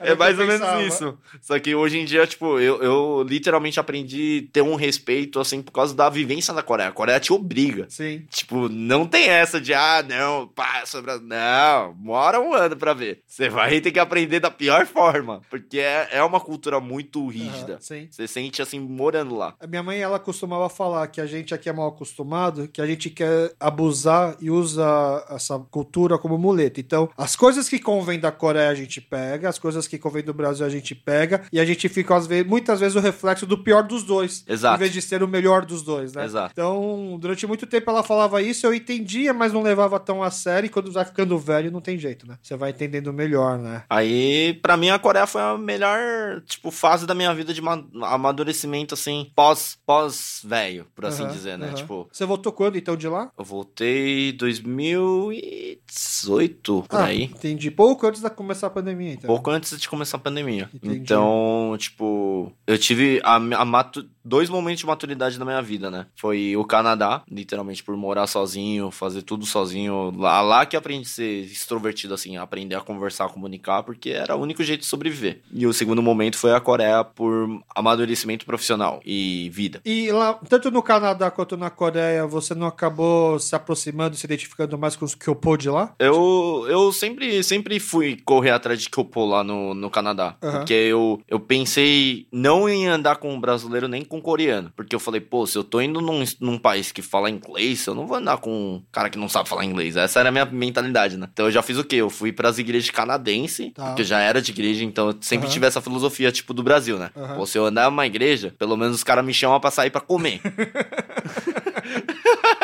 [0.00, 1.18] Era É mais ou menos isso.
[1.40, 5.60] Só que hoje em dia, tipo, eu, eu literalmente aprendi a ter um respeito, assim,
[5.60, 6.88] por causa da vivência na Coreia.
[6.88, 7.86] A Coreia te obriga.
[7.88, 8.24] Sim.
[8.30, 11.18] Tipo, não tem essa de, ah, não, pá, sobre...
[11.18, 13.22] Não, mora um ano pra ver.
[13.26, 15.42] Você vai ter que aprender da pior forma.
[15.50, 17.74] Porque é, é uma cultura muito rígida.
[17.74, 18.08] Aham, sim.
[18.10, 19.54] Você sente, assim, morando lá.
[19.60, 22.86] A minha mãe, ela costumava falar que a gente aqui é mal acostumado, que a
[22.86, 24.84] gente quer abusar e usa
[25.30, 26.80] essa cultura como muleta.
[26.80, 30.34] Então, as coisas que convém da Coreia a gente pega, as coisas que convém do
[30.34, 33.58] Brasil a gente pega, e a gente fica, às vezes, muitas vezes, o reflexo do
[33.58, 34.44] pior dos dois.
[34.48, 34.76] Exato.
[34.76, 36.24] Em vez de ser o melhor dos dois, né?
[36.24, 36.50] Exato.
[36.52, 40.66] Então, durante muito tempo ela falava isso, eu entendia, mas não levava tão a sério,
[40.66, 42.38] e quando vai ficando velho, não tem jeito, né?
[42.42, 43.82] Você vai entendendo melhor, né?
[43.88, 47.84] Aí, pra mim, a Coreia foi a melhor, tipo, fase da minha vida de ma-
[48.02, 51.66] amadurecimento, assim, pós, pós velho, por assim Aham, dizer, né?
[51.66, 51.74] aham.
[51.74, 53.30] Tipo, Você voltou quando, então, de lá?
[53.38, 57.24] Eu voltei em 2018, por Ah, aí.
[57.24, 57.70] entendi.
[57.70, 59.26] Pouco antes de começar a pandemia, então.
[59.28, 60.68] Pouco antes de começar a pandemia.
[60.74, 60.96] Entendi.
[60.98, 66.06] Então, tipo, eu tive a, a matu- dois momentos de maturidade na minha vida, né?
[66.16, 70.12] Foi o Canadá, literalmente por morar sozinho, fazer tudo sozinho.
[70.16, 74.34] Lá, lá que aprendi a ser extrovertido, assim, aprender a conversar, a comunicar, porque era
[74.36, 75.40] o único jeito de sobreviver.
[75.52, 79.80] E o segundo momento foi a Coreia por amadurecimento profissional e vida.
[79.84, 84.76] E lá, tanto no Canadá quanto na Coreia, você não acabou se aproximando, se identificando
[84.78, 85.94] mais com os Kyopo de lá?
[85.98, 90.36] Eu, eu sempre, sempre fui correr atrás de Kyopo lá no, no Canadá.
[90.42, 90.58] Aham.
[90.58, 94.72] Porque eu, eu pensei não em andar com um brasileiro nem com um coreano.
[94.76, 97.94] Porque eu falei, pô, se eu tô indo num, num país que fala inglês, eu
[97.94, 99.96] não vou andar com um cara que não sabe falar inglês.
[99.96, 101.28] Essa era a minha mentalidade, né?
[101.32, 101.96] Então eu já fiz o quê?
[101.96, 103.86] Eu fui pras igrejas canadenses, Tá.
[103.86, 105.52] porque eu já era de igreja, então eu sempre Aham.
[105.54, 107.10] tive essa filosofia, tipo, do Brasil, né?
[107.16, 107.36] Aham.
[107.36, 110.00] Pô, se eu andar numa igreja, pelo menos os caras me chamam pra sair pra
[110.00, 110.40] comer.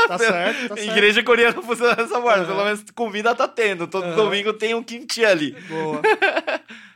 [0.09, 0.91] Tá certo, tá certo.
[0.91, 2.33] Igreja coreana funciona dessa forma.
[2.33, 2.47] Aham.
[2.47, 3.87] Pelo menos comida tá tendo.
[3.87, 4.17] Todo Aham.
[4.17, 5.53] domingo tem um kimchi ali.
[5.69, 6.01] Boa.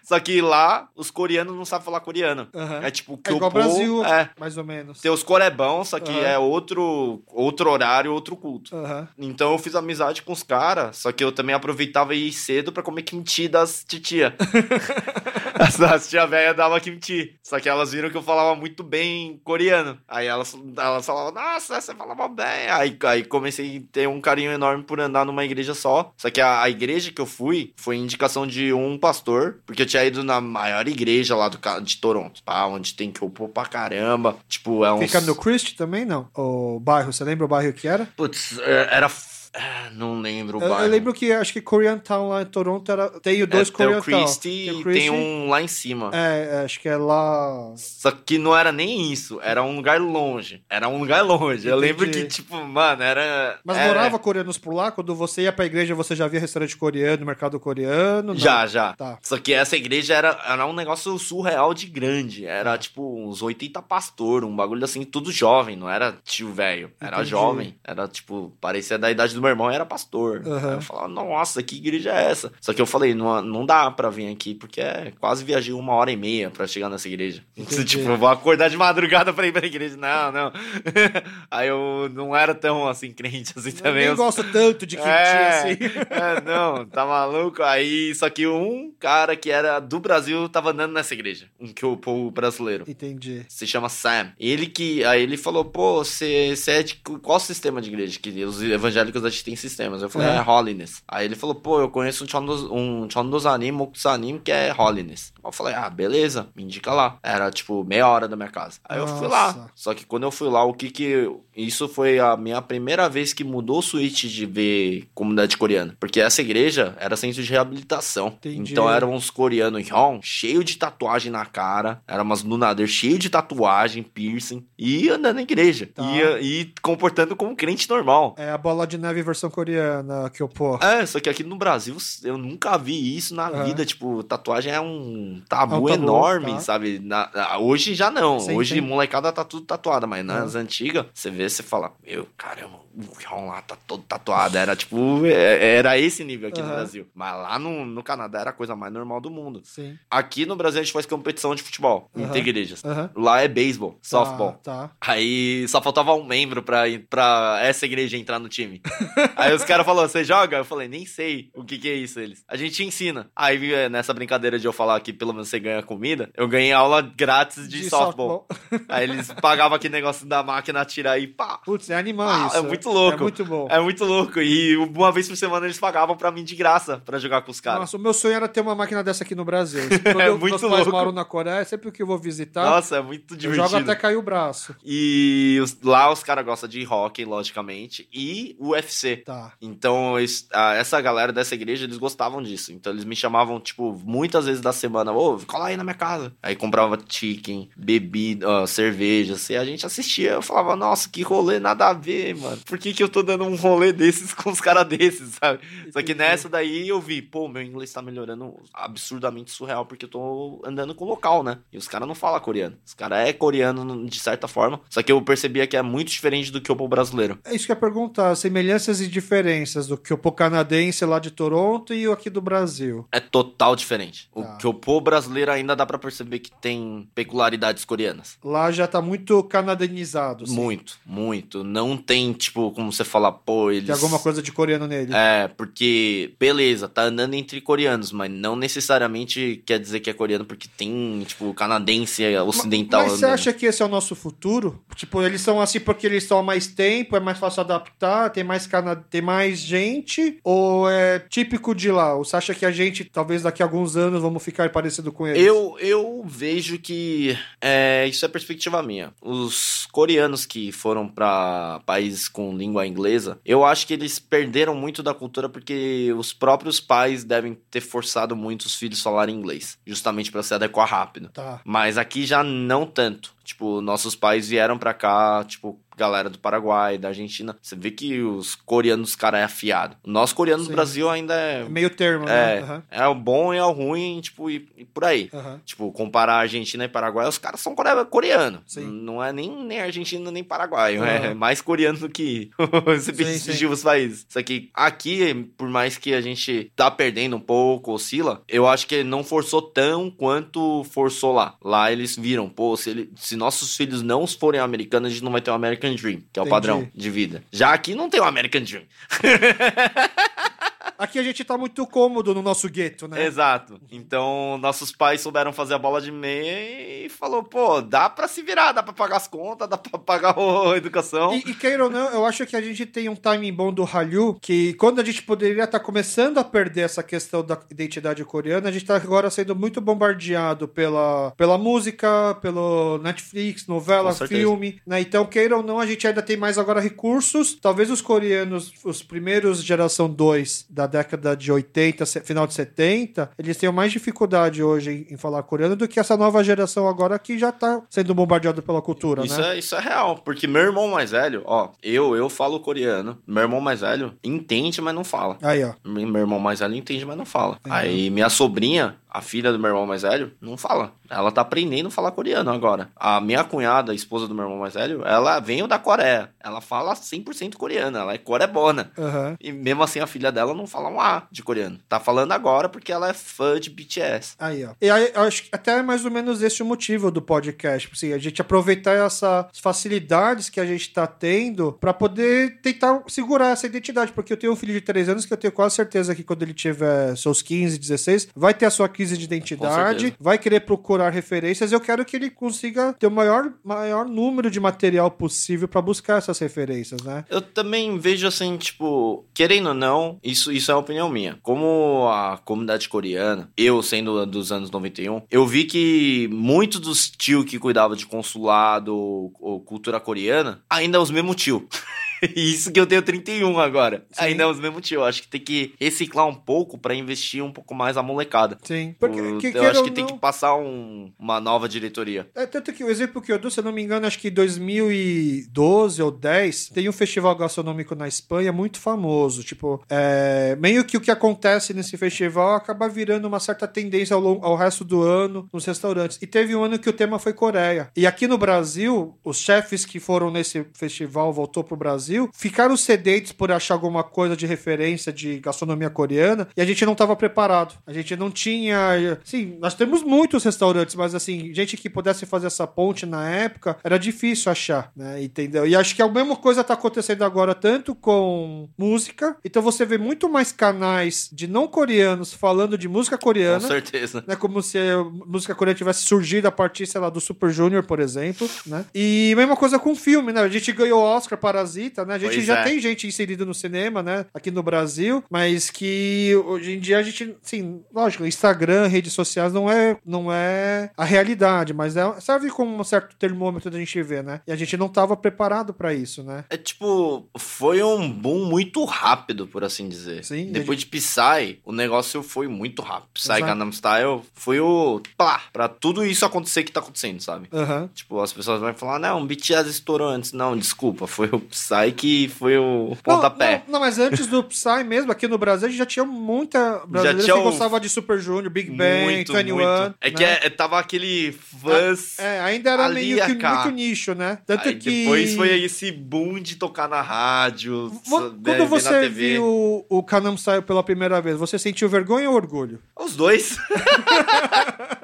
[0.02, 2.46] Só que lá, os coreanos não sabem falar coreano.
[2.54, 2.80] Aham.
[2.84, 4.30] É tipo, que É igual ao Brasil, É.
[4.38, 5.00] mais ou menos.
[5.00, 6.20] Tem os corebão, só que Aham.
[6.26, 8.76] é outro, outro horário, outro culto.
[8.76, 9.08] Aham.
[9.18, 12.70] Então eu fiz amizade com os caras, só que eu também aproveitava e ir cedo
[12.72, 14.32] pra comer kimchi das titia.
[15.58, 17.34] as, as tia velha dava kimchi.
[17.42, 19.98] Só que elas viram que eu falava muito bem coreano.
[20.06, 22.68] Aí elas, elas falavam, nossa, você falava bem.
[22.70, 26.12] Aí, aí comecei a ter um carinho enorme por andar numa igreja só.
[26.16, 29.86] Só que a, a igreja que eu fui foi indicação de um pastor, porque eu
[29.86, 32.66] tinha ido na maior igreja lá do, de Toronto, tá?
[32.66, 34.36] Onde tem que opor pra caramba.
[34.48, 34.98] Tipo, é um.
[34.98, 36.28] Fica no Christ também, não?
[36.34, 38.06] O bairro, você lembra o bairro que era?
[38.16, 39.08] Putz, é, era.
[39.56, 40.84] É, Não lembro o Eu, bairro.
[40.84, 43.08] eu lembro que acho que Koreatown lá em Toronto era.
[43.20, 44.02] Tem o dois é, tem o.
[44.02, 46.10] Christie e tem um lá em cima.
[46.12, 47.72] É, é, acho que é lá.
[47.76, 50.62] Só que não era nem isso, era um lugar longe.
[50.68, 51.66] Era um lugar longe.
[51.66, 51.92] Eu Entendi.
[52.02, 53.58] lembro que, tipo, mano, era.
[53.64, 54.90] Mas era- morava coreanos por lá?
[54.90, 58.34] Quando você ia pra igreja, você já via restaurante coreano, mercado coreano?
[58.34, 58.38] Não.
[58.38, 58.92] Já, já.
[58.94, 59.18] Tá.
[59.22, 62.44] Só que essa igreja era, era um negócio surreal de grande.
[62.44, 66.90] Era tipo uns 80 pastor, um bagulho assim, tudo jovem, não era tio velho.
[67.00, 67.30] Era Entendi.
[67.30, 67.74] jovem.
[67.84, 70.42] Era tipo, parecia da idade do meu irmão era pastor.
[70.44, 72.52] Aí eu falava, nossa, que igreja é essa?
[72.60, 75.94] Só que eu falei, não, não dá pra vir aqui, porque é quase viajei uma
[75.94, 77.42] hora e meia pra chegar nessa igreja.
[77.56, 77.84] Entendi.
[77.84, 79.96] tipo, eu vou acordar de madrugada pra ir pra igreja.
[79.96, 80.52] Não, não.
[81.50, 83.94] Aí eu não era tão assim, crente assim Eu também.
[83.94, 85.78] nem Eu gosto tanto de quem é, assim.
[86.10, 87.62] é, não, tá maluco?
[87.62, 91.46] Aí, só que um cara que era do Brasil tava andando nessa igreja.
[91.60, 92.84] Um que o povo brasileiro.
[92.88, 93.44] Entendi.
[93.48, 94.32] Se chama Sam.
[94.38, 95.04] Ele que.
[95.04, 98.18] Aí ele falou, pô, você é de qual sistema de igreja?
[98.18, 100.02] Que os evangélicos a gente tem sistemas.
[100.02, 100.36] Eu falei, É.
[100.36, 101.02] é, Holiness.
[101.08, 105.32] Aí ele falou, pô, eu conheço um Chondos, um Chondosanim, Mokutsanim, que é Holiness.
[105.46, 107.18] Eu falei, ah, beleza, me indica lá.
[107.22, 108.78] Era tipo meia hora da minha casa.
[108.84, 109.58] Aí eu fui Nossa.
[109.58, 109.70] lá.
[109.74, 111.30] Só que quando eu fui lá, o que que.
[111.56, 115.96] Isso foi a minha primeira vez que mudou o switch de ver comunidade coreana.
[115.98, 118.28] Porque essa igreja era centro de reabilitação.
[118.28, 118.72] Entendi.
[118.72, 122.02] Então eram uns coreanos Hyun, cheio de tatuagem na cara.
[122.06, 124.66] Eram umas lunader cheio de tatuagem, piercing.
[124.78, 125.88] E andando na igreja.
[125.94, 126.02] Tá.
[126.04, 128.34] E, e comportando como um crente normal.
[128.38, 130.78] É a bola de neve versão coreana que eu pô.
[130.82, 133.84] É, só que aqui no Brasil eu nunca vi isso na vida.
[133.84, 136.60] Tipo, tatuagem é um tabu, É um tabu, enorme, tá.
[136.60, 136.98] sabe?
[136.98, 138.38] Na- na- hoje já não.
[138.40, 138.80] Sim, hoje sim.
[138.80, 143.60] molecada tá tudo tatuada, mas nas antigas, você vê, você fala, meu, caramba, o lá
[143.62, 144.56] tá todo tatuado.
[144.56, 146.76] Era tipo, é- era esse nível aqui no Aham.
[146.76, 147.06] Brasil.
[147.14, 149.60] Mas lá no, no Canadá era a coisa mais normal do mundo.
[149.64, 149.98] Sim.
[150.10, 152.26] Aqui no Brasil a gente faz competição de futebol, Aham.
[152.26, 152.84] entre igrejas.
[152.84, 153.10] Aham.
[153.14, 154.52] Lá é beisebol, softball.
[154.62, 154.88] Tá.
[154.88, 154.90] tá.
[155.00, 158.80] Aí só faltava um membro pra, pra essa igreja entrar no time.
[159.36, 160.56] Aí os caras falaram, você joga?
[160.58, 162.44] Eu falei, nem sei o que que é isso, eles.
[162.48, 163.30] A gente ensina.
[163.36, 166.72] Aí eh, nessa brincadeira de eu falar que pelo menos você ganha comida, eu ganhei
[166.72, 168.46] aula grátis de, softball.
[168.88, 171.58] Aí eles pagavam aquele negócio da máquina atirar e pá.
[171.64, 172.56] Putz, é animal Ah, isso.
[172.56, 173.18] é muito louco.
[173.18, 173.66] É muito bom.
[173.70, 174.40] É muito louco.
[174.40, 177.60] E uma vez por semana eles pagavam pra mim de graça pra jogar com os
[177.60, 177.80] caras.
[177.80, 179.82] Nossa, o meu sonho era ter uma máquina dessa aqui no Brasil.
[180.02, 180.90] Quando É eu- muito meus pais louco.
[180.92, 183.68] moram na Coreia, sempre que eu vou visitar, Nossa, é muito eu divertido.
[183.68, 184.74] jogo até cair o braço.
[184.84, 189.16] E os- lá os caras gostam de hockey, logicamente, e UFC.
[189.18, 189.52] Tá.
[189.60, 192.72] Então, es- a- essa galera dessa igreja, eles gostavam disso.
[192.72, 196.32] Então, eles me chamavam, tipo, muitas vezes da semana, ô, cola aí na minha casa.
[196.42, 200.32] Aí comprava chicken, bebida, ó, cerveja, assim, a gente assistia.
[200.32, 202.58] Eu falava, nossa, que rolê nada a ver, mano.
[202.64, 205.60] Por que que eu tô dando um rolê desses com os caras desses, sabe?
[205.92, 210.08] Só que nessa daí eu vi, pô, meu inglês tá melhorando absurdamente surreal, porque eu
[210.08, 211.58] tô andando com o local, né?
[211.72, 212.76] E os caras não falam coreano.
[212.84, 214.80] Os caras é coreano de certa forma.
[214.90, 217.38] Só que eu percebia que é muito diferente do que o povo brasileiro.
[217.44, 221.30] É isso que eu ia perguntar, semelhanças e diferenças do que o canadense lá de
[221.30, 223.06] Toronto e o aqui do Brasil.
[223.12, 224.28] É total diferente.
[224.34, 224.56] O Tá.
[224.56, 228.38] que o povo brasileiro ainda dá pra perceber que tem peculiaridades coreanas.
[228.44, 230.44] Lá já tá muito canadenizado.
[230.44, 230.54] assim.
[230.54, 231.64] Muito, muito.
[231.64, 233.86] Não tem, tipo, como você fala, pô, eles.
[233.86, 235.12] Tem alguma coisa de coreano nele.
[235.14, 240.44] É, porque, beleza, tá andando entre coreanos, mas não necessariamente quer dizer que é coreano
[240.44, 243.34] porque tem, tipo, canadense ocidental Mas você andando.
[243.34, 244.82] acha que esse é o nosso futuro?
[244.94, 248.44] Tipo, eles são assim porque eles estão há mais tempo, é mais fácil adaptar, tem
[248.44, 248.96] mais, cana...
[248.96, 250.38] tem mais gente?
[250.42, 252.14] Ou é típico de lá?
[252.14, 255.26] Ou você acha que a gente, talvez daqui a alguns anos, vamos ficar parecido com
[255.26, 255.42] eles?
[255.42, 259.12] Eu, eu vejo que é, isso é perspectiva minha.
[259.20, 265.02] Os coreanos que foram pra países com língua inglesa, eu acho que eles perderam muito
[265.02, 269.78] da cultura porque os próprios pais devem ter forçado muito os filhos a falarem inglês,
[269.86, 271.30] justamente pra se adequar rápido.
[271.30, 271.60] Tá.
[271.64, 273.34] Mas aqui já não tanto.
[273.44, 277.56] Tipo, nossos pais vieram pra cá, tipo, galera do Paraguai, da Argentina.
[277.60, 279.96] Você vê que os coreanos, cara, é afiado.
[280.04, 280.68] O nosso coreano Sim.
[280.70, 281.62] do Brasil ainda é.
[281.62, 282.58] É meio termo, né?
[282.58, 285.28] É, Aham, é o bom e é o ruim, tipo, e, e por aí.
[285.32, 285.60] aham.
[285.64, 288.62] Tipo, comparar Argentina e Paraguai, os caras são core- coreano.
[288.66, 288.86] Sim.
[288.86, 290.96] Não é nem, nem Argentina nem Paraguai.
[290.96, 291.06] Aham.
[291.06, 293.12] É mais coreano do que os sim.
[293.12, 294.26] respectivos países.
[294.28, 298.86] Só que aqui, por mais que a gente tá perdendo um pouco, oscila, eu acho
[298.86, 301.54] que não forçou tão quanto forçou lá.
[301.62, 305.32] Lá eles viram, pô, se, ele- se nossos filhos não forem americanos, a gente não
[305.32, 305.54] vai ter o
[305.86, 306.50] American Dream, que é o Entendi.
[306.50, 307.42] padrão de vida.
[307.52, 308.84] Já aqui não tem o American Dream.
[310.98, 313.24] Aqui a gente tá muito cômodo no nosso gueto, né?
[313.26, 313.80] Exato.
[313.90, 318.42] Então, nossos pais souberam fazer a bola de meia e falou, pô, dá pra se
[318.42, 321.34] virar, dá pra pagar as contas, dá pra pagar a educação.
[321.34, 323.84] E, e queira ou não, eu acho que a gente tem um timing bom do
[323.84, 328.68] Hallyu, que quando a gente poderia estar começando a perder essa questão da identidade coreana,
[328.68, 335.00] a gente tá agora sendo muito bombardeado pela, pela música, pelo Netflix, novela, filme, né?
[335.00, 337.54] Então, queira ou não, a gente ainda tem mais agora recursos.
[337.60, 343.30] Talvez os coreanos, os primeiros geração 2 da década de 80, se- final de 70,
[343.38, 347.38] eles tenham mais dificuldade hoje em, falar coreano do que essa nova geração agora que
[347.38, 349.54] já tá sendo bombardeado pela cultura, Isso né?
[349.54, 353.42] é, isso é real, porque meu irmão mais velho, ó, eu eu falo coreano, meu
[353.42, 355.36] irmão mais velho entende, mas não fala.
[355.42, 355.72] Aí, ó.
[355.84, 357.56] Meu irmão mais velho entende, mas não fala.
[357.60, 357.74] Entendi.
[357.76, 360.92] Aí minha sobrinha, a filha do meu irmão mais velho, não fala.
[361.08, 362.90] Ela tá aprendendo a falar coreano agora.
[362.94, 366.30] A minha cunhada, a esposa do meu irmão mais velho, ela veio da Coreia.
[366.38, 368.92] Ela fala 100% coreano, ela é corebona.
[368.98, 369.36] Aham.
[369.40, 371.78] E mesmo assim a filha dela não fala um A de coreano.
[371.88, 374.34] Tá falando agora porque ela é fã de BTS.
[374.38, 374.72] Aí, ó.
[374.82, 377.88] E aí, eu acho que até é mais ou menos esse o motivo do podcast.
[377.90, 383.52] Assim, a gente aproveitar essas facilidades que a gente tá tendo pra poder tentar segurar
[383.52, 384.12] essa identidade.
[384.12, 386.42] Porque eu tenho um filho de 3 anos que eu tenho quase certeza que quando
[386.42, 391.10] ele tiver seus 15, 16, vai ter a sua crise de identidade, vai querer procurar
[391.10, 391.70] referências.
[391.70, 396.18] Eu quero que ele consiga ter o maior, maior número de material possível pra buscar
[396.18, 397.24] essas referências, né?
[397.30, 401.38] Eu também vejo assim, tipo, querendo ou não, isso, isso é uma opinião minha.
[401.42, 407.44] Como a comunidade coreana, eu sendo dos anos 91, eu vi que muitos dos tio
[407.44, 411.68] que cuidavam de consulado ou, ou cultura coreana, ainda é os mesmos tio.
[412.36, 414.06] Isso que eu tenho 31 agora.
[414.12, 414.24] Sim.
[414.24, 415.00] Ainda é os mesmos tio.
[415.00, 418.58] Eu acho que tem que reciclar um pouco pra investir um pouco mais a molecada.
[418.62, 418.94] Sim.
[418.98, 422.28] Porque, eu que, eu acho que tem não- que passar um- uma nova diretoria.
[422.34, 424.28] É, tanto que o exemplo que eu dou, se eu não me engano, acho que
[424.28, 429.42] em 2012 ou 10, tem um festival gastronômico na Espanha muito famoso.
[429.42, 434.20] Tipo, é, meio que o que acontece nesse festival acaba virando uma certa tendência ao,
[434.20, 436.18] lon- ao resto do ano nos restaurantes.
[436.20, 437.90] E teve um ano que o tema foi Coreia.
[437.96, 443.32] E aqui no Brasil, os chefes que foram nesse festival, voltou pro Brasil, ficaram sedentos
[443.32, 447.74] por achar alguma coisa de referência de gastronomia coreana e a gente não estava preparado.
[447.86, 449.18] A gente não tinha.
[449.24, 453.76] Sim, nós temos muitos restaurantes, mas assim, gente que pudesse fazer essa ponte na época
[453.82, 455.22] era difícil achar, né?
[455.22, 455.66] Entendeu?
[455.66, 459.36] E acho que a mesma coisa tá acontecendo agora, tanto com música.
[459.44, 463.66] Então você vê muito mais canais de não coreanos falando de música Com coreana.
[463.66, 464.24] certeza.
[464.26, 467.82] Né, como se a música coreana tivesse surgido a partir, sei lá, do Super Junior,
[467.84, 468.84] por exemplo, né?
[468.94, 470.40] E mesma coisa com filme, né?
[470.40, 472.14] A gente ganhou Oscar Parasita, né?
[472.14, 472.64] A gente Pois já é.
[472.64, 474.26] tem gente inserida no cinema, né?
[474.34, 479.52] Aqui no Brasil, mas que hoje em dia a gente, sim, lógico, Instagram, redes sociais
[479.52, 484.02] não é, não é a realidade, mas é, serve como um certo termômetro da gente
[484.02, 484.40] ver, né?
[484.46, 486.44] E a gente não tava preparado pra isso, né?
[486.50, 490.24] É tipo, foi um boom muito rápido, por assim dizer.
[490.24, 493.08] Sim, Depois de Psy, o negócio foi muito rápido.
[493.14, 493.46] Psy Exato.
[493.46, 497.48] Gangnam Style foi o pá, pra tudo isso acontecer que tá acontecendo, sabe?
[497.52, 497.88] Aham.
[497.94, 500.32] Tipo, as pessoas vão falar, não, BTS estourou antes.
[500.32, 503.62] Não, desculpa, foi o Psy que foi o Não, pontapé.
[503.66, 506.82] Não, não, mas antes do Psy mesmo, aqui no Brasil, a gente já tinha muita
[506.86, 509.54] brasileira tinha que gostava de Super Junior, Big Bang, muito, 21.
[509.54, 509.94] muito.
[510.00, 510.38] É que né?
[510.42, 511.32] é- tava aquele
[511.62, 512.18] fãs...
[512.18, 514.38] É, ainda era meio que muito nicho, né?
[514.46, 515.00] Tanto Aí que.
[515.04, 520.36] depois foi esse boom de tocar na rádio, ver- Quando na você viu o Canam
[520.36, 522.80] Style pela primeira vez, você sentiu vergonha ou orgulho?
[522.96, 523.56] Os dois.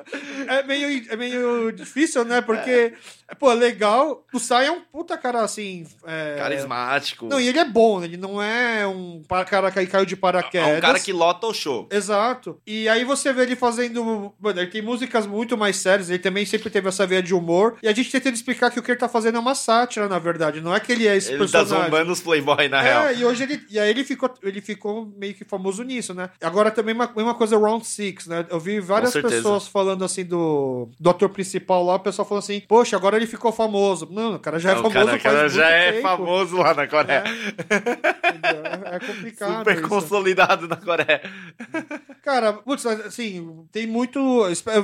[0.47, 2.41] É meio, é meio difícil, né?
[2.43, 2.93] Porque,
[3.39, 4.25] pô, legal.
[4.33, 5.87] O Sai é um puta cara assim.
[6.07, 7.27] é- Carismático.
[7.27, 8.07] Não, e ele é bom, né?
[8.07, 10.69] ele não é um cara que caiu de paraquedas.
[10.69, 11.89] É um cara que lota o show.
[11.91, 12.59] Exato.
[12.67, 14.33] E aí você vê ele fazendo.
[14.41, 17.77] Mano, ele tem músicas muito mais sérias, ele também sempre teve essa veia de humor.
[17.83, 20.19] E a gente tentando explicar que o que ele tá fazendo é uma sátira, na
[20.19, 20.61] verdade.
[20.61, 21.85] Não é que ele é esse Ele tá personagem.
[21.85, 23.05] zombando os playboy, na real.
[23.05, 23.61] É, e hoje ele.
[23.71, 26.31] E aí ele ficou, ele ficou meio que famoso nisso, né?
[26.41, 28.47] Agora também uma, mesma coisa Round Six, né?
[28.51, 32.61] Eu vi várias pessoas falando assim do, do ator principal lá, o pessoal falou assim,
[32.67, 34.09] poxa, agora ele ficou famoso.
[34.11, 36.03] Não, o cara já é famoso cara, faz cara já é tempo.
[36.03, 37.25] famoso lá na Coreia.
[38.43, 39.59] É, é complicado.
[39.59, 39.89] Super isso.
[39.89, 41.21] consolidado na Coreia.
[42.23, 44.19] Cara, putz, assim, tem muito.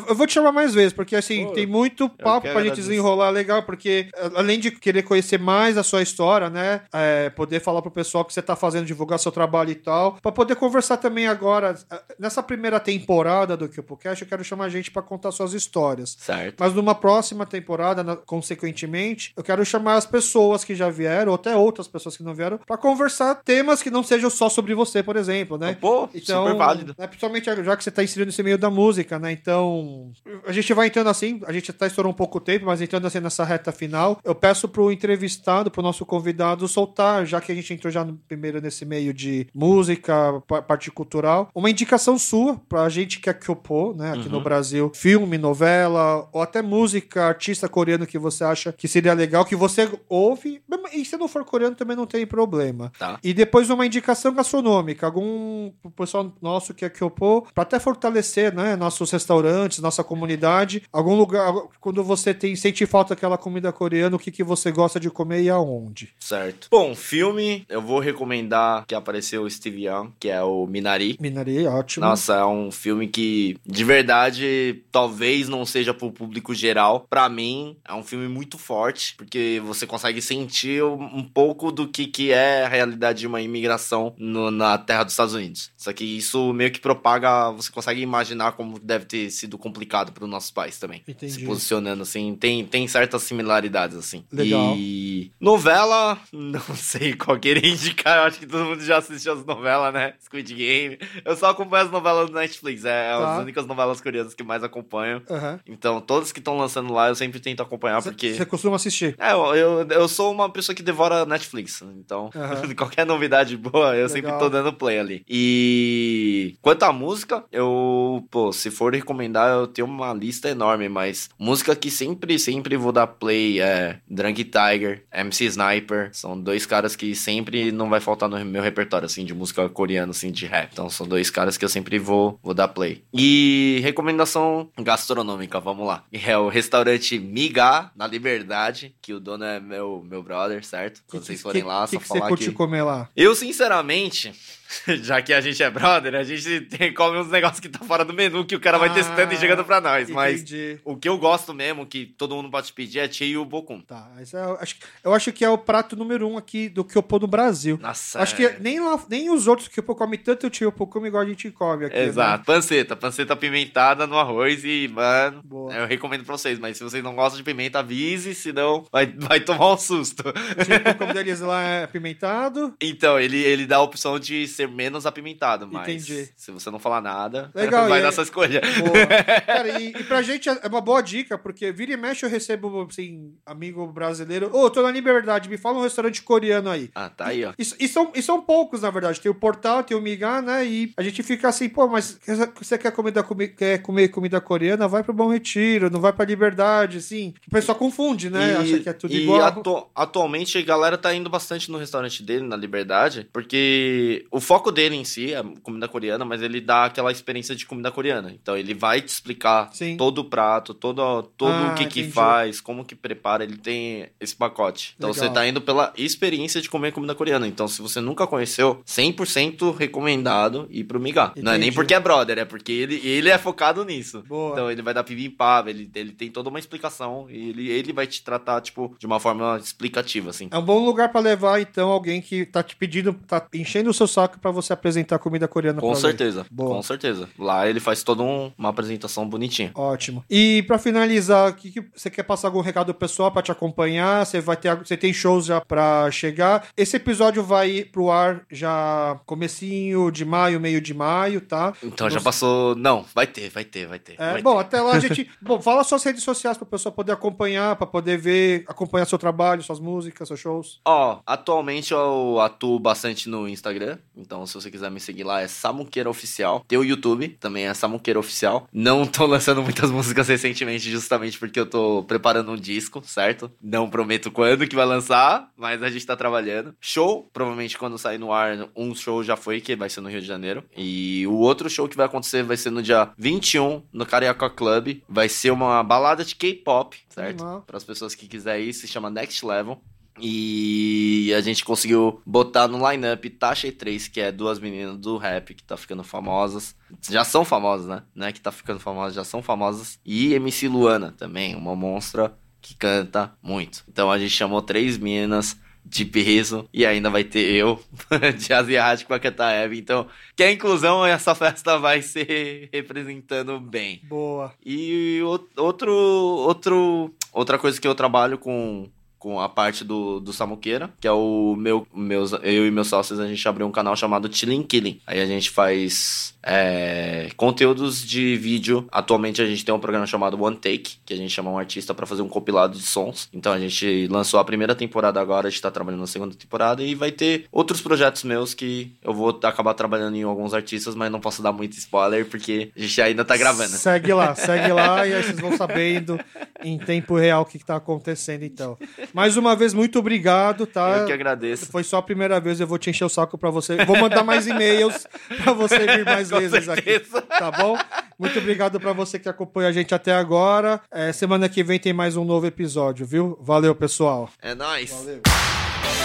[0.08, 3.30] Eu vou te chamar mais vezes, porque assim, Pô, tem muito papo pra gente desenrolar
[3.30, 6.82] legal, porque além de querer conhecer mais a sua história, né?
[6.92, 10.32] é, poder falar pro pessoal que você tá fazendo, divulgar seu trabalho e tal, pra
[10.32, 11.74] poder conversar também agora.
[12.18, 16.16] Nessa primeira temporada do KipoCast, eu quero chamar a gente pra contar suas histórias.
[16.18, 16.56] Certo.
[16.58, 21.36] Mas numa próxima temporada, na- consequentemente, eu quero chamar as pessoas que já vieram, ou
[21.36, 25.02] até outras pessoas que não vieram, pra conversar temas que não sejam só sobre você,
[25.02, 25.76] por exemplo, né?
[25.80, 26.94] Pô, Então, super válido.
[26.98, 29.32] né, principalmente já que você tá inserido nesse meio da música, né?
[29.32, 30.10] Então,
[30.46, 33.06] a gente vai entrando assim, a gente até estourou um pouco o tempo, mas entrando
[33.06, 37.54] assim nessa reta final, eu peço pro entrevistado, pro nosso convidado soltar, já que a
[37.54, 42.56] gente entrou já no, primeiro nesse meio de música, pa- parte cultural, uma indicação sua
[42.68, 44.12] pra gente que é Kyopo, né?
[44.12, 49.14] Aqui no Brasil, filme, novela, ou até música, artista coreano que você acha que seria
[49.14, 50.60] legal, que você ouve,
[50.92, 52.90] e se não for coreano também não tem problema.
[52.98, 53.18] Tá.
[53.22, 58.74] E depois uma indicação gastronômica, algum pessoal nosso que é Kyopo, para até fortalecer, né,
[58.74, 64.18] nossos restaurantes, nossa comunidade, algum lugar, quando você tem, sente falta daquela comida coreana, o
[64.18, 66.14] que, que você gosta de comer e aonde?
[66.18, 66.68] Certo.
[66.70, 71.16] Bom, filme, eu vou recomendar que apareceu o Steve Young, que é o Minari.
[71.20, 72.06] Minari, ótimo.
[72.06, 77.06] Nossa, é um filme que, de verdade, talvez não seja pro público geral.
[77.08, 81.88] Pra mim, é um filme muito forte, porque você consegue sentir um um pouco do
[81.88, 85.70] que, que é a realidade de uma imigração no- na terra dos Estados Unidos.
[85.76, 90.24] Só que isso meio que propaga você consegue imaginar como deve ter sido complicado para
[90.24, 91.02] os nossos pais também.
[91.08, 91.32] Entendi.
[91.32, 94.24] Se posicionando assim, tem, tem certas similaridades assim.
[94.30, 94.74] Legal.
[94.76, 99.44] E novela, não sei qual querer indicar, eu acho que todo mundo já assistiu as
[99.44, 100.14] novelas, né?
[100.20, 100.98] Squid Game.
[101.24, 103.34] Eu só acompanho as novelas do Netflix, é Tá.
[103.36, 105.22] as únicas novelas coreanas que mais acompanho.
[105.30, 105.58] Aham.
[105.66, 108.34] Então, todas que estão lançando lá, eu sempre tento acompanhar, porque...
[108.34, 109.14] Você costuma assistir?
[109.18, 112.74] É, eu, eu, eu sou uma pessoa que devora Netflix, então Aham.
[112.76, 114.08] qualquer novidade boa, eu Legal.
[114.08, 115.24] sempre tô dando play ali.
[115.28, 121.28] E quanto à música, eu, pô, se for recomendar, eu tenho uma lista enorme, mas
[121.38, 126.96] música que sempre, sempre vou dar play é Drunk Tiger, MC Sniper, são dois caras
[126.96, 130.70] que sempre não vai faltar no meu repertório, assim, de música coreana, assim, de rap.
[130.72, 133.02] Então são dois caras que eu sempre vou, vou dar play.
[133.12, 136.04] E recomendação gastronômica, vamos lá.
[136.12, 141.02] É o restaurante Miga, na Liberdade, que o dono é meu, meu brother, certo?
[141.06, 142.52] Quando vocês forem lá, que só que você falar curte que...
[142.52, 143.08] comer lá?
[143.16, 144.32] Eu, sinceramente,
[145.02, 148.04] já que a gente é brother, a gente tem, come uns negócios que tá fora
[148.04, 150.08] do menu que o cara vai Ah, testando e chegando pra nós.
[150.10, 150.78] Mas Entendi.
[150.84, 153.80] o que eu gosto mesmo, que todo mundo pode pedir, é Cheio Bokun.
[153.80, 157.26] Tá, eu acho, eu acho que é o prato número um aqui do Kyopo no
[157.26, 157.78] Brasil.
[157.80, 158.78] Nossa, Acho é- que nem,
[159.08, 161.96] nem os outros Kyopo comem tanto o Kyopo come igual a gente come aqui.
[161.96, 162.04] né?
[162.04, 162.44] Exato.
[162.44, 165.72] Panceta, panceta apimentada no arroz e, mano, Boa.
[165.74, 166.58] eu recomendo pra vocês.
[166.58, 170.22] Mas se vocês não gostam de pimenta, avise, senão vai, vai tomar um susto.
[170.28, 172.74] O come deles lá é apimentado.
[172.80, 176.28] Então, ele, ele dá a opção de ser menos apimentado, mas Entendi.
[176.36, 178.60] se você não falar nada, Legal, vai e dar sua escolha.
[179.46, 182.86] Cara, e, e pra gente é uma boa dica, porque vira e mexe eu recebo,
[182.90, 184.50] assim, amigo brasileiro.
[184.52, 186.90] Ô, tô na liberdade, me fala um restaurante coreano aí.
[186.94, 187.52] Ah, tá aí, ó.
[187.58, 189.20] E, e são, e são poucos, na verdade.
[189.20, 190.66] Tem o Portal, tem o Migá, né?
[190.66, 192.18] E a gente fica assim, pô, mas
[192.56, 194.88] você quer, comida, comer, quer comer comida coreana?
[194.88, 197.32] Vai pro Bom Retiro, não vai pra Liberdade, assim.
[197.46, 198.56] O pessoal confunde, né?
[198.56, 199.42] Acha que é tudo e igual.
[199.44, 204.72] atu- atualmente a galera tá indo bastante no restaurante dele, na Liberdade, porque o foco
[204.72, 208.32] dele em si é comida coreana, mas ele dá aquela experiência de comida coreana.
[208.32, 209.94] Então ele vai te explicar Sim.
[209.98, 214.08] todo o prato, todo, todo Ah, o que que faz, como que prepara, ele tem
[214.18, 214.94] esse pacote.
[214.96, 215.26] Então Legal.
[215.26, 217.46] você tá indo pela experiência de comer comida coreana.
[217.46, 221.34] Então se você nunca conheceu, 100% recomendado ir pro Migá.
[221.36, 224.24] Não é nem porque é brother, é porque ele, ele é focado nisso.
[224.26, 224.52] Boa.
[224.52, 228.06] Então ele vai dar bibimbap, ele, ele tem toda uma explicação e ele, ele vai
[228.06, 230.48] te tratar, tipo, de uma forma explicativa, assim.
[230.50, 233.94] É um bom lugar pra levar, então, alguém que tá te pedindo, tá enchendo o
[233.94, 236.46] seu saco pra você apresentar comida coreana Com certeza.
[236.50, 236.76] Boa.
[236.76, 237.28] com certeza.
[237.38, 239.70] Lá ele faz toda um- uma apresentação bonitinha.
[239.74, 240.24] Ótimo.
[240.30, 244.24] E pra finalizar, o que, que você quer passar algum recado pessoal pra te acompanhar?
[244.24, 246.66] Você vai ter, você tem shows já pra chegar.
[246.76, 251.72] Esse episódio vai pro ar já comecinho de maio, meio de maio, tá?
[251.82, 252.74] Então já passou.
[252.74, 254.14] Não, vai ter, vai ter, vai ter.
[254.18, 254.60] É, vai bom, ter.
[254.60, 255.30] até lá a gente.
[255.40, 259.62] bom, fala suas redes sociais pra pessoa poder acompanhar, pra poder ver, acompanhar seu trabalho,
[259.62, 260.80] suas músicas, seus shows.
[260.84, 263.98] Ó, atualmente eu atuo bastante no Instagram,
[264.28, 266.62] então se você quiser me seguir lá é Samuqueira Oficial.
[266.68, 268.68] Tem o YouTube, também é Samuqueira Oficial.
[268.70, 273.50] Não tô lançando muitas músicas recentemente, justamente porque eu tô preparando um disco, certo?
[273.62, 276.74] Não prometo quando que vai lançar, mas a gente tá trabalhando.
[276.78, 280.20] Show, provavelmente quando sair no ar, um show já foi, que vai ser no Rio
[280.20, 280.62] de Janeiro.
[280.76, 285.00] E o outro show que vai acontecer vai ser no dia 21, no Carioca Club.
[285.08, 287.40] Vai ser uma balada de K-pop, certo?
[287.42, 287.62] Animal.
[287.66, 289.80] Para as pessoas que quiserem ir, se chama Next Level.
[290.20, 295.16] E a gente conseguiu botar no line-up Tasha e 3, que é duas meninas do
[295.16, 296.74] rap que tá ficando famosas.
[297.08, 298.02] Já são famosas, né?
[298.14, 299.98] Não é que tá ficando famosas, já são famosas.
[300.04, 303.84] E MC Luana também, uma monstra que canta muito.
[303.88, 305.56] Então a gente chamou três meninas
[305.88, 307.82] de peso e ainda vai ter eu
[308.38, 309.78] de asiático pra cantar Eve.
[309.78, 314.00] Então, que a inclusão essa festa vai ser representando bem.
[314.04, 314.52] Boa.
[314.64, 318.88] E outro, outro, outra coisa que eu trabalho com,
[319.18, 323.18] com a parte do, do Samuqueira, que é o meu, meus, eu e meus sócios,
[323.18, 325.00] a gente abriu um canal chamado Chilling Killing.
[325.06, 328.86] Aí a gente faz é, conteúdos de vídeo.
[328.90, 331.94] Atualmente a gente tem um programa chamado One Take, que a gente chama um artista
[331.94, 333.28] pra fazer um compilado de sons.
[333.32, 336.82] Então a gente lançou a primeira temporada agora, a gente tá trabalhando na segunda temporada
[336.82, 341.12] e vai ter outros projetos meus que eu vou acabar trabalhando em alguns artistas, mas
[341.12, 343.68] não posso dar muito spoiler porque a gente ainda tá gravando.
[343.68, 346.18] Segue lá, segue lá e aí vocês vão sabendo
[346.64, 348.78] em tempo real o que, que tá acontecendo, então.
[349.12, 350.98] Mais uma vez, muito obrigado, tá?
[350.98, 351.66] Eu que agradeço.
[351.66, 353.84] Foi só a primeira vez, eu vou te encher o saco pra você.
[353.84, 355.06] Vou mandar mais e-mails
[355.42, 357.00] pra você vir mais vezes aqui,
[357.38, 357.78] tá bom?
[358.18, 360.80] Muito obrigado pra você que acompanha a gente até agora.
[360.90, 363.38] É, semana que vem tem mais um novo episódio, viu?
[363.40, 364.28] Valeu, pessoal.
[364.42, 364.92] É nóis.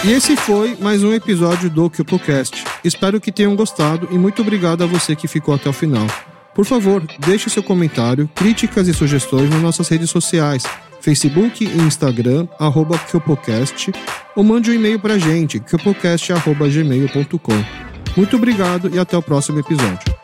[0.04, 2.64] E esse foi mais um episódio do CupoCast.
[2.84, 6.06] Espero que tenham gostado e muito obrigado a você que ficou até o final.
[6.54, 10.62] Por favor, deixe seu comentário, críticas e sugestões nas nossas redes sociais,
[11.00, 13.92] Facebook e Instagram, arroba CupoCast,
[14.36, 17.84] ou mande um e-mail pra gente, cupocast.gmail.com.
[18.16, 20.23] Muito obrigado e até o próximo episódio.